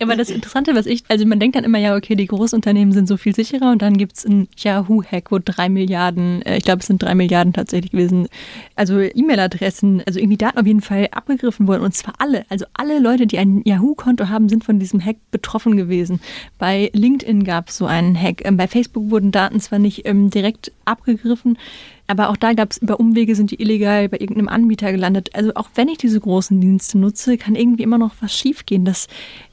Aber 0.00 0.16
das 0.16 0.30
Interessante, 0.30 0.74
was 0.76 0.86
ich, 0.86 1.02
also 1.08 1.26
man 1.26 1.40
denkt 1.40 1.56
dann 1.56 1.64
immer, 1.64 1.78
ja, 1.78 1.96
okay, 1.96 2.14
die 2.14 2.26
Großunternehmen 2.26 2.92
sind 2.92 3.08
so 3.08 3.16
viel 3.16 3.34
sicherer 3.34 3.72
und 3.72 3.82
dann 3.82 3.98
gibt 3.98 4.16
es 4.16 4.24
einen 4.24 4.48
Yahoo-Hack, 4.56 5.32
wo 5.32 5.40
drei 5.44 5.68
Milliarden, 5.68 6.42
äh, 6.42 6.58
ich 6.58 6.64
glaube, 6.64 6.80
es 6.80 6.86
sind 6.86 7.02
drei 7.02 7.16
Milliarden 7.16 7.52
tatsächlich 7.52 7.90
gewesen, 7.90 8.28
also 8.76 9.00
E-Mail-Adressen, 9.00 10.02
also 10.06 10.20
irgendwie 10.20 10.38
Daten 10.38 10.58
auf 10.58 10.66
jeden 10.66 10.80
Fall 10.80 11.08
abgegriffen 11.10 11.66
wurden 11.66 11.82
und 11.82 11.94
zwar 11.94 12.14
alle, 12.18 12.44
also 12.48 12.64
alle 12.72 13.00
Leute, 13.00 13.26
die 13.26 13.38
ein 13.38 13.62
Yahoo-Konto 13.64 14.28
haben, 14.28 14.48
sind 14.48 14.64
von 14.64 14.78
diesem 14.78 15.04
Hack 15.04 15.16
betroffen 15.32 15.76
gewesen. 15.76 16.20
Bei 16.58 16.90
LinkedIn 16.94 17.42
gab 17.42 17.68
es 17.68 17.76
so 17.76 17.86
einen 17.86 18.16
Hack, 18.18 18.44
ähm, 18.44 18.56
bei 18.56 18.68
Facebook 18.68 19.10
wurden 19.10 19.32
Daten 19.32 19.60
zwar 19.60 19.71
nicht 19.78 20.06
ähm, 20.06 20.30
direkt 20.30 20.72
abgegriffen. 20.84 21.58
Aber 22.06 22.28
auch 22.28 22.36
da 22.36 22.52
gab 22.52 22.72
es 22.72 22.78
über 22.78 23.00
Umwege, 23.00 23.34
sind 23.34 23.50
die 23.50 23.62
illegal 23.62 24.08
bei 24.08 24.18
irgendeinem 24.18 24.48
Anbieter 24.48 24.92
gelandet. 24.92 25.30
Also 25.34 25.52
auch 25.54 25.70
wenn 25.74 25.88
ich 25.88 25.98
diese 25.98 26.20
großen 26.20 26.60
Dienste 26.60 26.98
nutze, 26.98 27.38
kann 27.38 27.54
irgendwie 27.54 27.82
immer 27.82 27.98
noch 27.98 28.14
was 28.20 28.36
schiefgehen. 28.36 28.84
Das, 28.84 29.08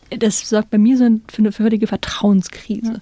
das 0.09 0.49
sorgt 0.49 0.69
bei 0.69 0.77
mir 0.77 0.97
so 0.97 1.07
für 1.27 1.39
eine 1.39 1.51
völlige 1.51 1.87
Vertrauenskrise. 1.87 3.01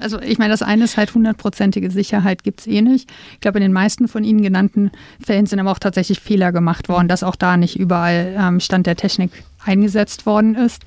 Also 0.00 0.20
ich 0.20 0.38
meine, 0.38 0.50
das 0.50 0.62
eine 0.62 0.84
ist 0.84 0.96
halt 0.96 1.14
hundertprozentige 1.14 1.90
Sicherheit 1.90 2.42
gibt 2.42 2.60
es 2.60 2.66
eh 2.66 2.82
nicht. 2.82 3.10
Ich 3.34 3.40
glaube, 3.40 3.58
in 3.58 3.62
den 3.62 3.72
meisten 3.72 4.08
von 4.08 4.24
Ihnen 4.24 4.42
genannten 4.42 4.90
Fällen 5.24 5.46
sind 5.46 5.60
aber 5.60 5.70
auch 5.70 5.78
tatsächlich 5.78 6.20
Fehler 6.20 6.52
gemacht 6.52 6.88
worden, 6.88 7.08
dass 7.08 7.22
auch 7.22 7.36
da 7.36 7.56
nicht 7.56 7.78
überall 7.78 8.34
ähm, 8.38 8.60
Stand 8.60 8.86
der 8.86 8.96
Technik 8.96 9.30
eingesetzt 9.64 10.26
worden 10.26 10.54
ist. 10.56 10.82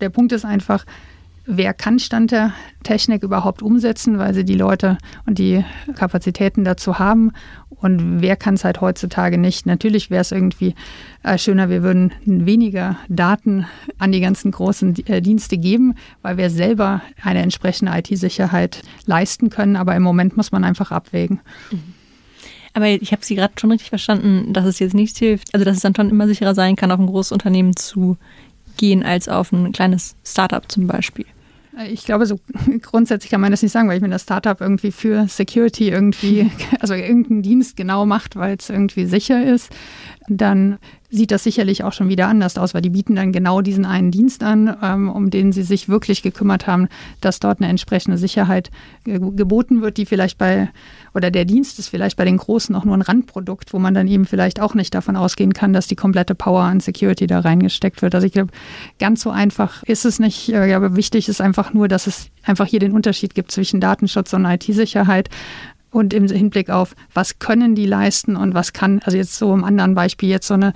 Der 0.00 0.08
Punkt 0.08 0.32
ist 0.32 0.44
einfach, 0.44 0.84
wer 1.46 1.74
kann 1.74 1.98
Stand 1.98 2.32
der 2.32 2.52
Technik 2.82 3.22
überhaupt 3.22 3.62
umsetzen, 3.62 4.18
weil 4.18 4.34
sie 4.34 4.44
die 4.44 4.54
Leute 4.54 4.98
und 5.26 5.38
die 5.38 5.64
Kapazitäten 5.94 6.64
dazu 6.64 6.98
haben 6.98 7.32
und 7.70 8.20
wer 8.20 8.36
kann 8.36 8.54
es 8.54 8.64
halt 8.64 8.80
heutzutage 8.80 9.38
nicht. 9.38 9.66
Natürlich 9.66 10.10
wäre 10.10 10.22
es 10.22 10.32
irgendwie 10.32 10.74
äh, 11.22 11.38
schöner, 11.38 11.68
wir 11.68 11.82
würden 11.82 12.12
weniger 12.24 12.96
Daten 13.08 13.66
an 13.98 14.12
die 14.12 14.20
ganzen 14.20 14.50
großen 14.50 15.06
äh, 15.06 15.20
Dienste 15.20 15.58
geben, 15.58 15.94
weil 16.22 16.36
wir 16.36 16.50
selber 16.50 17.02
eine 17.22 17.42
entsprechende 17.42 17.96
IT-Sicherheit 17.96 18.82
leisten 19.04 19.50
können, 19.50 19.76
aber 19.76 19.94
im 19.94 20.02
Moment 20.02 20.36
muss 20.36 20.52
man 20.52 20.64
einfach 20.64 20.90
abwägen. 20.90 21.40
Mhm. 21.70 21.94
Aber 22.74 22.88
ich 22.88 23.12
habe 23.12 23.24
Sie 23.24 23.34
gerade 23.34 23.54
schon 23.58 23.70
richtig 23.70 23.88
verstanden, 23.88 24.52
dass 24.52 24.66
es 24.66 24.78
jetzt 24.78 24.92
nichts 24.92 25.18
hilft, 25.18 25.54
also 25.54 25.64
dass 25.64 25.76
es 25.76 25.82
dann 25.82 25.94
schon 25.94 26.10
immer 26.10 26.26
sicherer 26.26 26.54
sein 26.54 26.76
kann, 26.76 26.90
auf 26.90 27.00
ein 27.00 27.06
großes 27.06 27.32
Unternehmen 27.32 27.74
zu 27.74 28.18
gehen 28.76 29.02
als 29.02 29.28
auf 29.28 29.50
ein 29.52 29.72
kleines 29.72 30.14
Startup 30.24 30.70
zum 30.70 30.86
Beispiel. 30.86 31.24
Ich 31.84 32.04
glaube, 32.04 32.24
so 32.24 32.40
grundsätzlich 32.82 33.30
kann 33.30 33.40
man 33.40 33.50
das 33.50 33.62
nicht 33.62 33.72
sagen, 33.72 33.88
weil 33.88 33.96
ich 33.96 34.02
mir 34.02 34.08
das 34.08 34.22
Startup 34.22 34.60
irgendwie 34.60 34.92
für 34.92 35.28
Security 35.28 35.90
irgendwie, 35.90 36.50
also 36.80 36.94
irgendeinen 36.94 37.42
Dienst 37.42 37.76
genau 37.76 38.06
macht, 38.06 38.36
weil 38.36 38.56
es 38.58 38.70
irgendwie 38.70 39.06
sicher 39.06 39.44
ist, 39.44 39.70
dann 40.28 40.78
sieht 41.08 41.30
das 41.30 41.44
sicherlich 41.44 41.84
auch 41.84 41.92
schon 41.92 42.08
wieder 42.08 42.26
anders 42.28 42.58
aus, 42.58 42.74
weil 42.74 42.82
die 42.82 42.90
bieten 42.90 43.14
dann 43.14 43.32
genau 43.32 43.60
diesen 43.60 43.84
einen 43.84 44.10
Dienst 44.10 44.42
an, 44.42 44.76
ähm, 44.82 45.08
um 45.08 45.30
den 45.30 45.52
sie 45.52 45.62
sich 45.62 45.88
wirklich 45.88 46.22
gekümmert 46.22 46.66
haben, 46.66 46.88
dass 47.20 47.38
dort 47.38 47.60
eine 47.60 47.68
entsprechende 47.70 48.18
Sicherheit 48.18 48.70
geboten 49.04 49.82
wird, 49.82 49.98
die 49.98 50.06
vielleicht 50.06 50.36
bei, 50.36 50.68
oder 51.14 51.30
der 51.30 51.44
Dienst 51.44 51.78
ist 51.78 51.88
vielleicht 51.88 52.16
bei 52.16 52.24
den 52.24 52.36
Großen 52.36 52.74
auch 52.74 52.84
nur 52.84 52.96
ein 52.96 53.02
Randprodukt, 53.02 53.72
wo 53.72 53.78
man 53.78 53.94
dann 53.94 54.08
eben 54.08 54.26
vielleicht 54.26 54.60
auch 54.60 54.74
nicht 54.74 54.94
davon 54.94 55.16
ausgehen 55.16 55.52
kann, 55.52 55.72
dass 55.72 55.86
die 55.86 55.96
komplette 55.96 56.34
Power 56.34 56.62
an 56.62 56.80
Security 56.80 57.26
da 57.26 57.40
reingesteckt 57.40 58.02
wird. 58.02 58.14
Also 58.14 58.26
ich 58.26 58.32
glaube, 58.32 58.50
ganz 58.98 59.22
so 59.22 59.30
einfach 59.30 59.82
ist 59.84 60.04
es 60.04 60.18
nicht. 60.18 60.54
Aber 60.54 60.96
wichtig 60.96 61.28
ist 61.28 61.40
einfach 61.40 61.72
nur, 61.72 61.88
dass 61.88 62.06
es 62.06 62.30
einfach 62.42 62.66
hier 62.66 62.80
den 62.80 62.92
Unterschied 62.92 63.34
gibt 63.34 63.52
zwischen 63.52 63.80
Datenschutz 63.80 64.32
und 64.32 64.44
IT-Sicherheit 64.44 65.28
und 65.96 66.12
im 66.12 66.28
Hinblick 66.28 66.68
auf, 66.68 66.94
was 67.14 67.38
können 67.38 67.74
die 67.74 67.86
leisten 67.86 68.36
und 68.36 68.52
was 68.52 68.74
kann, 68.74 69.00
also 69.04 69.16
jetzt 69.16 69.36
so 69.36 69.54
im 69.54 69.64
anderen 69.64 69.94
Beispiel, 69.94 70.28
jetzt 70.28 70.46
so 70.46 70.52
eine 70.52 70.74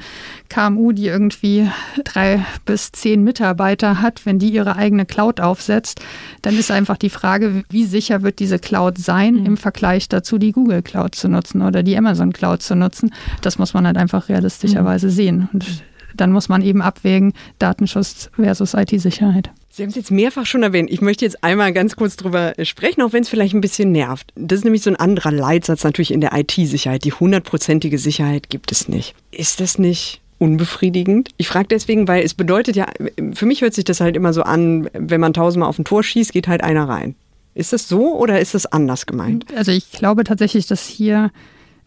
KMU, 0.48 0.92
die 0.92 1.08
irgendwie 1.08 1.68
drei 2.04 2.42
bis 2.64 2.90
zehn 2.90 3.22
Mitarbeiter 3.22 4.00
hat, 4.00 4.24
wenn 4.24 4.38
die 4.38 4.48
ihre 4.48 4.76
eigene 4.76 5.04
Cloud 5.04 5.40
aufsetzt, 5.40 6.00
dann 6.40 6.56
ist 6.56 6.70
einfach 6.70 6.96
die 6.96 7.10
Frage, 7.10 7.64
wie 7.68 7.84
sicher 7.84 8.22
wird 8.22 8.38
diese 8.38 8.58
Cloud 8.58 8.96
sein 8.96 9.34
mhm. 9.34 9.46
im 9.46 9.56
Vergleich 9.58 10.08
dazu, 10.08 10.38
die 10.38 10.52
Google 10.52 10.80
Cloud 10.80 11.14
zu 11.14 11.28
nutzen 11.28 11.60
oder 11.60 11.82
die 11.82 11.98
Amazon 11.98 12.32
Cloud 12.32 12.62
zu 12.62 12.74
nutzen. 12.74 13.12
Das 13.42 13.58
muss 13.58 13.74
man 13.74 13.86
halt 13.86 13.98
einfach 13.98 14.30
realistischerweise 14.30 15.08
mhm. 15.08 15.10
sehen. 15.10 15.48
Und 15.52 15.82
dann 16.14 16.32
muss 16.32 16.48
man 16.48 16.62
eben 16.62 16.82
abwägen, 16.82 17.32
Datenschutz 17.58 18.30
versus 18.34 18.74
IT-Sicherheit. 18.74 19.50
Sie 19.72 19.82
haben 19.82 19.90
es 19.90 19.96
jetzt 19.96 20.10
mehrfach 20.10 20.46
schon 20.46 20.62
erwähnt. 20.64 20.90
Ich 20.90 21.00
möchte 21.00 21.24
jetzt 21.24 21.44
einmal 21.44 21.72
ganz 21.72 21.94
kurz 21.94 22.16
drüber 22.16 22.54
sprechen, 22.62 23.02
auch 23.02 23.12
wenn 23.12 23.22
es 23.22 23.28
vielleicht 23.28 23.54
ein 23.54 23.60
bisschen 23.60 23.92
nervt. 23.92 24.32
Das 24.34 24.58
ist 24.58 24.64
nämlich 24.64 24.82
so 24.82 24.90
ein 24.90 24.96
anderer 24.96 25.30
Leitsatz 25.30 25.84
natürlich 25.84 26.10
in 26.10 26.20
der 26.20 26.32
IT-Sicherheit. 26.36 27.04
Die 27.04 27.12
hundertprozentige 27.12 27.98
Sicherheit 27.98 28.50
gibt 28.50 28.72
es 28.72 28.88
nicht. 28.88 29.14
Ist 29.30 29.60
das 29.60 29.78
nicht 29.78 30.20
unbefriedigend? 30.38 31.28
Ich 31.36 31.46
frage 31.46 31.68
deswegen, 31.68 32.08
weil 32.08 32.24
es 32.24 32.34
bedeutet 32.34 32.74
ja, 32.74 32.86
für 33.34 33.46
mich 33.46 33.62
hört 33.62 33.74
sich 33.74 33.84
das 33.84 34.00
halt 34.00 34.16
immer 34.16 34.32
so 34.32 34.42
an, 34.42 34.90
wenn 34.92 35.20
man 35.20 35.34
tausendmal 35.34 35.68
auf 35.68 35.78
ein 35.78 35.84
Tor 35.84 36.02
schießt, 36.02 36.32
geht 36.32 36.48
halt 36.48 36.64
einer 36.64 36.88
rein. 36.88 37.14
Ist 37.54 37.72
das 37.72 37.88
so 37.88 38.16
oder 38.16 38.40
ist 38.40 38.54
das 38.54 38.66
anders 38.66 39.06
gemeint? 39.06 39.46
Also 39.54 39.70
ich 39.70 39.92
glaube 39.92 40.24
tatsächlich, 40.24 40.66
dass 40.66 40.86
hier 40.86 41.30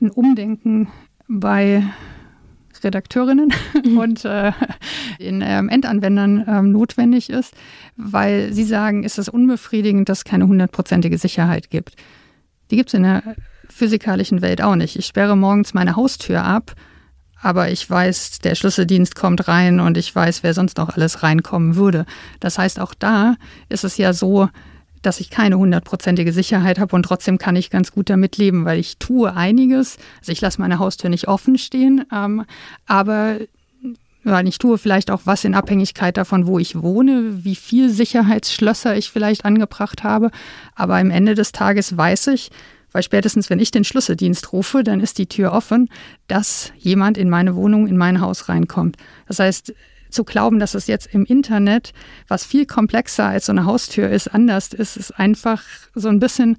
ein 0.01 0.09
Umdenken 0.09 0.87
bei 1.27 1.83
Redakteurinnen 2.83 3.53
mhm. 3.85 3.97
und 3.97 4.25
äh, 4.25 4.51
den 5.19 5.41
ähm, 5.45 5.69
Endanwendern 5.69 6.45
ähm, 6.47 6.71
notwendig 6.71 7.29
ist, 7.29 7.53
weil 7.95 8.53
sie 8.53 8.63
sagen, 8.63 9.03
ist 9.03 9.17
es 9.17 9.29
unbefriedigend, 9.29 10.09
dass 10.09 10.19
es 10.19 10.23
keine 10.25 10.47
hundertprozentige 10.47 11.17
Sicherheit 11.17 11.69
gibt. 11.69 11.95
Die 12.71 12.75
gibt 12.75 12.89
es 12.89 12.93
in 12.93 13.03
der 13.03 13.23
physikalischen 13.69 14.41
Welt 14.41 14.61
auch 14.61 14.75
nicht. 14.75 14.95
Ich 14.95 15.05
sperre 15.05 15.35
morgens 15.35 15.73
meine 15.73 15.95
Haustür 15.95 16.43
ab, 16.43 16.73
aber 17.41 17.69
ich 17.69 17.89
weiß, 17.89 18.39
der 18.39 18.55
Schlüsseldienst 18.55 19.15
kommt 19.15 19.47
rein 19.47 19.79
und 19.79 19.97
ich 19.97 20.15
weiß, 20.15 20.43
wer 20.43 20.53
sonst 20.53 20.77
noch 20.77 20.89
alles 20.89 21.23
reinkommen 21.23 21.75
würde. 21.75 22.05
Das 22.39 22.57
heißt, 22.57 22.79
auch 22.79 22.93
da 22.93 23.35
ist 23.69 23.83
es 23.83 23.97
ja 23.97 24.13
so, 24.13 24.49
dass 25.03 25.19
ich 25.19 25.29
keine 25.29 25.57
hundertprozentige 25.57 26.33
Sicherheit 26.33 26.79
habe 26.79 26.95
und 26.95 27.03
trotzdem 27.03 27.37
kann 27.37 27.55
ich 27.55 27.69
ganz 27.69 27.91
gut 27.91 28.09
damit 28.09 28.37
leben, 28.37 28.65
weil 28.65 28.79
ich 28.79 28.97
tue 28.97 29.35
einiges. 29.35 29.97
Also 30.19 30.31
ich 30.31 30.41
lasse 30.41 30.59
meine 30.59 30.79
Haustür 30.79 31.09
nicht 31.09 31.27
offen 31.27 31.57
stehen, 31.57 32.05
ähm, 32.11 32.45
aber 32.87 33.37
weil 34.23 34.47
ich 34.47 34.57
tue 34.57 34.77
vielleicht 34.77 35.11
auch 35.11 35.21
was 35.25 35.43
in 35.43 35.53
Abhängigkeit 35.53 36.15
davon, 36.17 36.47
wo 36.47 36.57
ich 36.57 36.81
wohne, 36.81 37.43
wie 37.43 37.55
viel 37.55 37.89
Sicherheitsschlösser 37.89 38.95
ich 38.95 39.11
vielleicht 39.11 39.43
angebracht 39.45 40.03
habe. 40.03 40.31
Aber 40.75 40.95
am 40.95 41.11
Ende 41.11 41.35
des 41.35 41.51
Tages 41.51 41.97
weiß 41.97 42.27
ich, 42.27 42.49
weil 42.93 43.03
spätestens 43.03 43.49
wenn 43.49 43.59
ich 43.59 43.71
den 43.71 43.83
Schlüsseldienst 43.83 44.53
rufe, 44.53 44.83
dann 44.83 45.01
ist 45.01 45.17
die 45.17 45.27
Tür 45.27 45.51
offen, 45.51 45.89
dass 46.27 46.71
jemand 46.77 47.17
in 47.17 47.29
meine 47.29 47.55
Wohnung, 47.55 47.87
in 47.87 47.97
mein 47.97 48.21
Haus 48.21 48.47
reinkommt. 48.47 48.97
Das 49.27 49.39
heißt, 49.39 49.73
zu 50.13 50.23
glauben, 50.23 50.59
dass 50.59 50.75
es 50.75 50.87
jetzt 50.87 51.13
im 51.13 51.25
Internet, 51.25 51.93
was 52.27 52.45
viel 52.45 52.65
komplexer 52.65 53.25
als 53.25 53.47
so 53.47 53.51
eine 53.51 53.65
Haustür 53.65 54.09
ist, 54.09 54.27
anders 54.27 54.73
ist, 54.73 54.97
ist 54.97 55.11
einfach 55.19 55.63
so 55.95 56.09
ein 56.09 56.19
bisschen, 56.19 56.57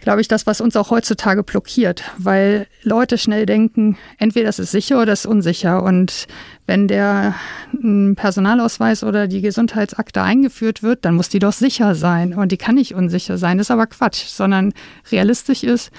glaube 0.00 0.20
ich, 0.20 0.28
das, 0.28 0.46
was 0.46 0.60
uns 0.60 0.76
auch 0.76 0.90
heutzutage 0.90 1.42
blockiert, 1.42 2.04
weil 2.16 2.66
Leute 2.82 3.18
schnell 3.18 3.46
denken, 3.46 3.98
entweder 4.18 4.48
es 4.48 4.58
ist 4.58 4.70
sicher 4.70 5.00
oder 5.02 5.12
es 5.12 5.20
ist 5.20 5.26
unsicher. 5.26 5.82
Und 5.82 6.26
wenn 6.66 6.88
der 6.88 7.34
Personalausweis 8.14 9.02
oder 9.02 9.26
die 9.26 9.40
Gesundheitsakte 9.40 10.22
eingeführt 10.22 10.82
wird, 10.82 11.04
dann 11.04 11.14
muss 11.14 11.28
die 11.28 11.38
doch 11.38 11.52
sicher 11.52 11.94
sein. 11.94 12.34
Und 12.34 12.52
die 12.52 12.56
kann 12.56 12.76
nicht 12.76 12.94
unsicher 12.94 13.38
sein. 13.38 13.58
Das 13.58 13.66
ist 13.66 13.72
aber 13.72 13.86
Quatsch, 13.86 14.26
sondern 14.26 14.72
realistisch 15.10 15.64
ist, 15.64 15.90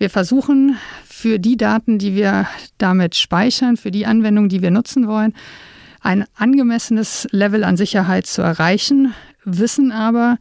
wir 0.00 0.08
versuchen 0.08 0.78
für 1.04 1.38
die 1.38 1.58
Daten, 1.58 1.98
die 1.98 2.14
wir 2.14 2.46
damit 2.78 3.14
speichern, 3.14 3.76
für 3.76 3.90
die 3.90 4.06
Anwendung, 4.06 4.48
die 4.48 4.62
wir 4.62 4.70
nutzen 4.70 5.06
wollen, 5.06 5.34
ein 6.00 6.24
angemessenes 6.34 7.28
Level 7.30 7.64
an 7.64 7.76
Sicherheit 7.76 8.26
zu 8.26 8.42
erreichen, 8.42 9.14
wissen 9.44 9.92
aber, 9.92 10.38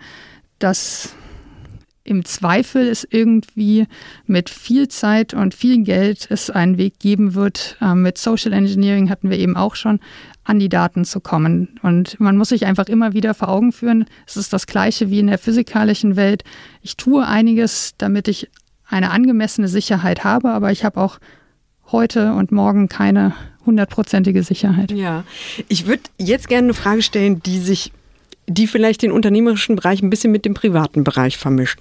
dass 0.57 1.13
im 2.03 2.25
Zweifel 2.25 2.87
es 2.87 3.07
irgendwie 3.09 3.85
mit 4.25 4.49
viel 4.49 4.87
Zeit 4.87 5.33
und 5.33 5.53
viel 5.53 5.83
Geld 5.83 6.27
es 6.31 6.49
einen 6.49 6.77
Weg 6.77 6.99
geben 6.99 7.35
wird. 7.35 7.77
Ähm, 7.81 8.01
mit 8.01 8.17
Social 8.17 8.51
Engineering 8.51 9.09
hatten 9.09 9.29
wir 9.29 9.37
eben 9.37 9.55
auch 9.55 9.75
schon, 9.75 9.99
an 10.43 10.57
die 10.57 10.69
Daten 10.69 11.05
zu 11.05 11.19
kommen. 11.19 11.79
Und 11.83 12.19
man 12.19 12.35
muss 12.35 12.49
sich 12.49 12.65
einfach 12.65 12.87
immer 12.87 13.13
wieder 13.13 13.35
vor 13.35 13.49
Augen 13.49 13.71
führen, 13.71 14.05
es 14.25 14.35
ist 14.35 14.51
das 14.51 14.65
gleiche 14.65 15.11
wie 15.11 15.19
in 15.19 15.27
der 15.27 15.37
physikalischen 15.37 16.15
Welt. 16.15 16.43
Ich 16.81 16.97
tue 16.97 17.25
einiges, 17.25 17.93
damit 17.99 18.27
ich 18.27 18.49
eine 18.87 19.11
angemessene 19.11 19.67
Sicherheit 19.67 20.23
habe, 20.23 20.49
aber 20.49 20.71
ich 20.71 20.83
habe 20.83 20.99
auch 20.99 21.19
heute 21.91 22.33
und 22.33 22.51
morgen 22.51 22.89
keine 22.89 23.35
hundertprozentige 23.65 24.43
Sicherheit. 24.43 24.91
Ja, 24.91 25.23
ich 25.67 25.87
würde 25.87 26.03
jetzt 26.17 26.47
gerne 26.47 26.67
eine 26.67 26.73
Frage 26.73 27.01
stellen, 27.01 27.41
die 27.43 27.59
sich, 27.59 27.91
die 28.47 28.67
vielleicht 28.67 29.01
den 29.01 29.11
unternehmerischen 29.11 29.75
Bereich 29.75 30.01
ein 30.01 30.09
bisschen 30.09 30.31
mit 30.31 30.45
dem 30.45 30.53
privaten 30.53 31.03
Bereich 31.03 31.37
vermischt. 31.37 31.79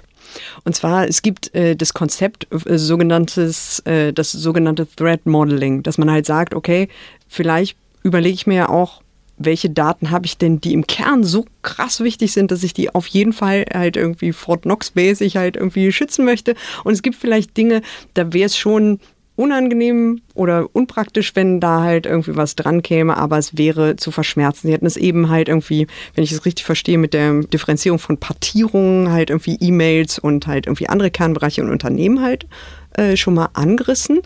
Und 0.64 0.76
zwar, 0.76 1.09
es 1.09 1.22
gibt 1.22 1.55
äh, 1.55 1.74
das 1.76 1.95
Konzept, 1.95 2.47
äh, 2.51 2.79
sogenanntes, 2.79 3.81
äh, 3.81 4.12
das 4.12 4.33
sogenannte 4.33 4.87
Threat 4.87 5.26
Modeling, 5.26 5.83
dass 5.83 5.99
man 5.99 6.11
halt 6.11 6.26
sagt, 6.26 6.55
okay, 6.55 6.89
vielleicht 7.29 7.76
überlege 8.03 8.35
ich 8.35 8.47
mir 8.47 8.57
ja 8.57 8.68
auch, 8.68 9.03
welche 9.39 9.70
Daten 9.70 10.11
habe 10.11 10.26
ich 10.26 10.37
denn, 10.37 10.61
die 10.61 10.72
im 10.72 10.87
Kern 10.87 11.22
so 11.22 11.47
krass 11.62 12.01
wichtig 12.01 12.33
sind, 12.33 12.51
dass 12.51 12.64
ich 12.64 12.74
die 12.74 12.93
auf 12.93 13.07
jeden 13.07 13.33
Fall 13.33 13.64
halt 13.72 13.97
irgendwie 13.97 14.33
Fort 14.33 14.62
Knox-mäßig 14.62 15.37
halt 15.37 15.57
irgendwie 15.57 15.93
schützen 15.93 16.24
möchte. 16.24 16.55
Und 16.85 16.93
es 16.93 17.03
gibt 17.03 17.16
vielleicht 17.16 17.57
Dinge, 17.57 17.83
da 18.14 18.33
wäre 18.33 18.47
es 18.47 18.59
schon 18.59 18.99
unangenehm 19.39 20.20
oder 20.34 20.68
unpraktisch, 20.72 21.36
wenn 21.36 21.61
da 21.61 21.82
halt 21.82 22.07
irgendwie 22.07 22.34
was 22.34 22.57
dran 22.57 22.82
käme, 22.82 23.16
aber 23.16 23.39
es 23.39 23.57
wäre 23.57 23.95
zu 23.95 24.11
verschmerzen. 24.11 24.66
Sie 24.66 24.72
hätten 24.72 24.84
es 24.84 24.97
eben 24.97 25.28
halt 25.28 25.49
irgendwie, 25.49 25.86
wenn 26.14 26.24
ich 26.24 26.32
es 26.32 26.45
richtig 26.45 26.66
verstehe, 26.66 26.99
mit 26.99 27.14
der 27.14 27.43
Differenzierung 27.45 28.01
von 28.01 28.18
Partierungen, 28.18 29.12
halt 29.12 29.30
irgendwie 29.30 29.57
E-Mails 29.61 30.18
und 30.18 30.49
halt 30.49 30.66
irgendwie 30.66 30.89
andere 30.89 31.12
Kernbereiche 31.12 31.62
und 31.62 31.70
Unternehmen 31.70 32.20
halt 32.20 32.47
äh, 32.95 33.16
schon 33.16 33.34
mal 33.34 33.49
angerissen. 33.53 34.22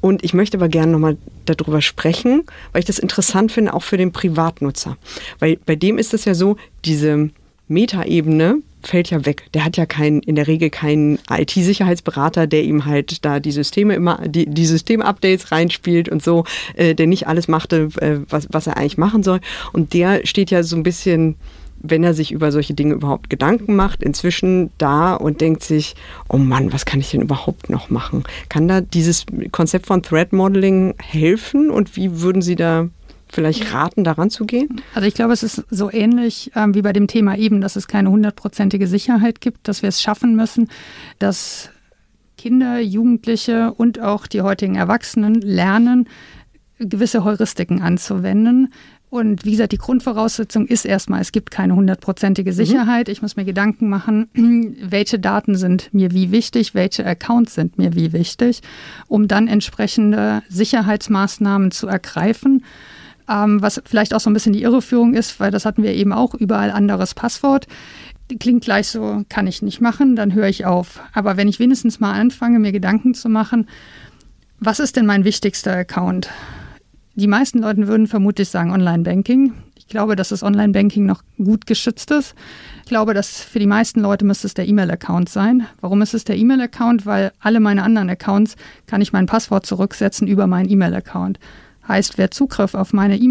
Und 0.00 0.24
ich 0.24 0.32
möchte 0.32 0.56
aber 0.56 0.68
gerne 0.68 0.92
nochmal 0.92 1.18
darüber 1.44 1.82
sprechen, 1.82 2.44
weil 2.72 2.80
ich 2.80 2.86
das 2.86 2.98
interessant 2.98 3.52
finde, 3.52 3.74
auch 3.74 3.82
für 3.82 3.98
den 3.98 4.12
Privatnutzer. 4.12 4.96
Weil 5.40 5.58
bei 5.66 5.76
dem 5.76 5.98
ist 5.98 6.14
es 6.14 6.24
ja 6.24 6.32
so, 6.32 6.56
diese 6.86 7.28
Metaebene 7.66 8.62
fällt 8.82 9.10
ja 9.10 9.24
weg. 9.26 9.44
Der 9.54 9.64
hat 9.64 9.76
ja 9.76 9.86
keinen, 9.86 10.20
in 10.20 10.34
der 10.34 10.46
Regel 10.46 10.70
keinen 10.70 11.18
IT-Sicherheitsberater, 11.30 12.46
der 12.46 12.64
ihm 12.64 12.84
halt 12.84 13.24
da 13.24 13.40
die 13.40 13.52
Systeme 13.52 13.94
immer, 13.94 14.18
die, 14.26 14.46
die 14.46 14.66
Systemupdates 14.66 15.52
reinspielt 15.52 16.08
und 16.08 16.22
so, 16.22 16.44
äh, 16.74 16.94
der 16.94 17.06
nicht 17.06 17.26
alles 17.26 17.48
machte, 17.48 17.88
äh, 18.00 18.18
was, 18.28 18.48
was 18.50 18.66
er 18.66 18.76
eigentlich 18.76 18.98
machen 18.98 19.22
soll. 19.22 19.40
Und 19.72 19.94
der 19.94 20.26
steht 20.26 20.50
ja 20.50 20.62
so 20.62 20.76
ein 20.76 20.82
bisschen 20.82 21.36
wenn 21.80 22.04
er 22.04 22.14
sich 22.14 22.32
über 22.32 22.52
solche 22.52 22.74
Dinge 22.74 22.94
überhaupt 22.94 23.30
Gedanken 23.30 23.76
macht, 23.76 24.02
inzwischen 24.02 24.70
da 24.78 25.14
und 25.14 25.40
denkt 25.40 25.62
sich, 25.62 25.94
oh 26.28 26.36
Mann, 26.36 26.72
was 26.72 26.84
kann 26.84 27.00
ich 27.00 27.10
denn 27.10 27.22
überhaupt 27.22 27.70
noch 27.70 27.90
machen? 27.90 28.24
Kann 28.48 28.68
da 28.68 28.80
dieses 28.80 29.26
Konzept 29.52 29.86
von 29.86 30.02
Threat 30.02 30.32
Modeling 30.32 30.94
helfen 30.98 31.70
und 31.70 31.96
wie 31.96 32.20
würden 32.20 32.42
Sie 32.42 32.56
da 32.56 32.88
vielleicht 33.32 33.72
raten, 33.72 34.04
daran 34.04 34.30
zu 34.30 34.46
gehen? 34.46 34.80
Also 34.94 35.06
ich 35.06 35.14
glaube, 35.14 35.32
es 35.32 35.42
ist 35.42 35.64
so 35.70 35.90
ähnlich 35.90 36.50
ähm, 36.54 36.74
wie 36.74 36.82
bei 36.82 36.92
dem 36.92 37.06
Thema 37.06 37.36
eben, 37.36 37.60
dass 37.60 37.76
es 37.76 37.88
keine 37.88 38.10
hundertprozentige 38.10 38.86
Sicherheit 38.86 39.40
gibt, 39.40 39.68
dass 39.68 39.82
wir 39.82 39.88
es 39.88 40.00
schaffen 40.00 40.36
müssen, 40.36 40.68
dass 41.18 41.70
Kinder, 42.36 42.80
Jugendliche 42.80 43.72
und 43.72 44.00
auch 44.00 44.26
die 44.26 44.42
heutigen 44.42 44.76
Erwachsenen 44.76 45.40
lernen, 45.40 46.08
gewisse 46.78 47.24
Heuristiken 47.24 47.82
anzuwenden, 47.82 48.72
und 49.10 49.46
wie 49.46 49.52
gesagt, 49.52 49.72
die 49.72 49.78
Grundvoraussetzung 49.78 50.66
ist 50.66 50.84
erstmal, 50.84 51.22
es 51.22 51.32
gibt 51.32 51.50
keine 51.50 51.74
hundertprozentige 51.74 52.50
mhm. 52.50 52.54
Sicherheit. 52.54 53.08
Mhm. 53.08 53.12
Ich 53.12 53.22
muss 53.22 53.36
mir 53.36 53.44
Gedanken 53.44 53.88
machen, 53.88 54.28
welche 54.82 55.18
Daten 55.18 55.54
sind 55.54 55.92
mir 55.94 56.12
wie 56.12 56.30
wichtig, 56.30 56.74
welche 56.74 57.06
Accounts 57.06 57.54
sind 57.54 57.78
mir 57.78 57.94
wie 57.94 58.12
wichtig, 58.12 58.60
um 59.06 59.26
dann 59.26 59.48
entsprechende 59.48 60.42
Sicherheitsmaßnahmen 60.48 61.70
zu 61.70 61.86
ergreifen. 61.88 62.64
Ähm, 63.28 63.60
was 63.60 63.82
vielleicht 63.84 64.14
auch 64.14 64.20
so 64.20 64.30
ein 64.30 64.32
bisschen 64.32 64.52
die 64.52 64.62
Irreführung 64.62 65.14
ist, 65.14 65.38
weil 65.40 65.50
das 65.50 65.64
hatten 65.64 65.82
wir 65.82 65.94
eben 65.94 66.12
auch 66.12 66.34
überall 66.34 66.70
anderes 66.70 67.14
Passwort. 67.14 67.66
Klingt 68.40 68.64
gleich 68.64 68.88
so, 68.88 69.24
kann 69.28 69.46
ich 69.46 69.62
nicht 69.62 69.80
machen, 69.80 70.16
dann 70.16 70.34
höre 70.34 70.48
ich 70.48 70.66
auf. 70.66 71.00
Aber 71.12 71.36
wenn 71.36 71.48
ich 71.48 71.58
wenigstens 71.58 72.00
mal 72.00 72.12
anfange, 72.12 72.58
mir 72.58 72.72
Gedanken 72.72 73.14
zu 73.14 73.28
machen, 73.28 73.68
was 74.60 74.80
ist 74.80 74.96
denn 74.96 75.06
mein 75.06 75.24
wichtigster 75.24 75.72
Account? 75.72 76.30
Die 77.14 77.26
meisten 77.26 77.60
Leute 77.60 77.86
würden 77.88 78.06
vermutlich 78.06 78.48
sagen 78.48 78.70
Online-Banking. 78.70 79.52
Ich 79.76 79.86
glaube, 79.88 80.16
dass 80.16 80.28
das 80.28 80.42
Online-Banking 80.42 81.06
noch 81.06 81.22
gut 81.36 81.66
geschützt 81.66 82.10
ist. 82.10 82.34
Ich 82.82 82.88
glaube, 82.88 83.14
dass 83.14 83.40
für 83.40 83.58
die 83.58 83.66
meisten 83.66 84.00
Leute 84.00 84.24
müsste 84.24 84.46
es 84.46 84.54
der 84.54 84.68
E-Mail-Account 84.68 85.28
sein. 85.28 85.66
Warum 85.80 86.02
ist 86.02 86.14
es 86.14 86.24
der 86.24 86.36
E-Mail-Account? 86.36 87.06
Weil 87.06 87.32
alle 87.40 87.60
meine 87.60 87.82
anderen 87.82 88.10
Accounts 88.10 88.56
kann 88.86 89.00
ich 89.00 89.12
mein 89.12 89.26
Passwort 89.26 89.66
zurücksetzen 89.66 90.28
über 90.28 90.46
meinen 90.46 90.68
E-Mail-Account. 90.68 91.38
Heißt, 91.88 92.18
wer 92.18 92.30
Zugriff 92.30 92.74
auf, 92.74 92.92
meine 92.92 93.16
e 93.16 93.28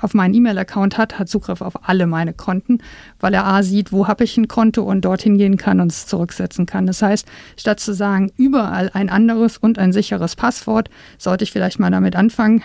auf 0.00 0.14
meinen 0.14 0.34
E-Mail-Account 0.34 0.96
hat, 0.96 1.18
hat 1.18 1.28
Zugriff 1.28 1.60
auf 1.60 1.88
alle 1.88 2.06
meine 2.06 2.32
Konten, 2.32 2.78
weil 3.20 3.34
er 3.34 3.46
A 3.46 3.62
sieht, 3.62 3.92
wo 3.92 4.08
habe 4.08 4.24
ich 4.24 4.36
ein 4.38 4.48
Konto 4.48 4.82
und 4.82 5.04
dorthin 5.04 5.36
gehen 5.36 5.58
kann 5.58 5.80
und 5.80 5.92
es 5.92 6.06
zurücksetzen 6.06 6.64
kann. 6.64 6.86
Das 6.86 7.02
heißt, 7.02 7.26
statt 7.56 7.78
zu 7.80 7.92
sagen, 7.92 8.32
überall 8.36 8.90
ein 8.94 9.10
anderes 9.10 9.58
und 9.58 9.78
ein 9.78 9.92
sicheres 9.92 10.36
Passwort, 10.36 10.88
sollte 11.18 11.44
ich 11.44 11.52
vielleicht 11.52 11.78
mal 11.78 11.90
damit 11.90 12.16
anfangen, 12.16 12.62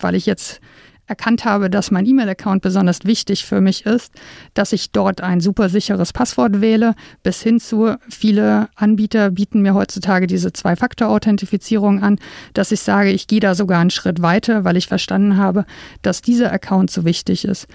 weil 0.00 0.14
ich 0.14 0.24
jetzt 0.24 0.60
erkannt 1.06 1.44
habe, 1.44 1.70
dass 1.70 1.90
mein 1.90 2.06
E-Mail-Account 2.06 2.62
besonders 2.62 3.04
wichtig 3.04 3.44
für 3.44 3.60
mich 3.60 3.86
ist, 3.86 4.12
dass 4.54 4.72
ich 4.72 4.90
dort 4.90 5.20
ein 5.20 5.40
super 5.40 5.68
sicheres 5.68 6.12
Passwort 6.12 6.60
wähle, 6.60 6.94
bis 7.22 7.42
hin 7.42 7.60
zu 7.60 7.96
viele 8.08 8.68
Anbieter 8.74 9.30
bieten 9.30 9.62
mir 9.62 9.74
heutzutage 9.74 10.26
diese 10.26 10.52
Zwei-Faktor-Authentifizierung 10.52 12.02
an, 12.02 12.18
dass 12.54 12.72
ich 12.72 12.80
sage, 12.80 13.10
ich 13.10 13.26
gehe 13.26 13.40
da 13.40 13.54
sogar 13.54 13.80
einen 13.80 13.90
Schritt 13.90 14.22
weiter, 14.22 14.64
weil 14.64 14.76
ich 14.76 14.88
verstanden 14.88 15.36
habe, 15.36 15.64
dass 16.02 16.22
dieser 16.22 16.52
Account 16.52 16.90
so 16.90 17.04
wichtig 17.04 17.44
ist. 17.44 17.66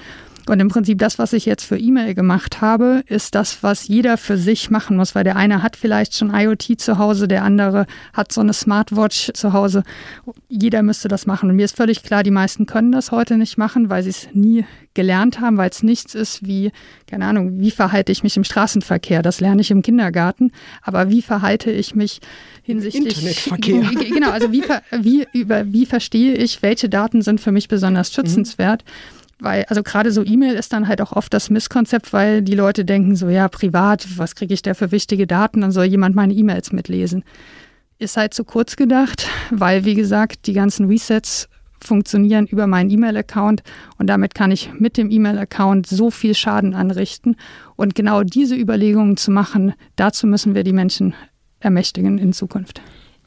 Und 0.52 0.60
im 0.60 0.68
Prinzip 0.68 0.98
das, 0.98 1.18
was 1.18 1.32
ich 1.32 1.46
jetzt 1.46 1.64
für 1.64 1.78
E-Mail 1.78 2.14
gemacht 2.14 2.60
habe, 2.60 3.06
ist 3.08 3.36
das, 3.36 3.64
was 3.64 3.88
jeder 3.88 4.18
für 4.18 4.38
sich 4.38 4.70
machen 4.70 4.98
muss, 4.98 5.16
weil 5.16 5.24
der 5.24 5.38
eine 5.38 5.64
hat 5.64 5.78
vielleicht 5.78 6.14
schon 6.14 6.36
IoT 6.36 6.78
zu 6.78 6.98
Hause, 6.98 7.30
der 7.30 7.46
andere 7.46 7.86
hat 8.12 8.34
so 8.34 8.42
eine 8.42 8.52
Smartwatch 8.52 9.32
zu 9.34 9.54
Hause. 9.54 9.86
Jeder 10.50 10.84
müsste 10.84 11.08
das 11.08 11.26
machen. 11.26 11.50
Und 11.50 11.56
mir 11.56 11.64
ist 11.64 11.78
völlig 11.78 12.04
klar, 12.04 12.24
die 12.24 12.32
meisten 12.32 12.66
können 12.66 12.92
das 12.92 13.12
heute 13.12 13.38
nicht 13.38 13.58
machen, 13.58 13.90
weil 13.90 14.04
sie 14.04 14.10
es 14.10 14.28
nie 14.34 14.66
gelernt 14.94 15.40
haben, 15.40 15.56
weil 15.56 15.70
es 15.70 15.84
nichts 15.84 16.16
ist 16.16 16.46
wie, 16.46 16.74
keine 17.08 17.28
Ahnung, 17.28 17.62
wie 17.62 17.72
verhalte 17.72 18.12
ich 18.12 18.22
mich 18.22 18.36
im 18.36 18.44
Straßenverkehr? 18.44 19.22
Das 19.22 19.40
lerne 19.40 19.62
ich 19.62 19.72
im 19.72 19.82
Kindergarten. 19.82 20.52
Aber 20.82 21.10
wie 21.10 21.22
verhalte 21.22 21.72
ich 21.72 21.96
mich 21.96 22.20
hinsichtlich 22.62 23.16
Internetverkehr? 23.16 23.84
Genau, 24.14 24.32
also 24.32 24.52
wie, 24.52 24.64
wie, 25.00 25.26
über, 25.32 25.72
wie 25.72 25.86
verstehe 25.86 26.34
ich, 26.34 26.62
welche 26.62 26.90
Daten 26.90 27.22
sind 27.22 27.40
für 27.40 27.54
mich 27.54 27.70
besonders 27.70 28.12
schützenswert? 28.12 28.84
Mhm 28.84 29.21
weil, 29.42 29.66
also 29.66 29.84
gerade 29.84 30.12
so 30.12 30.24
E-Mail 30.24 30.54
ist 30.54 30.72
dann 30.72 30.88
halt 30.88 31.02
auch 31.02 31.12
oft 31.12 31.34
das 31.34 31.50
Misskonzept, 31.50 32.14
weil 32.14 32.42
die 32.42 32.56
Leute 32.56 32.86
denken 32.86 33.16
so, 33.16 33.28
ja, 33.28 33.48
privat, 33.50 34.18
was 34.18 34.36
kriege 34.36 34.54
ich 34.54 34.62
da 34.62 34.74
für 34.76 34.92
wichtige 34.92 35.28
Daten? 35.28 35.62
Dann 35.62 35.72
soll 35.72 35.86
jemand 35.86 36.16
meine 36.16 36.34
E-Mails 36.34 36.72
mitlesen. 36.72 37.24
Ist 37.98 38.18
halt 38.18 38.34
zu 38.34 38.44
kurz 38.46 38.76
gedacht, 38.76 39.28
weil, 39.50 39.84
wie 39.84 39.96
gesagt, 39.96 40.46
die 40.46 40.54
ganzen 40.54 40.88
Resets 40.88 41.50
funktionieren 41.84 42.46
über 42.46 42.68
meinen 42.68 42.92
E-Mail-Account 42.92 43.64
und 43.98 44.08
damit 44.08 44.36
kann 44.36 44.52
ich 44.52 44.72
mit 44.74 44.98
dem 44.98 45.10
E-Mail-Account 45.10 45.88
so 45.88 46.12
viel 46.12 46.36
Schaden 46.36 46.76
anrichten. 46.76 47.36
Und 47.76 47.96
genau 47.96 48.24
diese 48.24 48.56
Überlegungen 48.56 49.18
zu 49.18 49.32
machen, 49.32 49.74
dazu 49.96 50.28
müssen 50.28 50.54
wir 50.54 50.64
die 50.64 50.74
Menschen 50.74 51.16
ermächtigen 51.60 52.20
in 52.20 52.34
Zukunft. 52.34 52.82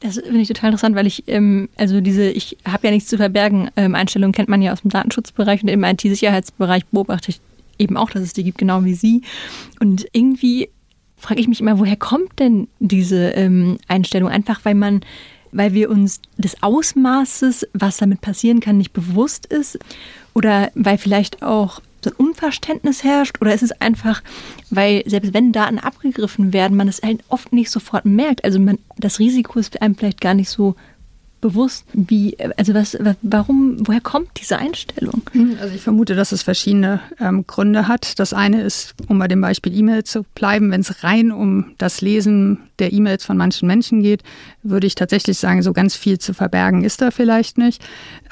Das 0.05 0.19
finde 0.19 0.39
ich 0.39 0.47
total 0.47 0.69
interessant, 0.69 0.95
weil 0.95 1.07
ich, 1.07 1.23
ähm, 1.27 1.67
also 1.77 1.99
diese, 1.99 2.29
ich 2.29 2.57
habe 2.63 2.85
ja 2.85 2.93
nichts 2.93 3.09
zu 3.09 3.17
verbergen, 3.17 3.71
ähm, 3.75 3.95
Einstellung 3.95 4.33
kennt 4.33 4.49
man 4.49 4.61
ja 4.61 4.71
aus 4.71 4.81
dem 4.81 4.91
Datenschutzbereich 4.91 5.63
und 5.63 5.69
im 5.69 5.83
IT-Sicherheitsbereich 5.83 6.85
beobachte 6.87 7.31
ich 7.31 7.41
eben 7.79 7.97
auch, 7.97 8.11
dass 8.11 8.21
es 8.21 8.33
die 8.33 8.43
gibt, 8.43 8.59
genau 8.59 8.83
wie 8.83 8.93
Sie. 8.93 9.23
Und 9.79 10.05
irgendwie 10.11 10.69
frage 11.17 11.41
ich 11.41 11.47
mich 11.47 11.59
immer, 11.59 11.79
woher 11.79 11.95
kommt 11.95 12.37
denn 12.37 12.67
diese 12.79 13.29
ähm, 13.31 13.79
Einstellung? 13.87 14.29
Einfach 14.29 14.63
weil 14.63 14.75
man, 14.75 15.01
weil 15.51 15.73
wir 15.73 15.89
uns 15.89 16.21
des 16.37 16.61
Ausmaßes, 16.61 17.67
was 17.73 17.97
damit 17.97 18.21
passieren 18.21 18.59
kann, 18.59 18.77
nicht 18.77 18.93
bewusst 18.93 19.47
ist? 19.47 19.79
Oder 20.35 20.69
weil 20.75 20.99
vielleicht 20.99 21.41
auch 21.41 21.81
so 22.05 22.11
ein 22.11 22.27
Unverständnis 22.27 23.03
herrscht? 23.03 23.41
Oder 23.41 23.53
ist 23.53 23.63
es 23.63 23.71
einfach, 23.73 24.23
weil 24.69 25.03
selbst 25.05 25.33
wenn 25.33 25.51
Daten 25.51 25.79
abgegriffen 25.79 26.53
werden, 26.53 26.77
man 26.77 26.87
es 26.87 27.01
halt 27.01 27.23
oft 27.27 27.51
nicht 27.51 27.69
sofort 27.69 28.05
merkt? 28.05 28.43
Also 28.45 28.59
man, 28.59 28.79
das 28.97 29.19
Risiko 29.19 29.59
ist 29.59 29.81
einem 29.81 29.95
vielleicht 29.95 30.21
gar 30.21 30.33
nicht 30.33 30.49
so 30.49 30.75
bewusst, 31.41 31.85
wie, 31.93 32.35
also 32.57 32.73
was, 32.73 32.97
warum, 33.21 33.77
woher 33.87 34.01
kommt 34.01 34.29
diese 34.41 34.57
Einstellung? 34.57 35.21
Hm, 35.31 35.57
also 35.61 35.75
ich 35.75 35.81
vermute, 35.81 36.15
dass 36.15 36.31
es 36.31 36.43
verschiedene 36.43 37.01
ähm, 37.19 37.45
Gründe 37.45 37.87
hat. 37.87 38.19
Das 38.19 38.33
eine 38.33 38.61
ist, 38.61 38.95
um 39.07 39.19
bei 39.19 39.27
dem 39.27 39.41
Beispiel 39.41 39.77
E-Mail 39.77 40.03
zu 40.03 40.23
bleiben, 40.35 40.71
wenn 40.71 40.81
es 40.81 41.03
rein 41.03 41.31
um 41.31 41.73
das 41.77 42.01
Lesen 42.01 42.59
der 42.79 42.93
E-Mails 42.93 43.25
von 43.25 43.37
manchen 43.37 43.67
Menschen 43.67 44.01
geht, 44.01 44.23
würde 44.63 44.87
ich 44.87 44.95
tatsächlich 44.95 45.37
sagen, 45.37 45.61
so 45.61 45.73
ganz 45.73 45.95
viel 45.95 46.17
zu 46.17 46.33
verbergen 46.33 46.83
ist 46.83 47.01
da 47.01 47.11
vielleicht 47.11 47.57
nicht, 47.57 47.83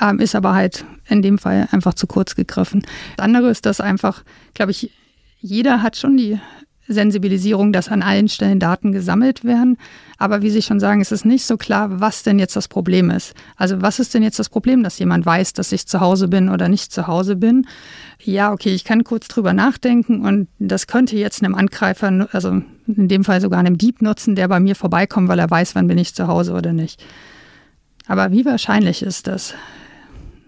ähm, 0.01 0.19
ist 0.19 0.35
aber 0.35 0.53
halt 0.53 0.85
in 1.07 1.21
dem 1.21 1.37
Fall 1.37 1.67
einfach 1.71 1.93
zu 1.93 2.07
kurz 2.07 2.35
gegriffen. 2.35 2.83
Das 3.17 3.25
andere 3.25 3.49
ist, 3.49 3.65
dass 3.65 3.79
einfach, 3.79 4.23
glaube 4.53 4.71
ich, 4.71 4.91
jeder 5.39 5.83
hat 5.83 5.97
schon 5.97 6.17
die 6.17 6.39
Sensibilisierung, 6.87 7.71
dass 7.71 7.89
an 7.89 8.01
allen 8.01 8.27
Stellen 8.27 8.59
Daten 8.59 8.91
gesammelt 8.91 9.43
werden. 9.43 9.77
Aber 10.17 10.41
wie 10.41 10.49
Sie 10.49 10.61
schon 10.61 10.79
sagen, 10.79 11.01
ist 11.01 11.11
es 11.11 11.25
nicht 11.25 11.45
so 11.45 11.57
klar, 11.57 11.99
was 11.99 12.23
denn 12.23 12.39
jetzt 12.39 12.55
das 12.55 12.67
Problem 12.67 13.09
ist. 13.09 13.33
Also 13.55 13.81
was 13.81 13.99
ist 13.99 14.13
denn 14.13 14.23
jetzt 14.23 14.39
das 14.39 14.49
Problem, 14.49 14.83
dass 14.83 14.99
jemand 14.99 15.25
weiß, 15.25 15.53
dass 15.53 15.71
ich 15.71 15.87
zu 15.87 15.99
Hause 15.99 16.27
bin 16.27 16.49
oder 16.49 16.67
nicht 16.67 16.91
zu 16.91 17.07
Hause 17.07 17.35
bin? 17.35 17.67
Ja, 18.21 18.51
okay, 18.51 18.69
ich 18.69 18.83
kann 18.83 19.03
kurz 19.03 19.27
drüber 19.27 19.53
nachdenken 19.53 20.25
und 20.25 20.47
das 20.59 20.87
könnte 20.87 21.15
jetzt 21.17 21.43
einem 21.43 21.55
Angreifer, 21.55 22.27
also 22.31 22.61
in 22.87 23.07
dem 23.07 23.23
Fall 23.23 23.41
sogar 23.41 23.59
einem 23.59 23.77
Dieb 23.77 24.01
nutzen, 24.01 24.35
der 24.35 24.47
bei 24.47 24.59
mir 24.59 24.75
vorbeikommt, 24.75 25.29
weil 25.29 25.39
er 25.39 25.49
weiß, 25.49 25.75
wann 25.75 25.87
bin 25.87 25.97
ich 25.97 26.13
zu 26.13 26.27
Hause 26.27 26.53
oder 26.53 26.73
nicht. 26.73 27.03
Aber 28.07 28.31
wie 28.31 28.45
wahrscheinlich 28.45 29.01
ist 29.01 29.27
das? 29.27 29.53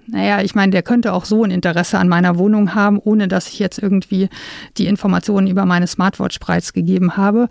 Naja, 0.07 0.41
ich 0.41 0.55
meine, 0.55 0.71
der 0.71 0.83
könnte 0.83 1.13
auch 1.13 1.25
so 1.25 1.43
ein 1.43 1.51
Interesse 1.51 1.97
an 1.97 2.07
meiner 2.07 2.37
Wohnung 2.37 2.75
haben, 2.75 2.99
ohne 2.99 3.27
dass 3.27 3.47
ich 3.47 3.59
jetzt 3.59 3.81
irgendwie 3.81 4.29
die 4.77 4.87
Informationen 4.87 5.47
über 5.47 5.65
meine 5.65 5.87
Smartwatch 5.87 6.39
preisgegeben 6.39 7.17
habe. 7.17 7.49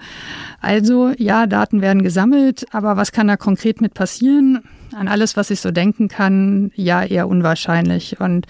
Also 0.61 1.13
ja, 1.19 1.47
Daten 1.47 1.81
werden 1.81 2.03
gesammelt, 2.03 2.67
aber 2.73 2.97
was 2.97 3.13
kann 3.13 3.29
da 3.29 3.37
konkret 3.37 3.81
mit 3.81 3.95
passieren? 3.95 4.61
An 4.95 5.09
alles, 5.09 5.37
was 5.37 5.51
ich 5.51 5.61
so 5.61 5.73
denken 5.73 6.09
kann, 6.09 6.71
ja, 6.77 7.03
eher 7.03 7.29
unwahrscheinlich. 7.29 8.21
Und 8.21 8.47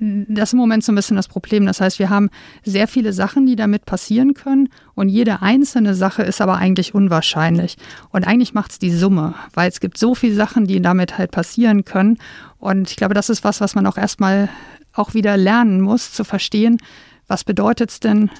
das 0.00 0.48
ist 0.48 0.52
im 0.54 0.58
Moment 0.58 0.84
so 0.84 0.92
ein 0.92 0.96
bisschen 0.96 1.16
das 1.16 1.28
Problem. 1.28 1.66
Das 1.66 1.80
heißt, 1.80 1.98
wir 1.98 2.10
haben 2.10 2.30
sehr 2.64 2.88
viele 2.88 3.12
Sachen, 3.12 3.46
die 3.46 3.56
damit 3.56 3.86
passieren 3.86 4.34
können 4.34 4.68
und 4.94 5.08
jede 5.08 5.42
einzelne 5.42 5.94
Sache 5.94 6.22
ist 6.22 6.40
aber 6.40 6.56
eigentlich 6.56 6.94
unwahrscheinlich. 6.94 7.76
Und 8.10 8.26
eigentlich 8.26 8.54
macht 8.54 8.72
es 8.72 8.78
die 8.78 8.90
Summe, 8.90 9.34
weil 9.52 9.68
es 9.68 9.80
gibt 9.80 9.98
so 9.98 10.14
viele 10.14 10.34
Sachen, 10.34 10.66
die 10.66 10.82
damit 10.82 11.16
halt 11.16 11.30
passieren 11.30 11.84
können. 11.84 12.18
Und 12.64 12.90
ich 12.90 12.96
glaube, 12.96 13.12
das 13.12 13.28
ist 13.28 13.44
was, 13.44 13.60
was 13.60 13.74
man 13.74 13.86
auch 13.86 13.98
erstmal 13.98 14.48
auch 14.94 15.12
wieder 15.12 15.36
lernen 15.36 15.82
muss, 15.82 16.12
zu 16.12 16.24
verstehen, 16.24 16.78
was 17.26 17.44
bedeutet 17.44 17.90
es 17.90 18.00
denn, 18.00 18.30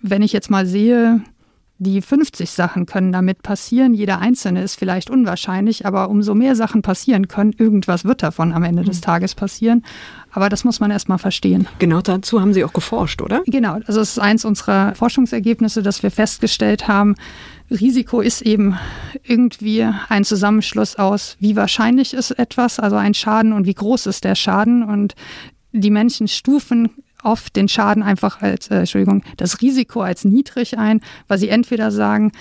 wenn 0.00 0.22
ich 0.22 0.32
jetzt 0.32 0.48
mal 0.48 0.64
sehe, 0.64 1.20
die 1.76 2.00
50 2.00 2.50
Sachen 2.50 2.86
können 2.86 3.12
damit 3.12 3.42
passieren. 3.42 3.92
Jeder 3.92 4.18
einzelne 4.18 4.62
ist 4.62 4.76
vielleicht 4.76 5.10
unwahrscheinlich, 5.10 5.84
aber 5.84 6.08
umso 6.08 6.34
mehr 6.34 6.56
Sachen 6.56 6.80
passieren 6.80 7.28
können, 7.28 7.52
irgendwas 7.52 8.06
wird 8.06 8.22
davon 8.22 8.54
am 8.54 8.62
Ende 8.62 8.82
des 8.82 9.00
mhm. 9.00 9.04
Tages 9.04 9.34
passieren. 9.34 9.84
Aber 10.30 10.48
das 10.48 10.64
muss 10.64 10.80
man 10.80 10.90
erstmal 10.90 11.18
verstehen. 11.18 11.68
Genau 11.78 12.00
dazu 12.00 12.40
haben 12.40 12.54
Sie 12.54 12.64
auch 12.64 12.72
geforscht, 12.72 13.20
oder? 13.20 13.42
Genau, 13.46 13.74
also 13.86 14.00
es 14.00 14.12
ist 14.12 14.18
eins 14.18 14.46
unserer 14.46 14.94
Forschungsergebnisse, 14.94 15.82
dass 15.82 16.02
wir 16.02 16.10
festgestellt 16.10 16.88
haben, 16.88 17.14
Risiko 17.70 18.20
ist 18.20 18.42
eben 18.42 18.78
irgendwie 19.24 19.86
ein 20.08 20.24
Zusammenschluss 20.24 20.96
aus, 20.96 21.36
wie 21.40 21.56
wahrscheinlich 21.56 22.14
ist 22.14 22.30
etwas, 22.32 22.78
also 22.78 22.96
ein 22.96 23.14
Schaden 23.14 23.52
und 23.52 23.66
wie 23.66 23.74
groß 23.74 24.06
ist 24.06 24.24
der 24.24 24.34
Schaden. 24.34 24.82
Und 24.82 25.14
die 25.72 25.90
Menschen 25.90 26.28
stufen 26.28 26.90
oft 27.22 27.56
den 27.56 27.68
Schaden 27.68 28.02
einfach 28.02 28.40
als, 28.40 28.68
äh, 28.68 28.78
Entschuldigung, 28.78 29.24
das 29.36 29.60
Risiko 29.60 30.00
als 30.00 30.24
niedrig 30.24 30.78
ein, 30.78 31.00
weil 31.26 31.38
sie 31.38 31.48
entweder 31.48 31.90
sagen, 31.90 32.32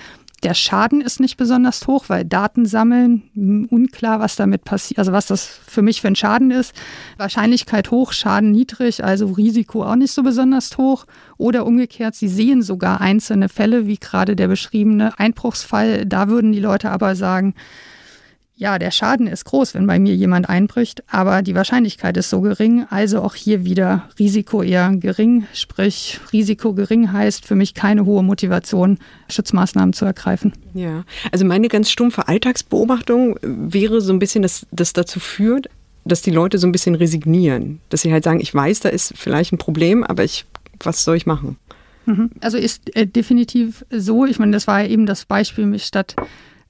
der 0.45 0.53
Schaden 0.53 1.01
ist 1.01 1.19
nicht 1.19 1.37
besonders 1.37 1.87
hoch, 1.87 2.05
weil 2.07 2.23
Daten 2.23 2.67
sammeln, 2.67 3.67
unklar, 3.71 4.19
was 4.19 4.35
damit 4.35 4.63
passiert, 4.63 4.99
also 4.99 5.11
was 5.11 5.25
das 5.25 5.43
für 5.43 5.81
mich 5.81 6.01
für 6.01 6.07
ein 6.07 6.15
Schaden 6.15 6.51
ist. 6.51 6.75
Wahrscheinlichkeit 7.17 7.89
hoch, 7.89 8.13
Schaden 8.13 8.51
niedrig, 8.51 9.03
also 9.03 9.25
Risiko 9.31 9.83
auch 9.83 9.95
nicht 9.95 10.13
so 10.13 10.21
besonders 10.21 10.77
hoch. 10.77 11.05
Oder 11.37 11.65
umgekehrt, 11.65 12.13
sie 12.13 12.27
sehen 12.27 12.61
sogar 12.61 13.01
einzelne 13.01 13.49
Fälle, 13.49 13.87
wie 13.87 13.97
gerade 13.97 14.35
der 14.35 14.47
beschriebene 14.47 15.17
Einbruchsfall. 15.17 16.05
Da 16.05 16.27
würden 16.27 16.51
die 16.51 16.59
Leute 16.59 16.91
aber 16.91 17.15
sagen, 17.15 17.55
ja, 18.57 18.79
der 18.79 18.91
Schaden 18.91 19.27
ist 19.27 19.43
groß, 19.45 19.73
wenn 19.73 19.85
bei 19.85 19.99
mir 19.99 20.15
jemand 20.15 20.47
einbricht, 20.47 21.03
aber 21.11 21.41
die 21.41 21.55
Wahrscheinlichkeit 21.55 22.15
ist 22.15 22.29
so 22.29 22.39
gering, 22.39 22.85
also 22.89 23.21
auch 23.21 23.35
hier 23.35 23.65
wieder 23.65 24.07
Risiko 24.17 24.63
eher 24.63 24.91
gering, 24.95 25.45
sprich 25.53 26.21
Risiko 26.31 26.73
gering 26.73 27.11
heißt 27.11 27.45
für 27.45 27.55
mich 27.55 27.73
keine 27.73 28.05
hohe 28.05 28.23
Motivation, 28.23 28.97
Schutzmaßnahmen 29.29 29.91
zu 29.91 30.05
ergreifen. 30.05 30.53
Ja, 30.73 31.03
also 31.33 31.45
meine 31.45 31.67
ganz 31.67 31.89
stumpfe 31.89 32.29
Alltagsbeobachtung 32.29 33.37
wäre 33.41 33.99
so 33.99 34.13
ein 34.13 34.19
bisschen, 34.19 34.41
dass 34.41 34.65
das 34.71 34.93
dazu 34.93 35.19
führt, 35.19 35.69
dass 36.05 36.21
die 36.21 36.31
Leute 36.31 36.57
so 36.57 36.67
ein 36.67 36.71
bisschen 36.71 36.95
resignieren, 36.95 37.81
dass 37.89 38.03
sie 38.03 38.13
halt 38.13 38.23
sagen, 38.23 38.39
ich 38.39 38.53
weiß, 38.53 38.79
da 38.79 38.89
ist 38.89 39.13
vielleicht 39.17 39.51
ein 39.51 39.57
Problem, 39.57 40.03
aber 40.03 40.23
ich, 40.23 40.45
was 40.79 41.03
soll 41.03 41.17
ich 41.17 41.25
machen? 41.25 41.57
Mhm. 42.05 42.29
Also 42.39 42.57
ist 42.57 42.95
äh, 42.95 43.05
definitiv 43.05 43.85
so, 43.89 44.25
ich 44.25 44.39
meine, 44.39 44.53
das 44.53 44.67
war 44.67 44.85
eben 44.85 45.07
das 45.07 45.25
Beispiel, 45.25 45.77
statt 45.79 46.15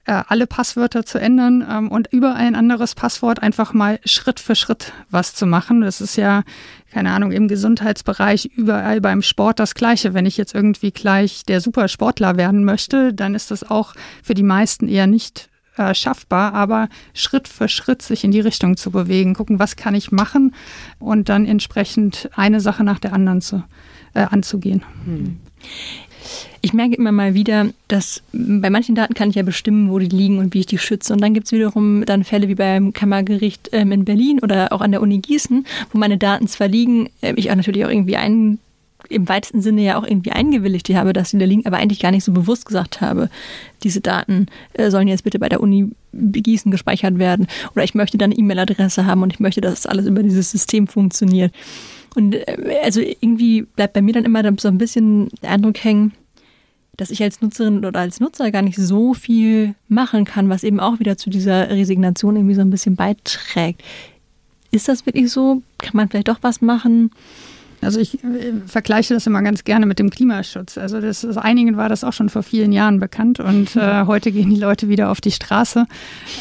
äh, 0.06 0.24
alle 0.28 0.48
Passwörter 0.48 1.06
zu 1.06 1.20
ändern 1.20 1.66
ähm, 1.70 1.90
und 1.90 2.12
über 2.12 2.36
ein 2.36 2.56
anderes 2.56 2.96
Passwort 2.96 3.42
einfach 3.42 3.74
mal 3.74 4.00
Schritt 4.06 4.40
für 4.40 4.56
Schritt 4.56 4.94
was 5.10 5.34
zu 5.34 5.46
machen. 5.46 5.82
Das 5.82 6.02
ist 6.02 6.16
ja, 6.16 6.44
keine 6.92 7.12
Ahnung, 7.12 7.32
im 7.32 7.48
Gesundheitsbereich 7.48 8.46
überall 8.56 9.02
beim 9.02 9.22
Sport 9.22 9.60
das 9.60 9.76
Gleiche. 9.76 10.14
Wenn 10.14 10.26
ich 10.26 10.38
jetzt 10.38 10.54
irgendwie 10.54 10.92
gleich 10.92 11.44
der 11.44 11.60
Supersportler 11.60 12.38
werden 12.38 12.64
möchte, 12.64 13.14
dann 13.14 13.36
ist 13.36 13.52
das 13.52 13.70
auch 13.70 13.94
für 14.24 14.34
die 14.34 14.44
meisten 14.44 14.88
eher 14.88 15.08
nicht 15.08 15.50
äh, 15.78 15.94
schaffbar, 15.94 16.54
aber 16.54 16.88
Schritt 17.14 17.48
für 17.48 17.68
Schritt 17.68 18.02
sich 18.02 18.24
in 18.24 18.32
die 18.32 18.40
Richtung 18.40 18.78
zu 18.78 18.92
bewegen, 18.92 19.34
gucken, 19.34 19.60
was 19.60 19.76
kann 19.76 19.96
ich 19.96 20.12
machen 20.12 20.54
und 21.00 21.30
dann 21.30 21.46
entsprechend 21.46 22.30
eine 22.36 22.62
Sache 22.62 22.84
nach 22.84 23.00
der 23.00 23.14
anderen 23.14 23.42
zu, 23.42 23.64
äh, 24.14 24.22
anzugehen. 24.22 24.84
Hm. 25.06 25.40
Ich 26.62 26.74
merke 26.74 26.96
immer 26.96 27.12
mal 27.12 27.34
wieder, 27.34 27.68
dass 27.88 28.24
bei 28.34 28.70
manchen 28.70 28.96
Daten 28.96 29.14
kann 29.14 29.30
ich 29.30 29.36
ja 29.36 29.44
bestimmen, 29.44 29.90
wo 29.90 30.00
die 30.00 30.08
liegen 30.08 30.40
und 30.40 30.54
wie 30.54 30.62
ich 30.62 30.66
die 30.66 30.78
schütze. 30.78 31.14
Und 31.14 31.22
dann 31.22 31.34
gibt 31.34 31.48
es 31.48 31.52
wiederum 31.52 32.04
dann 32.06 32.24
Fälle 32.24 32.48
wie 32.48 32.56
beim 32.56 32.94
Kammergericht 32.94 33.70
ähm, 33.72 33.92
in 33.92 34.06
Berlin 34.06 34.40
oder 34.42 34.74
auch 34.74 34.82
an 34.82 34.92
der 34.92 35.02
Uni 35.02 35.20
Gießen, 35.20 35.66
wo 35.92 35.98
meine 35.98 36.18
Daten 36.18 36.48
zwar 36.48 36.68
liegen, 36.68 37.10
äh, 37.22 37.34
ich 37.36 37.52
auch 37.52 37.56
natürlich 37.56 37.86
auch 37.86 37.90
irgendwie 37.90 38.16
ein, 38.16 38.60
im 39.10 39.30
weitesten 39.30 39.62
Sinne 39.62 39.84
ja 39.84 39.98
auch 39.98 40.04
irgendwie 40.06 40.32
eingewilligt 40.32 40.90
habe, 40.90 41.14
dass 41.14 41.30
sie 41.30 41.38
da 41.38 41.46
liegen, 41.46 41.66
aber 41.66 41.78
eigentlich 41.78 42.00
gar 42.00 42.12
nicht 42.12 42.24
so 42.24 42.32
bewusst 42.32 42.66
gesagt 42.66 43.02
habe, 43.02 43.30
diese 43.84 44.02
Daten 44.02 44.48
äh, 44.74 44.90
sollen 44.90 45.08
jetzt 45.08 45.24
bitte 45.24 45.40
bei 45.40 45.50
der 45.50 45.62
Uni 45.62 45.92
Gießen 46.14 46.72
gespeichert 46.72 47.20
werden. 47.20 47.48
Oder 47.76 47.84
ich 47.84 47.94
möchte 47.94 48.18
dann 48.18 48.32
eine 48.32 48.40
E-Mail-Adresse 48.40 49.06
haben 49.06 49.22
und 49.22 49.34
ich 49.34 49.40
möchte, 49.40 49.62
dass 49.62 49.86
alles 49.86 50.06
über 50.06 50.24
dieses 50.24 50.52
System 50.52 50.88
funktioniert. 50.88 51.54
Und 52.16 52.36
äh, 52.36 52.80
also 52.84 53.02
irgendwie 53.02 53.64
bleibt 53.64 53.94
bei 53.94 54.02
mir 54.02 54.14
dann 54.14 54.26
immer 54.26 54.44
so 54.58 54.68
ein 54.68 54.78
bisschen 54.78 55.30
der 55.42 55.52
Eindruck 55.52 55.84
hängen, 55.84 56.14
dass 56.98 57.12
ich 57.12 57.22
als 57.22 57.42
Nutzerin 57.42 57.84
oder 57.84 58.00
als 58.00 58.20
Nutzer 58.20 58.52
gar 58.52 58.62
nicht 58.62 58.78
so 58.78 59.14
viel 59.14 59.76
machen 59.88 60.26
kann, 60.26 60.50
was 60.50 60.64
eben 60.64 60.80
auch 60.80 61.00
wieder 61.00 61.18
zu 61.18 61.30
dieser 61.30 61.70
Resignation 61.70 62.36
irgendwie 62.36 62.56
so 62.56 62.62
ein 62.62 62.70
bisschen 62.70 62.96
beiträgt. 62.96 63.84
Ist 64.72 64.88
das 64.88 65.06
wirklich 65.06 65.32
so? 65.32 65.62
Kann 65.78 65.96
man 65.96 66.10
vielleicht 66.10 66.28
doch 66.28 66.40
was 66.42 66.62
machen? 66.62 67.12
Also 67.86 68.00
ich 68.00 68.24
äh, 68.24 68.54
vergleiche 68.66 69.14
das 69.14 69.28
immer 69.28 69.42
ganz 69.42 69.64
gerne 69.64 69.86
mit 69.86 70.00
dem 70.00 70.10
Klimaschutz. 70.10 70.78
Also 70.78 71.00
das 71.00 71.24
ist, 71.24 71.38
einigen 71.38 71.78
war 71.78 71.88
das 71.88 72.04
auch 72.04 72.14
schon 72.14 72.30
vor 72.30 72.44
vielen 72.44 72.72
Jahren 72.72 73.00
bekannt 73.00 73.40
und 73.40 73.76
äh, 73.76 74.06
heute 74.06 74.32
gehen 74.32 74.50
die 74.50 74.60
Leute 74.60 74.90
wieder 74.90 75.12
auf 75.12 75.22
die 75.22 75.32
Straße. 75.32 75.86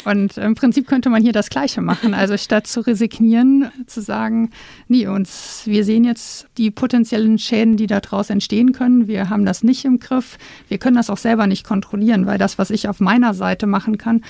Und 0.05 0.37
im 0.37 0.55
Prinzip 0.55 0.87
könnte 0.87 1.09
man 1.09 1.21
hier 1.21 1.33
das 1.33 1.49
Gleiche 1.49 1.81
machen. 1.81 2.13
Also 2.13 2.37
statt 2.37 2.67
zu 2.67 2.81
resignieren, 2.81 3.71
zu 3.85 4.01
sagen, 4.01 4.49
nee, 4.87 5.07
uns, 5.07 5.63
wir 5.65 5.83
sehen 5.83 6.03
jetzt 6.03 6.47
die 6.57 6.71
potenziellen 6.71 7.37
Schäden, 7.37 7.77
die 7.77 7.87
daraus 7.87 8.29
entstehen 8.29 8.71
können. 8.71 9.07
Wir 9.07 9.29
haben 9.29 9.45
das 9.45 9.63
nicht 9.63 9.85
im 9.85 9.99
Griff. 9.99 10.37
Wir 10.67 10.79
können 10.79 10.95
das 10.95 11.09
auch 11.09 11.17
selber 11.17 11.47
nicht 11.47 11.65
kontrollieren, 11.65 12.25
weil 12.25 12.37
das, 12.37 12.57
was 12.57 12.71
ich 12.71 12.89
auf 12.89 12.99
meiner 12.99 13.33
Seite 13.33 13.67
machen 13.67 13.97
kann, 13.97 14.21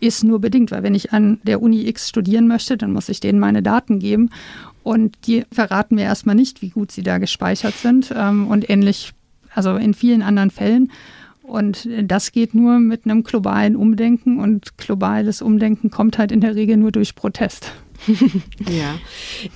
ist 0.00 0.24
nur 0.24 0.40
bedingt, 0.40 0.70
weil 0.70 0.82
wenn 0.82 0.94
ich 0.94 1.12
an 1.12 1.40
der 1.44 1.62
Uni 1.62 1.86
X 1.88 2.08
studieren 2.08 2.46
möchte, 2.46 2.76
dann 2.76 2.92
muss 2.92 3.08
ich 3.08 3.20
denen 3.20 3.38
meine 3.38 3.62
Daten 3.62 3.98
geben. 3.98 4.30
Und 4.84 5.26
die 5.26 5.44
verraten 5.50 5.96
mir 5.96 6.04
erstmal 6.04 6.36
nicht, 6.36 6.62
wie 6.62 6.68
gut 6.68 6.92
sie 6.92 7.02
da 7.02 7.18
gespeichert 7.18 7.74
sind. 7.74 8.14
Ähm, 8.16 8.46
und 8.46 8.70
ähnlich, 8.70 9.12
also 9.52 9.74
in 9.74 9.94
vielen 9.94 10.22
anderen 10.22 10.50
Fällen. 10.50 10.92
Und 11.42 11.88
das 12.02 12.32
geht 12.32 12.54
nur 12.54 12.78
mit 12.78 13.04
einem 13.04 13.24
globalen 13.24 13.74
Umdenken. 13.74 14.38
Und 14.38 14.78
globales 14.78 15.42
Umdenken 15.42 15.90
kommt 15.90 16.18
halt 16.18 16.30
in 16.30 16.40
der 16.40 16.54
Regel 16.54 16.76
nur 16.76 16.92
durch 16.92 17.16
Protest. 17.16 17.72
ja. 18.70 18.98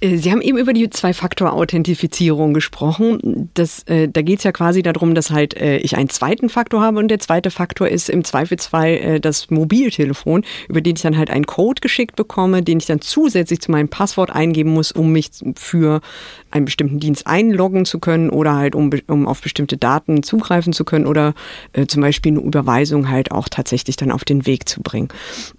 Äh, 0.00 0.16
Sie 0.16 0.30
haben 0.30 0.40
eben 0.40 0.58
über 0.58 0.72
die 0.72 0.88
Zwei-Faktor-Authentifizierung 0.88 2.54
gesprochen. 2.54 3.50
Das, 3.54 3.82
äh, 3.84 4.08
da 4.08 4.22
geht 4.22 4.38
es 4.38 4.44
ja 4.44 4.52
quasi 4.52 4.82
darum, 4.82 5.14
dass 5.14 5.30
halt 5.30 5.54
äh, 5.54 5.78
ich 5.78 5.96
einen 5.96 6.08
zweiten 6.08 6.48
Faktor 6.48 6.80
habe 6.80 6.98
und 6.98 7.08
der 7.08 7.18
zweite 7.18 7.50
Faktor 7.50 7.88
ist 7.88 8.08
im 8.08 8.24
Zweifelsfall 8.24 8.88
äh, 8.88 9.20
das 9.20 9.50
Mobiltelefon, 9.50 10.44
über 10.68 10.80
den 10.80 10.96
ich 10.96 11.02
dann 11.02 11.16
halt 11.16 11.30
einen 11.30 11.46
Code 11.46 11.80
geschickt 11.80 12.16
bekomme, 12.16 12.62
den 12.62 12.78
ich 12.78 12.86
dann 12.86 13.00
zusätzlich 13.00 13.60
zu 13.60 13.70
meinem 13.70 13.88
Passwort 13.88 14.30
eingeben 14.30 14.72
muss, 14.72 14.92
um 14.92 15.12
mich 15.12 15.30
für 15.56 16.00
einen 16.50 16.64
bestimmten 16.64 16.98
Dienst 16.98 17.26
einloggen 17.26 17.84
zu 17.84 17.98
können 17.98 18.30
oder 18.30 18.54
halt 18.56 18.74
um, 18.74 18.90
um 19.06 19.26
auf 19.26 19.42
bestimmte 19.42 19.76
Daten 19.76 20.22
zugreifen 20.22 20.72
zu 20.72 20.84
können 20.84 21.06
oder 21.06 21.34
äh, 21.72 21.86
zum 21.86 22.02
Beispiel 22.02 22.32
eine 22.32 22.40
Überweisung 22.40 23.10
halt 23.10 23.32
auch 23.32 23.48
tatsächlich 23.48 23.96
dann 23.96 24.10
auf 24.10 24.24
den 24.24 24.46
Weg 24.46 24.68
zu 24.68 24.80
bringen. 24.80 25.08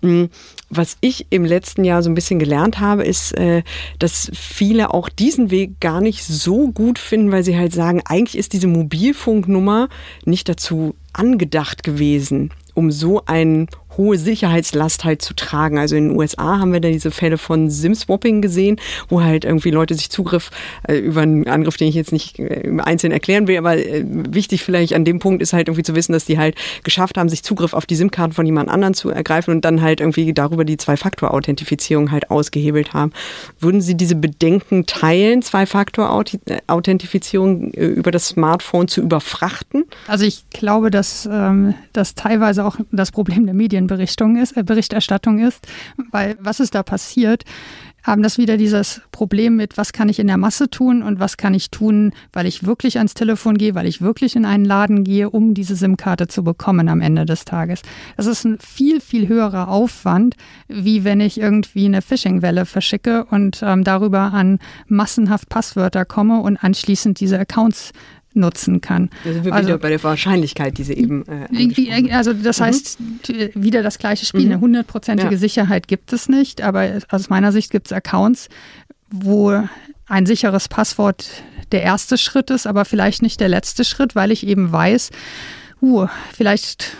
Mhm. 0.02 0.30
Was 0.70 0.98
ich 1.02 1.28
im 1.32 1.46
letzten 1.46 1.84
Jahr 1.84 2.04
so 2.04 2.10
ein 2.10 2.16
bisschen 2.16 2.40
gelernt 2.40 2.80
habe, 2.80 3.04
ist, 3.04 3.36
äh, 3.38 3.64
dass 3.98 4.32
viele 4.34 4.94
auch 4.94 5.10
diesen 5.10 5.50
Weg 5.50 5.80
gar 5.80 6.00
nicht 6.00 6.24
so 6.24 6.70
gut 6.70 7.00
finden, 7.00 7.32
weil 7.32 7.44
sie 7.44 7.58
halt 7.58 7.74
sagen, 7.74 8.02
eigentlich 8.06 8.38
ist 8.38 8.54
diese 8.54 8.68
Mobilfunknummer 8.68 9.90
nicht 10.26 10.48
dazu 10.48 10.96
angedacht 11.12 11.84
gewesen, 11.84 12.52
um 12.76 12.92
so 12.92 13.24
einen 13.26 13.68
hohe 14.00 14.18
Sicherheitslast 14.18 15.04
halt 15.04 15.22
zu 15.22 15.36
tragen. 15.36 15.78
Also 15.78 15.98
in 15.98 16.08
den 16.08 16.18
USA 16.18 16.58
haben 16.60 16.74
wir 16.74 16.80
da 16.80 16.90
diese 16.90 17.12
Fälle 17.12 17.38
von 17.38 17.70
SIM-Swapping 17.70 18.42
gesehen, 18.42 18.80
wo 19.10 19.22
halt 19.22 19.44
irgendwie 19.44 19.72
Leute 19.72 19.94
sich 19.94 20.10
Zugriff 20.10 20.52
äh, 20.88 20.96
über 20.96 21.20
einen 21.22 21.46
Angriff, 21.48 21.76
den 21.76 21.90
ich 21.90 21.96
jetzt 21.96 22.14
nicht 22.14 22.40
äh, 22.40 22.62
im 22.62 22.80
Einzelnen 22.80 23.12
erklären 23.12 23.48
will, 23.48 23.58
aber 23.58 23.78
äh, 23.78 24.06
wichtig 24.08 24.64
vielleicht 24.64 24.94
an 24.94 25.04
dem 25.04 25.20
Punkt 25.20 25.42
ist 25.42 25.52
halt 25.52 25.68
irgendwie 25.68 25.84
zu 25.84 25.96
wissen, 25.96 26.14
dass 26.14 26.24
die 26.26 26.38
halt 26.38 26.56
geschafft 26.84 27.18
haben, 27.18 27.28
sich 27.28 27.44
Zugriff 27.44 27.74
auf 27.74 27.86
die 27.86 27.96
SIM-Karten 27.96 28.32
von 28.32 28.46
jemand 28.46 28.70
anderem 28.70 28.94
zu 28.94 29.10
ergreifen 29.10 29.54
und 29.54 29.66
dann 29.66 29.82
halt 29.82 30.00
irgendwie 30.00 30.32
darüber 30.34 30.64
die 30.64 30.78
Zwei-Faktor-Authentifizierung 30.78 32.12
halt 32.12 32.32
ausgehebelt 32.32 32.94
haben. 32.94 33.12
Würden 33.60 33.82
Sie 33.82 33.96
diese 33.96 34.16
Bedenken 34.16 34.86
teilen, 34.86 35.42
Zwei-Faktor-Authentifizierung 35.42 37.74
äh, 37.74 37.86
über 37.86 38.12
das 38.12 38.30
Smartphone 38.30 38.88
zu 38.88 39.02
überfrachten? 39.02 39.84
Also 40.08 40.24
ich 40.24 40.50
glaube, 40.52 40.90
dass 40.90 41.28
ähm, 41.30 41.74
das 41.92 42.16
teilweise 42.16 42.64
auch 42.64 42.78
das 42.94 43.12
Problem 43.12 43.46
der 43.46 43.56
Medien 43.56 43.89
Medienberichterstattung 43.90 44.38
ist, 44.38 44.58
äh, 44.58 44.64
Berichterstattung 44.64 45.40
ist, 45.40 45.68
weil 46.12 46.38
was 46.40 46.60
ist 46.60 46.76
da 46.76 46.84
passiert? 46.84 47.44
haben 48.02 48.24
das 48.24 48.38
wieder 48.38 48.56
dieses 48.56 49.02
Problem 49.12 49.58
mit, 49.58 49.78
was 49.78 49.92
kann 49.92 50.08
ich 50.08 50.20
in 50.20 50.28
der 50.28 50.38
Masse 50.38 50.70
tun 50.70 51.04
und 51.04 51.20
was 51.20 51.36
kann 51.36 51.54
ich 51.54 51.70
tun, 51.70 52.14
weil 52.32 52.46
ich 52.46 52.66
wirklich 52.66 52.98
ans 52.98 53.14
Telefon 53.14 53.58
gehe, 53.58 53.76
weil 53.76 53.88
ich 53.88 54.02
wirklich 54.02 54.38
in 54.38 54.46
einen 54.46 54.64
Laden 54.64 55.04
gehe, 55.04 55.30
um 55.30 55.54
diese 55.54 55.76
SIM-Karte 55.76 56.28
zu 56.28 56.44
bekommen 56.44 56.88
am 56.88 57.02
Ende 57.02 57.26
des 57.26 57.44
Tages. 57.44 57.82
Das 58.16 58.26
ist 58.26 58.46
ein 58.46 58.58
viel, 58.60 59.02
viel 59.02 59.28
höherer 59.28 59.68
Aufwand, 59.68 60.36
wie 60.70 61.04
wenn 61.04 61.20
ich 61.20 61.40
irgendwie 61.40 61.86
eine 61.86 62.02
Phishing-Welle 62.02 62.66
verschicke 62.66 63.26
und 63.26 63.60
ähm, 63.64 63.84
darüber 63.84 64.34
an 64.34 64.60
massenhaft 64.88 65.50
Passwörter 65.50 66.06
komme 66.06 66.40
und 66.40 66.56
anschließend 66.56 67.20
diese 67.20 67.38
Accounts 67.38 67.92
nutzen 68.34 68.82
kann. 68.82 69.10
Sind 69.24 69.46
wir 69.46 69.54
also, 69.54 69.68
wieder 69.68 69.78
bei 69.78 69.90
der 69.90 70.04
Wahrscheinlichkeit, 70.04 70.78
die 70.78 70.84
Sie 70.84 70.94
eben. 70.94 71.26
Äh, 71.28 72.12
also 72.12 72.34
das 72.34 72.60
mhm. 72.60 72.64
heißt 72.64 72.98
wieder 73.56 73.84
das 73.84 73.98
gleiche 73.98 74.26
Spiel. 74.26 74.46
Mhm. 74.46 74.52
Eine 74.52 74.62
hundertprozentige 74.62 75.34
ja. 75.34 75.38
Sicherheit 75.38 75.88
gibt 75.88 76.14
es 76.14 76.30
nicht, 76.30 76.62
aber 76.62 77.00
aus 77.10 77.30
meiner 77.30 77.52
Sicht 77.52 77.72
gibt 77.72 77.88
es 77.88 77.94
Accounts, 77.94 78.50
wo 79.10 79.64
ein 80.08 80.26
sicheres 80.26 80.68
Passwort 80.68 81.44
der 81.72 81.84
erste 81.84 82.18
Schritt 82.18 82.50
ist, 82.50 82.68
aber 82.68 82.86
vielleicht 82.86 83.22
nicht 83.22 83.40
der 83.40 83.50
letzte 83.50 83.84
Schritt, 83.84 84.16
weil 84.16 84.32
ich 84.32 84.46
eben 84.46 84.72
weiß, 84.72 85.12
uh, 85.82 86.08
vielleicht 86.34 86.98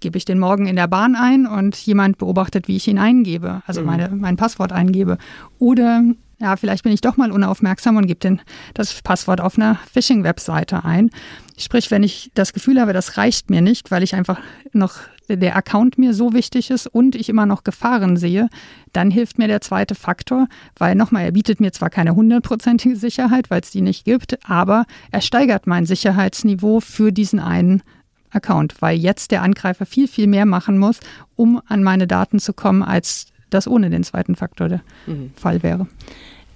gebe 0.00 0.18
ich 0.18 0.24
den 0.24 0.38
morgen 0.38 0.66
in 0.66 0.76
der 0.76 0.88
Bahn 0.88 1.14
ein 1.14 1.46
und 1.46 1.76
jemand 1.76 2.18
beobachtet, 2.18 2.68
wie 2.68 2.76
ich 2.76 2.88
ihn 2.88 2.98
eingebe, 2.98 3.62
also 3.66 3.80
mhm. 3.80 3.86
meine, 3.86 4.08
mein 4.08 4.36
Passwort 4.36 4.72
eingebe. 4.72 5.18
Oder 5.58 6.02
ja, 6.40 6.56
vielleicht 6.56 6.84
bin 6.84 6.92
ich 6.92 7.02
doch 7.02 7.16
mal 7.16 7.30
unaufmerksam 7.30 7.96
und 7.96 8.06
gebe 8.06 8.38
das 8.74 9.02
Passwort 9.02 9.40
auf 9.40 9.58
einer 9.58 9.78
Phishing-Webseite 9.92 10.84
ein. 10.84 11.10
Sprich, 11.58 11.90
wenn 11.90 12.02
ich 12.02 12.30
das 12.34 12.54
Gefühl 12.54 12.80
habe, 12.80 12.94
das 12.94 13.18
reicht 13.18 13.50
mir 13.50 13.60
nicht, 13.60 13.90
weil 13.90 14.02
ich 14.02 14.14
einfach 14.14 14.40
noch 14.72 14.94
der 15.28 15.54
Account 15.54 15.98
mir 15.98 16.14
so 16.14 16.32
wichtig 16.32 16.70
ist 16.70 16.86
und 16.86 17.14
ich 17.14 17.28
immer 17.28 17.46
noch 17.46 17.62
Gefahren 17.62 18.16
sehe, 18.16 18.48
dann 18.92 19.10
hilft 19.10 19.38
mir 19.38 19.48
der 19.48 19.60
zweite 19.60 19.94
Faktor, 19.94 20.48
weil 20.76 20.94
nochmal, 20.94 21.24
er 21.24 21.32
bietet 21.32 21.60
mir 21.60 21.72
zwar 21.72 21.90
keine 21.90 22.14
hundertprozentige 22.14 22.96
Sicherheit, 22.96 23.50
weil 23.50 23.60
es 23.60 23.70
die 23.70 23.82
nicht 23.82 24.04
gibt, 24.04 24.38
aber 24.48 24.86
er 25.12 25.20
steigert 25.20 25.66
mein 25.66 25.86
Sicherheitsniveau 25.86 26.80
für 26.80 27.12
diesen 27.12 27.38
einen 27.38 27.82
Account, 28.30 28.80
weil 28.80 28.96
jetzt 28.96 29.30
der 29.30 29.42
Angreifer 29.42 29.86
viel, 29.86 30.08
viel 30.08 30.26
mehr 30.26 30.46
machen 30.46 30.78
muss, 30.78 31.00
um 31.36 31.60
an 31.66 31.82
meine 31.82 32.06
Daten 32.06 32.38
zu 32.38 32.52
kommen, 32.52 32.82
als 32.82 33.26
das 33.50 33.66
ohne 33.66 33.90
den 33.90 34.04
zweiten 34.04 34.36
Faktor 34.36 34.68
der 34.68 34.80
mhm. 35.06 35.32
Fall 35.34 35.62
wäre. 35.62 35.86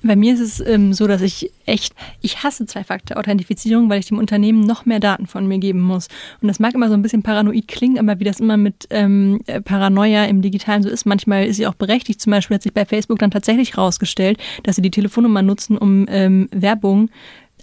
Bei 0.05 0.17
mir 0.17 0.35
ist 0.35 0.41
es 0.41 0.61
ähm, 0.61 0.93
so, 0.93 1.07
dass 1.07 1.23
ich 1.23 1.51
echt, 1.65 1.95
ich 2.21 2.43
hasse 2.43 2.67
Zwei-Faktor-Authentifizierung, 2.67 3.89
weil 3.89 4.01
ich 4.01 4.07
dem 4.07 4.19
Unternehmen 4.19 4.61
noch 4.61 4.85
mehr 4.85 5.01
Daten 5.01 5.27
von 5.27 5.47
mir 5.47 5.59
geben 5.59 5.81
muss. 5.81 6.09
Und 6.43 6.49
das 6.49 6.61
mag 6.61 6.75
immer 6.75 6.89
so 6.89 6.95
ein 6.95 7.03
bisschen 7.03 7.23
paranoid 7.23 7.67
klingen, 7.69 7.99
aber 7.99 8.21
wie 8.21 8.25
das 8.25 8.39
immer 8.39 8.59
mit 8.59 8.87
ähm, 8.91 9.41
Paranoia 9.65 10.25
im 10.27 10.43
Digitalen 10.43 10.83
so 10.83 10.91
ist, 10.91 11.07
manchmal 11.07 11.47
ist 11.47 11.57
sie 11.57 11.67
auch 11.67 11.75
berechtigt. 11.75 12.21
Zum 12.21 12.33
Beispiel 12.33 12.57
hat 12.57 12.63
sich 12.63 12.75
bei 12.75 12.85
Facebook 12.85 13.19
dann 13.19 13.31
tatsächlich 13.31 13.77
herausgestellt, 13.77 14.39
dass 14.63 14.77
sie 14.77 14.83
die 14.83 14.91
Telefonnummer 14.91 15.43
nutzen, 15.43 15.79
um 15.79 16.07
ähm, 16.09 16.49
Werbung 16.53 17.09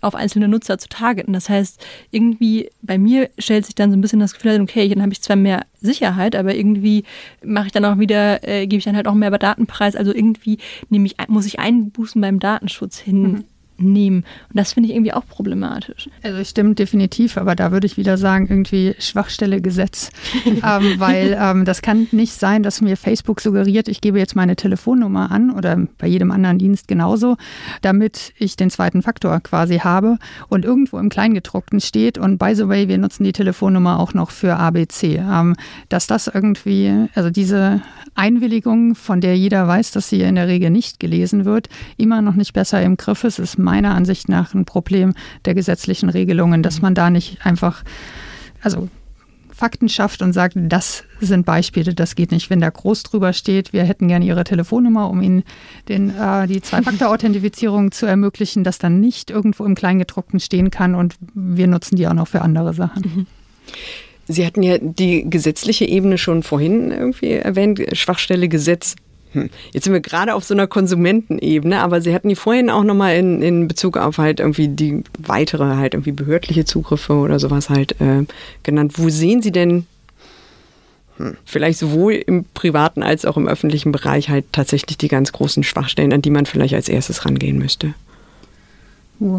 auf 0.01 0.15
einzelne 0.15 0.47
Nutzer 0.47 0.77
zu 0.77 0.89
targeten. 0.89 1.33
Das 1.33 1.49
heißt, 1.49 1.83
irgendwie 2.11 2.69
bei 2.81 2.97
mir 2.97 3.29
stellt 3.37 3.65
sich 3.65 3.75
dann 3.75 3.91
so 3.91 3.97
ein 3.97 4.01
bisschen 4.01 4.19
das 4.19 4.33
Gefühl, 4.33 4.59
okay, 4.61 4.87
dann 4.89 5.01
habe 5.01 5.13
ich 5.13 5.21
zwar 5.21 5.35
mehr 5.35 5.65
Sicherheit, 5.79 6.35
aber 6.35 6.55
irgendwie 6.55 7.03
mache 7.43 7.67
ich 7.67 7.71
dann 7.71 7.85
auch 7.85 7.97
wieder, 7.97 8.47
äh, 8.47 8.67
gebe 8.67 8.79
ich 8.79 8.85
dann 8.85 8.95
halt 8.95 9.07
auch 9.07 9.13
mehr 9.13 9.31
Datenpreis. 9.31 9.95
Also 9.95 10.13
irgendwie 10.13 10.57
nehme 10.89 11.05
ich, 11.05 11.15
muss 11.27 11.45
ich 11.45 11.59
Einbußen 11.59 12.21
beim 12.21 12.39
Datenschutz 12.39 12.97
hin, 12.97 13.21
mhm 13.21 13.43
nehmen. 13.81 14.23
Und 14.49 14.57
das 14.57 14.73
finde 14.73 14.89
ich 14.89 14.95
irgendwie 14.95 15.13
auch 15.13 15.25
problematisch. 15.25 16.09
Also 16.23 16.39
ich 16.39 16.49
stimme 16.49 16.75
definitiv, 16.75 17.37
aber 17.37 17.55
da 17.55 17.71
würde 17.71 17.87
ich 17.87 17.97
wieder 17.97 18.17
sagen, 18.17 18.47
irgendwie 18.49 18.95
Schwachstelle 18.99 19.61
Gesetz. 19.61 20.09
ähm, 20.45 20.95
weil 20.97 21.37
ähm, 21.39 21.65
das 21.65 21.81
kann 21.81 22.07
nicht 22.11 22.33
sein, 22.33 22.63
dass 22.63 22.81
mir 22.81 22.97
Facebook 22.97 23.41
suggeriert, 23.41 23.87
ich 23.87 24.01
gebe 24.01 24.19
jetzt 24.19 24.35
meine 24.35 24.55
Telefonnummer 24.55 25.31
an 25.31 25.51
oder 25.51 25.77
bei 25.97 26.07
jedem 26.07 26.31
anderen 26.31 26.57
Dienst 26.57 26.87
genauso, 26.87 27.37
damit 27.81 28.33
ich 28.37 28.55
den 28.55 28.69
zweiten 28.69 29.01
Faktor 29.01 29.39
quasi 29.39 29.79
habe 29.79 30.17
und 30.49 30.65
irgendwo 30.65 30.97
im 30.97 31.09
Kleingedruckten 31.09 31.79
steht 31.79 32.17
und 32.17 32.37
by 32.37 32.55
the 32.55 32.67
way, 32.67 32.87
wir 32.87 32.97
nutzen 32.97 33.23
die 33.23 33.33
Telefonnummer 33.33 33.99
auch 33.99 34.13
noch 34.13 34.31
für 34.31 34.57
ABC. 34.57 35.17
Ähm, 35.17 35.55
dass 35.89 36.07
das 36.07 36.27
irgendwie, 36.27 37.07
also 37.15 37.29
diese 37.29 37.81
Einwilligung, 38.15 38.95
von 38.95 39.21
der 39.21 39.37
jeder 39.37 39.67
weiß, 39.67 39.91
dass 39.91 40.09
sie 40.09 40.21
in 40.21 40.35
der 40.35 40.47
Regel 40.47 40.69
nicht 40.69 40.99
gelesen 40.99 41.45
wird, 41.45 41.69
immer 41.97 42.21
noch 42.21 42.35
nicht 42.35 42.53
besser 42.53 42.81
im 42.81 42.97
Griff 42.97 43.23
ist, 43.23 43.39
ist 43.39 43.57
meiner 43.57 43.95
Ansicht 43.95 44.29
nach 44.29 44.53
ein 44.53 44.65
Problem 44.65 45.13
der 45.45 45.55
gesetzlichen 45.55 46.09
Regelungen, 46.09 46.63
dass 46.63 46.81
man 46.81 46.95
da 46.95 47.09
nicht 47.09 47.45
einfach, 47.45 47.83
also 48.61 48.89
Fakten 49.61 49.89
schafft 49.89 50.23
und 50.23 50.33
sagt, 50.33 50.55
das 50.57 51.03
sind 51.19 51.45
Beispiele, 51.45 51.93
das 51.93 52.15
geht 52.15 52.31
nicht. 52.31 52.49
Wenn 52.49 52.61
da 52.61 52.69
groß 52.71 53.03
drüber 53.03 53.31
steht, 53.31 53.73
wir 53.73 53.83
hätten 53.83 54.07
gerne 54.07 54.25
Ihre 54.25 54.43
Telefonnummer, 54.43 55.07
um 55.07 55.21
Ihnen 55.21 55.43
den, 55.87 56.09
äh, 56.17 56.47
die 56.47 56.61
Zwei-Faktor-Authentifizierung 56.61 57.91
zu 57.91 58.07
ermöglichen, 58.07 58.63
dass 58.63 58.79
dann 58.79 58.99
nicht 58.99 59.29
irgendwo 59.29 59.63
im 59.65 59.75
Kleingedruckten 59.75 60.39
stehen 60.39 60.71
kann 60.71 60.95
und 60.95 61.15
wir 61.35 61.67
nutzen 61.67 61.95
die 61.95 62.07
auch 62.07 62.15
noch 62.15 62.27
für 62.27 62.41
andere 62.41 62.73
Sachen. 62.73 63.03
Mhm. 63.03 63.27
Sie 64.27 64.45
hatten 64.45 64.63
ja 64.63 64.77
die 64.79 65.29
gesetzliche 65.29 65.85
Ebene 65.85 66.17
schon 66.17 66.43
vorhin 66.43 66.91
irgendwie 66.91 67.31
erwähnt, 67.31 67.81
Schwachstelle 67.93 68.47
Gesetz. 68.47 68.95
Hm. 69.33 69.49
Jetzt 69.71 69.85
sind 69.85 69.93
wir 69.93 70.01
gerade 70.01 70.33
auf 70.35 70.43
so 70.43 70.53
einer 70.53 70.67
Konsumentenebene, 70.67 71.79
aber 71.79 72.01
Sie 72.01 72.13
hatten 72.13 72.29
die 72.29 72.35
vorhin 72.35 72.69
auch 72.69 72.83
nochmal 72.83 73.15
in, 73.15 73.41
in 73.41 73.67
Bezug 73.67 73.97
auf 73.97 74.17
halt 74.17 74.39
irgendwie 74.39 74.67
die 74.67 75.03
weitere 75.17 75.75
halt 75.75 75.93
irgendwie 75.93 76.11
behördliche 76.11 76.65
Zugriffe 76.65 77.13
oder 77.13 77.39
sowas 77.39 77.69
halt 77.69 77.99
äh, 78.01 78.25
genannt. 78.63 78.93
Wo 78.97 79.09
sehen 79.09 79.41
Sie 79.41 79.51
denn 79.51 79.85
hm, 81.17 81.37
vielleicht 81.45 81.79
sowohl 81.79 82.13
im 82.13 82.45
privaten 82.53 83.03
als 83.03 83.25
auch 83.25 83.37
im 83.37 83.47
öffentlichen 83.47 83.91
Bereich 83.91 84.29
halt 84.29 84.45
tatsächlich 84.51 84.97
die 84.97 85.07
ganz 85.07 85.31
großen 85.31 85.63
Schwachstellen, 85.63 86.11
an 86.11 86.21
die 86.21 86.29
man 86.29 86.45
vielleicht 86.45 86.73
als 86.73 86.89
erstes 86.89 87.25
rangehen 87.25 87.57
müsste? 87.57 87.93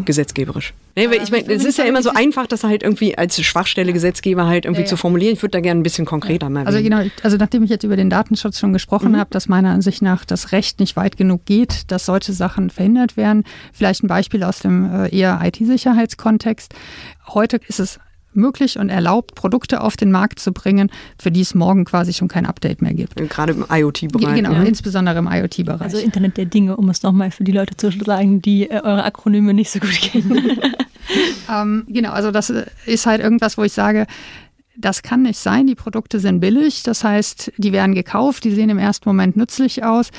Gesetzgeberisch. 0.05 0.73
Nee, 0.95 1.09
weil 1.09 1.21
ich 1.23 1.31
meine, 1.31 1.51
es 1.51 1.65
ist 1.65 1.77
ja 1.77 1.85
immer 1.85 2.01
so 2.01 2.11
einfach, 2.11 2.47
das 2.47 2.63
halt 2.63 2.83
irgendwie 2.83 3.17
als 3.17 3.41
Schwachstelle 3.41 3.93
Gesetzgeber 3.93 4.45
halt 4.45 4.65
irgendwie 4.65 4.81
ja, 4.81 4.85
ja. 4.85 4.89
zu 4.89 4.97
formulieren. 4.97 5.33
Ich 5.33 5.41
würde 5.41 5.51
da 5.51 5.59
gerne 5.59 5.81
ein 5.81 5.83
bisschen 5.83 6.05
konkreter 6.05 6.49
mal 6.49 6.65
Also 6.65 6.81
genau, 6.81 7.03
also 7.23 7.37
nachdem 7.37 7.63
ich 7.63 7.69
jetzt 7.69 7.83
über 7.83 7.95
den 7.95 8.09
Datenschutz 8.09 8.59
schon 8.59 8.73
gesprochen 8.73 9.13
mhm. 9.13 9.17
habe, 9.17 9.29
dass 9.31 9.47
meiner 9.47 9.71
Ansicht 9.71 10.01
nach 10.01 10.23
das 10.23 10.51
Recht 10.51 10.79
nicht 10.79 10.95
weit 10.95 11.17
genug 11.17 11.45
geht, 11.45 11.91
dass 11.91 12.05
solche 12.05 12.31
Sachen 12.33 12.69
verhindert 12.69 13.17
werden. 13.17 13.43
Vielleicht 13.73 14.03
ein 14.03 14.07
Beispiel 14.07 14.43
aus 14.43 14.59
dem 14.59 14.89
äh, 14.89 15.09
eher 15.09 15.39
IT-Sicherheitskontext. 15.43 16.73
Heute 17.27 17.59
ist 17.67 17.79
es 17.79 17.99
möglich 18.35 18.77
und 18.79 18.89
erlaubt, 18.89 19.35
Produkte 19.35 19.81
auf 19.81 19.97
den 19.97 20.11
Markt 20.11 20.39
zu 20.39 20.51
bringen, 20.51 20.89
für 21.21 21.31
die 21.31 21.41
es 21.41 21.55
morgen 21.55 21.85
quasi 21.85 22.13
schon 22.13 22.27
kein 22.27 22.45
Update 22.45 22.81
mehr 22.81 22.93
gibt. 22.93 23.15
Gerade 23.15 23.53
im 23.53 23.65
IoT-Bereich. 23.69 24.35
Genau, 24.35 24.51
ja. 24.51 24.63
insbesondere 24.63 25.19
im 25.19 25.27
IoT-Bereich. 25.27 25.81
Also 25.81 25.97
Internet 25.97 26.37
der 26.37 26.45
Dinge, 26.45 26.77
um 26.77 26.89
es 26.89 27.03
nochmal 27.03 27.31
für 27.31 27.43
die 27.43 27.51
Leute 27.51 27.75
zu 27.77 27.91
sagen, 27.91 28.41
die 28.41 28.69
äh, 28.69 28.81
eure 28.83 29.03
Akronyme 29.03 29.53
nicht 29.53 29.71
so 29.71 29.79
gut 29.79 29.99
kennen. 30.01 30.59
ähm, 31.51 31.85
genau, 31.87 32.11
also 32.11 32.31
das 32.31 32.51
ist 32.85 33.05
halt 33.05 33.21
irgendwas, 33.21 33.57
wo 33.57 33.63
ich 33.63 33.73
sage, 33.73 34.07
das 34.75 35.03
kann 35.03 35.21
nicht 35.21 35.39
sein. 35.39 35.67
Die 35.67 35.75
Produkte 35.75 36.19
sind 36.19 36.39
billig, 36.39 36.83
das 36.83 37.03
heißt, 37.03 37.53
die 37.57 37.71
werden 37.71 37.93
gekauft, 37.93 38.43
die 38.43 38.51
sehen 38.51 38.69
im 38.69 38.79
ersten 38.79 39.07
Moment 39.07 39.37
nützlich 39.37 39.83
aus 39.83 40.09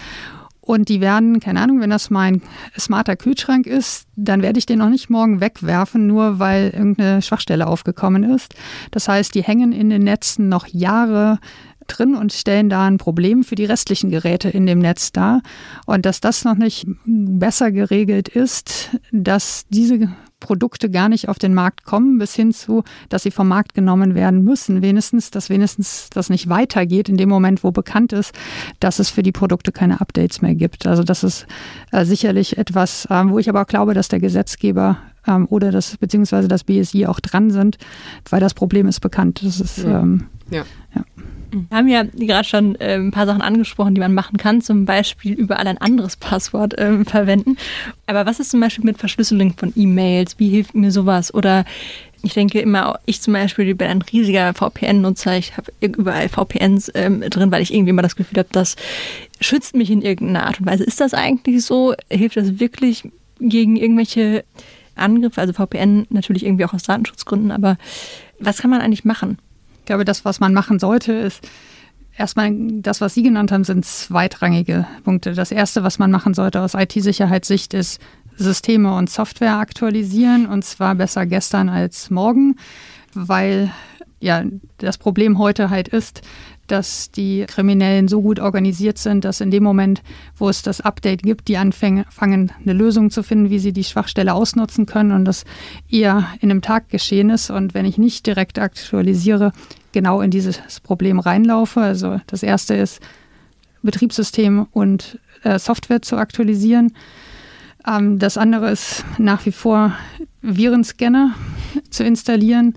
und 0.65 0.89
die 0.89 1.01
werden, 1.01 1.41
keine 1.41 1.61
Ahnung, 1.61 1.81
wenn 1.81 1.91
das 1.91 2.09
mein 2.09 2.41
smarter 2.79 3.17
Kühlschrank 3.17 3.67
ist, 3.67 4.07
dann 4.17 4.41
werde 4.41 4.59
ich 4.59 4.65
den 4.65 4.79
noch 4.79 4.89
nicht 4.89 5.11
morgen 5.11 5.41
wegwerfen, 5.41 6.07
nur 6.07 6.39
weil 6.39 6.71
irgendeine 6.71 7.21
Schwachstelle 7.21 7.67
aufgekommen 7.67 8.23
ist. 8.23 8.55
Das 8.91 9.07
heißt, 9.07 9.35
die 9.35 9.43
hängen 9.43 9.73
in 9.73 9.91
den 9.91 10.03
Netzen 10.03 10.49
noch 10.49 10.67
Jahre 10.67 11.39
drin 11.87 12.15
und 12.15 12.33
stellen 12.33 12.71
da 12.71 12.87
ein 12.87 12.97
Problem 12.97 13.45
für 13.45 13.57
die 13.57 13.67
restlichen 13.67 14.09
Geräte 14.09 14.49
in 14.49 14.65
dem 14.65 14.79
Netz 14.79 15.13
dar. 15.13 15.43
Und 15.85 16.07
dass 16.07 16.21
das 16.21 16.45
noch 16.45 16.57
nicht 16.57 16.87
besser 17.05 17.71
geregelt 17.71 18.29
ist, 18.29 18.97
dass 19.13 19.67
diese 19.69 20.09
Produkte 20.45 20.91
gar 20.91 21.09
nicht 21.09 21.31
auf 21.31 21.39
den 21.39 21.55
Markt 21.55 21.85
kommen, 21.85 22.19
bis 22.19 22.35
hin 22.35 22.53
zu, 22.53 22.85
dass 23.09 23.23
sie 23.23 23.31
vom 23.31 23.49
Markt 23.49 23.73
genommen 23.73 24.15
werden 24.15 24.45
müssen. 24.45 24.83
Wenigstens, 24.83 25.31
dass 25.31 25.49
wenigstens 25.49 26.11
das 26.11 26.29
nicht 26.29 26.51
weitergeht 26.51 27.09
in 27.09 27.17
dem 27.17 27.31
Moment, 27.31 27.65
wo 27.65 27.71
bekannt 27.71 28.13
ist, 28.13 28.35
dass 28.79 28.99
es 28.99 29.09
für 29.09 29.23
die 29.23 29.33
Produkte 29.33 29.73
keine 29.73 30.03
Updates 30.03 30.43
mehr 30.43 30.55
gibt. 30.55 30.87
Also 30.87 31.03
das 31.03 31.25
ist 31.25 31.47
äh, 31.93 32.05
sicherlich 32.05 32.59
etwas, 32.59 33.07
äh, 33.07 33.25
wo 33.27 33.39
ich 33.39 33.49
aber 33.49 33.63
auch 33.63 33.67
glaube, 33.67 33.95
dass 33.95 34.09
der 34.09 34.21
Gesetzgeber 34.21 34.99
ähm, 35.27 35.47
oder 35.49 35.71
das 35.71 35.97
beziehungsweise 35.97 36.47
das 36.47 36.65
BSI 36.65 37.07
auch 37.07 37.21
dran 37.21 37.51
sind, 37.51 37.79
weil 38.29 38.41
das 38.41 38.53
Problem 38.53 38.87
ist 38.87 39.01
bekannt. 39.01 39.41
Das 39.43 39.61
ist 39.61 39.79
ähm, 39.79 40.27
ja. 40.51 40.65
ja. 40.95 41.05
Wir 41.55 41.77
haben 41.77 41.89
ja 41.89 42.03
gerade 42.03 42.49
schon 42.49 42.75
äh, 42.77 42.95
ein 42.95 43.13
paar 43.13 43.27
Sachen 43.27 43.43
angesprochen, 43.43 43.95
die 43.95 44.01
man 44.01 44.13
machen 44.13 44.39
kann, 44.39 44.61
zum 44.61 44.85
Beispiel 44.85 45.35
überall 45.35 45.67
ein 45.67 45.79
anderes 45.79 46.17
Passwort 46.17 46.77
äh, 46.79 47.05
verwenden. 47.05 47.57
Aber 48.07 48.27
was 48.27 48.41
ist 48.41 48.51
zum 48.51 48.61
Beispiel 48.61 48.85
mit 48.85 48.99
Verschlüsselung 48.99 49.55
von 49.57 49.73
E-Mails? 49.77 50.39
Wie 50.39 50.49
hilft 50.49 50.75
mir 50.75 50.91
sowas? 50.91 51.33
Oder 51.33 51.65
ich 52.23 52.35
denke 52.35 52.61
immer, 52.61 52.99
ich 53.07 53.21
zum 53.21 53.35
Beispiel 53.35 53.75
bin 53.75 53.87
ein 53.87 54.03
riesiger 54.03 54.53
VPN-Nutzer. 54.55 55.37
Ich 55.37 55.57
habe 55.57 55.73
überall 55.81 56.29
VPNs 56.29 56.91
ähm, 56.95 57.21
drin, 57.21 57.53
weil 57.53 57.63
ich 57.63 57.73
irgendwie 57.73 57.91
immer 57.91 58.03
das 58.03 58.17
Gefühl 58.17 58.39
habe, 58.39 58.49
das 58.51 58.77
schützt 59.41 59.77
mich 59.77 59.91
in 59.91 60.03
irgendeiner 60.03 60.47
Art 60.47 60.59
und 60.59 60.67
Weise. 60.67 60.85
Ist 60.85 61.01
das 61.01 61.15
eigentlich 61.15 61.65
so? 61.65 61.95
Hilft 62.11 62.37
das 62.37 62.59
wirklich 62.59 63.09
gegen 63.41 63.77
irgendwelche 63.77 64.45
Angriffe? 64.97 65.41
Also 65.41 65.53
VPN 65.53 66.07
natürlich 66.11 66.45
irgendwie 66.45 66.65
auch 66.65 66.73
aus 66.73 66.83
Datenschutzgründen, 66.83 67.51
aber 67.51 67.77
was 68.41 68.59
kann 68.59 68.71
man 68.71 68.81
eigentlich 68.81 69.05
machen? 69.05 69.39
Ich 69.85 69.87
glaube, 69.87 70.07
das, 70.07 70.25
was 70.25 70.41
man 70.41 70.55
machen 70.55 70.79
sollte, 70.79 71.13
ist 71.13 71.47
Erstmal 72.17 72.53
das, 72.81 73.01
was 73.01 73.15
Sie 73.15 73.25
genannt 73.25 73.51
haben, 73.51 73.65
sind 73.65 73.85
zweitrangige 73.85 74.87
Punkte. 75.03 75.33
Das 75.33 75.51
Erste, 75.51 75.83
was 75.83 75.99
man 75.99 76.13
machen 76.13 76.33
sollte 76.33 76.61
aus 76.61 76.75
IT-Sicherheitssicht, 76.75 77.75
ist 77.75 78.01
Systeme 78.37 78.95
und 78.95 79.11
Software 79.11 79.59
aktualisieren 79.59 80.47
und 80.47 80.65
zwar 80.65 80.95
besser 80.95 81.27
gestern 81.27 81.69
als 81.69 82.11
morgen, 82.11 82.55
weil 83.15 83.73
ja 84.21 84.45
das 84.79 84.97
Problem 84.97 85.39
heute 85.39 85.71
halt 85.71 85.89
ist, 85.89 86.23
dass 86.67 87.11
die 87.11 87.45
Kriminellen 87.47 88.09
so 88.09 88.23
gut 88.23 88.41
organisiert 88.41 88.99
sind, 88.99 89.25
dass 89.25 89.41
in 89.41 89.51
dem 89.51 89.63
Moment, 89.63 90.03
wo 90.37 90.49
es 90.49 90.63
das 90.63 90.81
Update 90.81 91.23
gibt, 91.23 91.49
die 91.49 91.57
anfangen, 91.57 92.05
eine 92.21 92.73
Lösung 92.73 93.11
zu 93.11 93.23
finden, 93.23 93.51
wie 93.51 93.59
sie 93.59 93.73
die 93.73 93.85
Schwachstelle 93.85 94.35
ausnutzen 94.35 94.87
können 94.87 95.13
und 95.13 95.25
das 95.25 95.45
eher 95.89 96.29
in 96.41 96.51
einem 96.51 96.63
Tag 96.63 96.89
geschehen 96.89 97.31
ist. 97.31 97.51
Und 97.51 97.75
wenn 97.75 97.85
ich 97.85 97.99
nicht 97.99 98.27
direkt 98.27 98.59
aktualisiere, 98.59 99.53
genau 99.93 100.21
in 100.21 100.31
dieses 100.31 100.81
Problem 100.81 101.19
reinlaufe. 101.19 101.81
Also 101.81 102.21
das 102.27 102.43
erste 102.43 102.75
ist, 102.75 103.01
Betriebssystem 103.83 104.67
und 104.73 105.19
äh, 105.43 105.59
Software 105.59 106.03
zu 106.03 106.17
aktualisieren. 106.17 106.93
Ähm, 107.87 108.19
das 108.19 108.37
andere 108.37 108.71
ist 108.71 109.05
nach 109.19 109.47
wie 109.47 109.53
vor 109.53 109.93
Virenscanner 110.43 111.35
zu 111.91 112.05
installieren. 112.05 112.75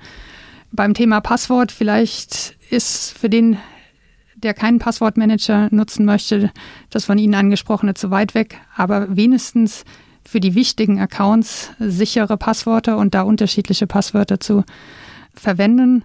Beim 0.71 0.93
Thema 0.93 1.21
Passwort 1.21 1.71
vielleicht 1.71 2.55
ist 2.69 3.17
für 3.17 3.29
den, 3.29 3.57
der 4.38 4.53
keinen 4.53 4.79
Passwortmanager 4.79 5.67
nutzen 5.71 6.05
möchte, 6.05 6.51
das 6.89 7.05
von 7.05 7.17
Ihnen 7.17 7.35
angesprochene 7.35 7.95
zu 7.95 8.11
weit 8.11 8.35
weg, 8.35 8.59
aber 8.75 9.15
wenigstens 9.15 9.83
für 10.23 10.39
die 10.39 10.55
wichtigen 10.55 10.99
Accounts 10.99 11.71
sichere 11.79 12.38
Passwörter 12.38 12.97
und 12.97 13.13
da 13.13 13.21
unterschiedliche 13.21 13.88
Passwörter 13.88 14.39
zu 14.39 14.63
verwenden. 15.33 16.03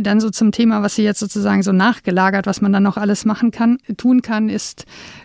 Dann 0.00 0.20
so 0.20 0.30
zum 0.30 0.52
Thema, 0.52 0.80
was 0.80 0.94
Sie 0.94 1.02
jetzt 1.02 1.18
sozusagen 1.18 1.64
so 1.64 1.72
nachgelagert, 1.72 2.46
was 2.46 2.60
man 2.60 2.72
dann 2.72 2.84
noch 2.84 2.96
alles 2.96 3.24
machen 3.24 3.50
kann, 3.50 3.78
tun 3.96 4.22
kann, 4.22 4.48
ist, 4.48 4.84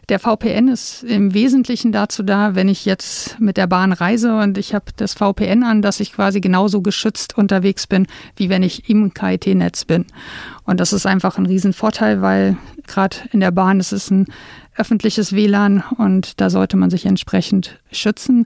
der 0.09 0.17
VPN 0.17 0.67
ist 0.67 1.03
im 1.03 1.35
Wesentlichen 1.35 1.91
dazu 1.91 2.23
da, 2.23 2.55
wenn 2.55 2.67
ich 2.67 2.83
jetzt 2.83 3.39
mit 3.39 3.57
der 3.57 3.67
Bahn 3.67 3.93
reise 3.93 4.35
und 4.35 4.57
ich 4.57 4.73
habe 4.73 4.85
das 4.95 5.13
VPN 5.13 5.63
an, 5.63 5.83
dass 5.83 5.99
ich 5.99 6.11
quasi 6.11 6.41
genauso 6.41 6.81
geschützt 6.81 7.37
unterwegs 7.37 7.85
bin, 7.85 8.07
wie 8.35 8.49
wenn 8.49 8.63
ich 8.63 8.89
im 8.89 9.13
KIT-Netz 9.13 9.85
bin. 9.85 10.07
Und 10.63 10.79
das 10.79 10.91
ist 10.91 11.05
einfach 11.05 11.37
ein 11.37 11.45
Riesenvorteil, 11.45 12.23
weil 12.23 12.57
gerade 12.87 13.17
in 13.31 13.41
der 13.41 13.51
Bahn 13.51 13.79
ist 13.79 13.91
es 13.91 14.09
ein 14.09 14.25
öffentliches 14.75 15.33
WLAN 15.33 15.83
und 15.97 16.41
da 16.41 16.49
sollte 16.49 16.77
man 16.77 16.89
sich 16.89 17.05
entsprechend 17.05 17.79
schützen. 17.91 18.45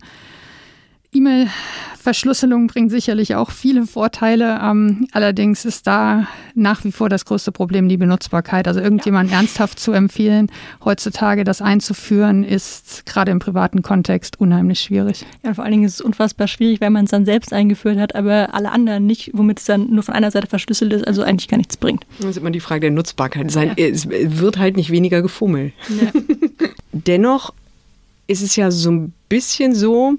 E-Mail-Verschlüsselung 1.18 2.68
bringt 2.68 2.92
sicherlich 2.92 3.36
auch 3.36 3.52
viele 3.52 3.88
Vorteile. 3.88 4.60
Ähm, 4.64 5.08
allerdings 5.12 5.66
ist 5.66 5.88
da 5.88 6.28
nach 6.54 6.84
wie 6.84 6.92
vor 6.92 7.10
das 7.10 7.26
größte 7.26 7.52
Problem 7.52 7.90
die 7.90 7.98
Benutzbarkeit. 7.98 8.68
Also 8.68 8.80
irgendjemand 8.80 9.32
ja. 9.32 9.38
ernsthaft 9.38 9.80
zu 9.80 9.92
empfehlen, 9.94 10.52
heutzutage 10.86 11.44
das 11.44 11.62
einzuführen, 11.62 12.44
ist 12.44 13.06
gerade 13.06 13.32
im 13.32 13.40
privaten 13.40 13.82
Kontext 13.82 14.40
unheimlich 14.40 14.80
schwierig. 14.80 15.26
Ja, 15.44 15.56
vor 15.56 15.64
allen 15.64 15.72
Dingen 15.72 15.86
ist 15.86 15.96
es 15.96 16.02
unfassbar 16.02 16.48
schwierig, 16.48 16.82
wenn 16.82 16.94
man 16.94 17.06
es 17.06 17.12
dann 17.12 17.26
selbst 17.26 17.52
eingeführt 17.52 17.98
hat, 17.98 18.16
aber 18.16 18.54
alle 18.54 18.72
anderen 18.72 19.06
nicht, 19.06 19.32
womit 19.34 19.60
es 19.60 19.66
dann 19.66 19.90
nur 19.90 20.04
von 20.04 20.14
einer 20.14 20.30
Seite 20.32 20.48
verschlüsselt 20.48 20.94
ist, 20.94 21.08
also 21.08 21.24
eigentlich 21.24 21.48
gar 21.48 21.58
nichts 21.58 21.78
bringt. 21.78 22.06
Das 22.20 22.32
ist 22.32 22.38
immer 22.38 22.52
die 22.52 22.60
Frage 22.60 22.82
der 22.82 22.92
Nutzbarkeit. 22.92 23.52
Ja. 23.56 23.74
Es 23.76 24.08
wird 24.10 24.58
halt 24.58 24.78
nicht 24.78 24.92
weniger 24.92 25.22
gefummelt. 25.22 25.74
Ja. 25.90 26.12
Dennoch 26.92 27.54
ist 28.28 28.42
es 28.42 28.56
ja 28.56 28.72
so 28.72 28.92
ein 28.92 29.14
bisschen 29.30 29.74
so, 29.74 30.16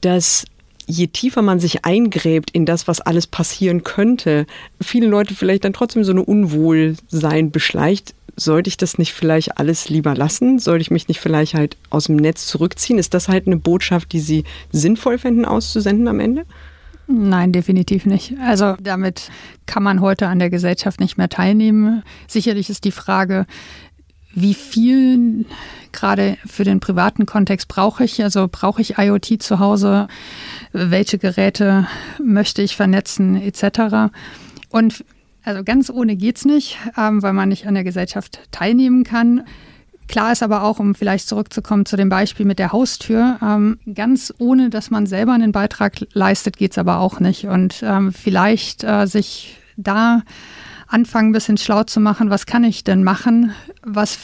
dass 0.00 0.44
je 0.86 1.06
tiefer 1.06 1.42
man 1.42 1.60
sich 1.60 1.84
eingräbt 1.84 2.50
in 2.50 2.64
das, 2.64 2.88
was 2.88 3.00
alles 3.00 3.26
passieren 3.26 3.84
könnte, 3.84 4.46
viele 4.80 5.06
Leute 5.06 5.34
vielleicht 5.34 5.64
dann 5.64 5.74
trotzdem 5.74 6.02
so 6.02 6.12
eine 6.12 6.24
Unwohlsein 6.24 7.50
beschleicht. 7.50 8.14
Sollte 8.36 8.68
ich 8.68 8.76
das 8.76 8.98
nicht 8.98 9.12
vielleicht 9.12 9.58
alles 9.58 9.88
lieber 9.88 10.14
lassen? 10.14 10.58
Sollte 10.58 10.82
ich 10.82 10.90
mich 10.90 11.08
nicht 11.08 11.20
vielleicht 11.20 11.54
halt 11.54 11.76
aus 11.90 12.04
dem 12.04 12.16
Netz 12.16 12.46
zurückziehen? 12.46 12.98
Ist 12.98 13.12
das 13.12 13.28
halt 13.28 13.46
eine 13.46 13.56
Botschaft, 13.56 14.12
die 14.12 14.20
Sie 14.20 14.44
sinnvoll 14.72 15.18
fänden 15.18 15.44
auszusenden 15.44 16.08
am 16.08 16.20
Ende? 16.20 16.46
Nein, 17.08 17.52
definitiv 17.52 18.06
nicht. 18.06 18.34
Also 18.38 18.76
damit 18.80 19.30
kann 19.66 19.82
man 19.82 20.00
heute 20.00 20.28
an 20.28 20.38
der 20.38 20.50
Gesellschaft 20.50 21.00
nicht 21.00 21.16
mehr 21.16 21.30
teilnehmen. 21.30 22.02
Sicherlich 22.28 22.68
ist 22.68 22.84
die 22.84 22.92
Frage, 22.92 23.46
wie 24.34 24.54
viel 24.54 25.46
gerade 25.92 26.36
für 26.46 26.64
den 26.64 26.80
privaten 26.80 27.26
Kontext 27.26 27.68
brauche 27.68 28.04
ich? 28.04 28.22
Also 28.22 28.48
brauche 28.50 28.82
ich 28.82 28.98
IoT 28.98 29.42
zu 29.42 29.58
Hause? 29.58 30.08
Welche 30.72 31.18
Geräte 31.18 31.86
möchte 32.22 32.62
ich 32.62 32.76
vernetzen 32.76 33.36
etc. 33.36 34.12
Und 34.70 35.04
also 35.44 35.64
ganz 35.64 35.90
ohne 35.90 36.16
geht's 36.16 36.44
nicht, 36.44 36.78
ähm, 36.96 37.22
weil 37.22 37.32
man 37.32 37.48
nicht 37.48 37.66
an 37.66 37.74
der 37.74 37.84
Gesellschaft 37.84 38.40
teilnehmen 38.50 39.04
kann. 39.04 39.44
Klar 40.08 40.32
ist 40.32 40.42
aber 40.42 40.62
auch, 40.62 40.78
um 40.78 40.94
vielleicht 40.94 41.28
zurückzukommen 41.28 41.84
zu 41.84 41.96
dem 41.96 42.08
Beispiel 42.08 42.46
mit 42.46 42.58
der 42.58 42.72
Haustür, 42.72 43.38
ähm, 43.42 43.78
ganz 43.94 44.32
ohne, 44.38 44.70
dass 44.70 44.90
man 44.90 45.06
selber 45.06 45.32
einen 45.32 45.52
Beitrag 45.52 45.96
leistet, 46.12 46.56
geht's 46.56 46.78
aber 46.78 46.98
auch 46.98 47.20
nicht. 47.20 47.44
Und 47.44 47.82
ähm, 47.82 48.12
vielleicht 48.12 48.84
äh, 48.84 49.06
sich 49.06 49.58
da 49.76 50.22
anfangen, 50.88 51.30
ein 51.30 51.32
bisschen 51.32 51.58
schlau 51.58 51.84
zu 51.84 52.00
machen, 52.00 52.30
was 52.30 52.46
kann 52.46 52.64
ich 52.64 52.84
denn 52.84 53.04
machen, 53.04 53.52
was 53.82 54.18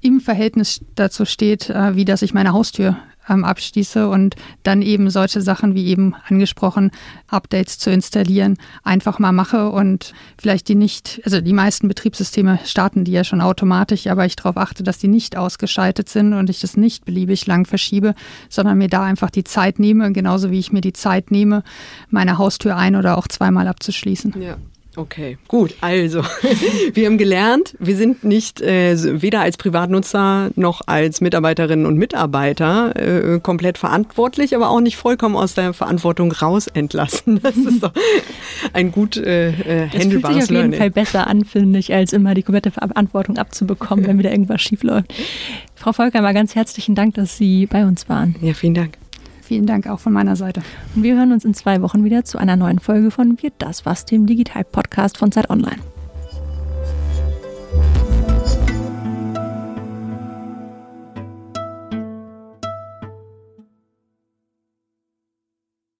im 0.00 0.20
Verhältnis 0.20 0.80
dazu 0.94 1.24
steht, 1.24 1.70
äh, 1.70 1.94
wie 1.96 2.04
dass 2.04 2.22
ich 2.22 2.34
meine 2.34 2.52
Haustür 2.52 2.96
ähm, 3.28 3.44
abschließe 3.44 4.08
und 4.08 4.36
dann 4.62 4.82
eben 4.82 5.10
solche 5.10 5.40
Sachen 5.40 5.74
wie 5.74 5.86
eben 5.86 6.14
angesprochen, 6.28 6.90
Updates 7.28 7.78
zu 7.78 7.90
installieren, 7.90 8.56
einfach 8.84 9.18
mal 9.18 9.32
mache 9.32 9.70
und 9.70 10.12
vielleicht 10.38 10.68
die 10.68 10.74
nicht, 10.74 11.20
also 11.24 11.40
die 11.40 11.52
meisten 11.52 11.88
Betriebssysteme 11.88 12.60
starten 12.64 13.04
die 13.04 13.12
ja 13.12 13.24
schon 13.24 13.40
automatisch, 13.40 14.06
aber 14.06 14.26
ich 14.26 14.36
darauf 14.36 14.56
achte, 14.56 14.82
dass 14.82 14.98
die 14.98 15.08
nicht 15.08 15.36
ausgeschaltet 15.36 16.08
sind 16.08 16.32
und 16.32 16.50
ich 16.50 16.60
das 16.60 16.76
nicht 16.76 17.04
beliebig 17.04 17.46
lang 17.46 17.66
verschiebe, 17.66 18.14
sondern 18.48 18.78
mir 18.78 18.88
da 18.88 19.02
einfach 19.02 19.30
die 19.30 19.44
Zeit 19.44 19.78
nehme, 19.78 20.12
genauso 20.12 20.50
wie 20.50 20.58
ich 20.58 20.72
mir 20.72 20.80
die 20.80 20.92
Zeit 20.92 21.30
nehme, 21.30 21.62
meine 22.10 22.38
Haustür 22.38 22.76
ein 22.76 22.96
oder 22.96 23.18
auch 23.18 23.28
zweimal 23.28 23.68
abzuschließen. 23.68 24.34
Ja. 24.40 24.56
Okay, 24.96 25.36
gut. 25.46 25.74
Also, 25.82 26.22
wir 26.94 27.06
haben 27.06 27.18
gelernt, 27.18 27.76
wir 27.78 27.96
sind 27.96 28.24
nicht 28.24 28.62
äh, 28.62 28.96
weder 29.20 29.42
als 29.42 29.58
Privatnutzer 29.58 30.50
noch 30.56 30.80
als 30.86 31.20
Mitarbeiterinnen 31.20 31.84
und 31.84 31.98
Mitarbeiter 31.98 32.96
äh, 32.96 33.40
komplett 33.40 33.76
verantwortlich, 33.76 34.56
aber 34.56 34.70
auch 34.70 34.80
nicht 34.80 34.96
vollkommen 34.96 35.36
aus 35.36 35.52
der 35.52 35.74
Verantwortung 35.74 36.32
raus 36.32 36.66
entlassen. 36.66 37.40
Das 37.46 37.56
ist 37.56 37.82
doch 37.82 37.92
ein 38.72 38.90
gut 38.90 39.16
äh, 39.16 39.50
äh, 39.50 39.88
das 39.92 40.06
fühlt 40.06 40.26
sich 40.26 40.36
auf 40.42 40.50
jeden 40.50 40.72
Fall 40.72 40.90
besser 40.90 41.26
an, 41.26 41.44
finde 41.44 41.78
ich, 41.78 41.92
als 41.92 42.12
immer 42.12 42.34
die 42.34 42.42
komplette 42.42 42.70
Verantwortung 42.70 43.36
abzubekommen, 43.38 44.04
wenn 44.06 44.18
wieder 44.18 44.32
irgendwas 44.32 44.62
schief 44.62 44.82
läuft. 44.82 45.12
Frau 45.74 45.92
Volker, 45.92 46.22
mal 46.22 46.34
ganz 46.34 46.54
herzlichen 46.54 46.94
Dank, 46.94 47.14
dass 47.14 47.36
Sie 47.36 47.66
bei 47.66 47.84
uns 47.84 48.08
waren. 48.08 48.34
Ja, 48.40 48.54
vielen 48.54 48.74
Dank. 48.74 48.98
Vielen 49.46 49.66
Dank 49.66 49.86
auch 49.86 50.00
von 50.00 50.12
meiner 50.12 50.34
Seite. 50.34 50.60
Und 50.96 51.04
wir 51.04 51.16
hören 51.16 51.30
uns 51.30 51.44
in 51.44 51.54
zwei 51.54 51.80
Wochen 51.80 52.02
wieder 52.02 52.24
zu 52.24 52.36
einer 52.36 52.56
neuen 52.56 52.80
Folge 52.80 53.12
von 53.12 53.40
Wird 53.40 53.54
das 53.58 53.86
was, 53.86 54.04
dem 54.04 54.26
Digital-Podcast 54.26 55.16
von 55.18 55.30
Zeit 55.30 55.50
Online. 55.50 55.78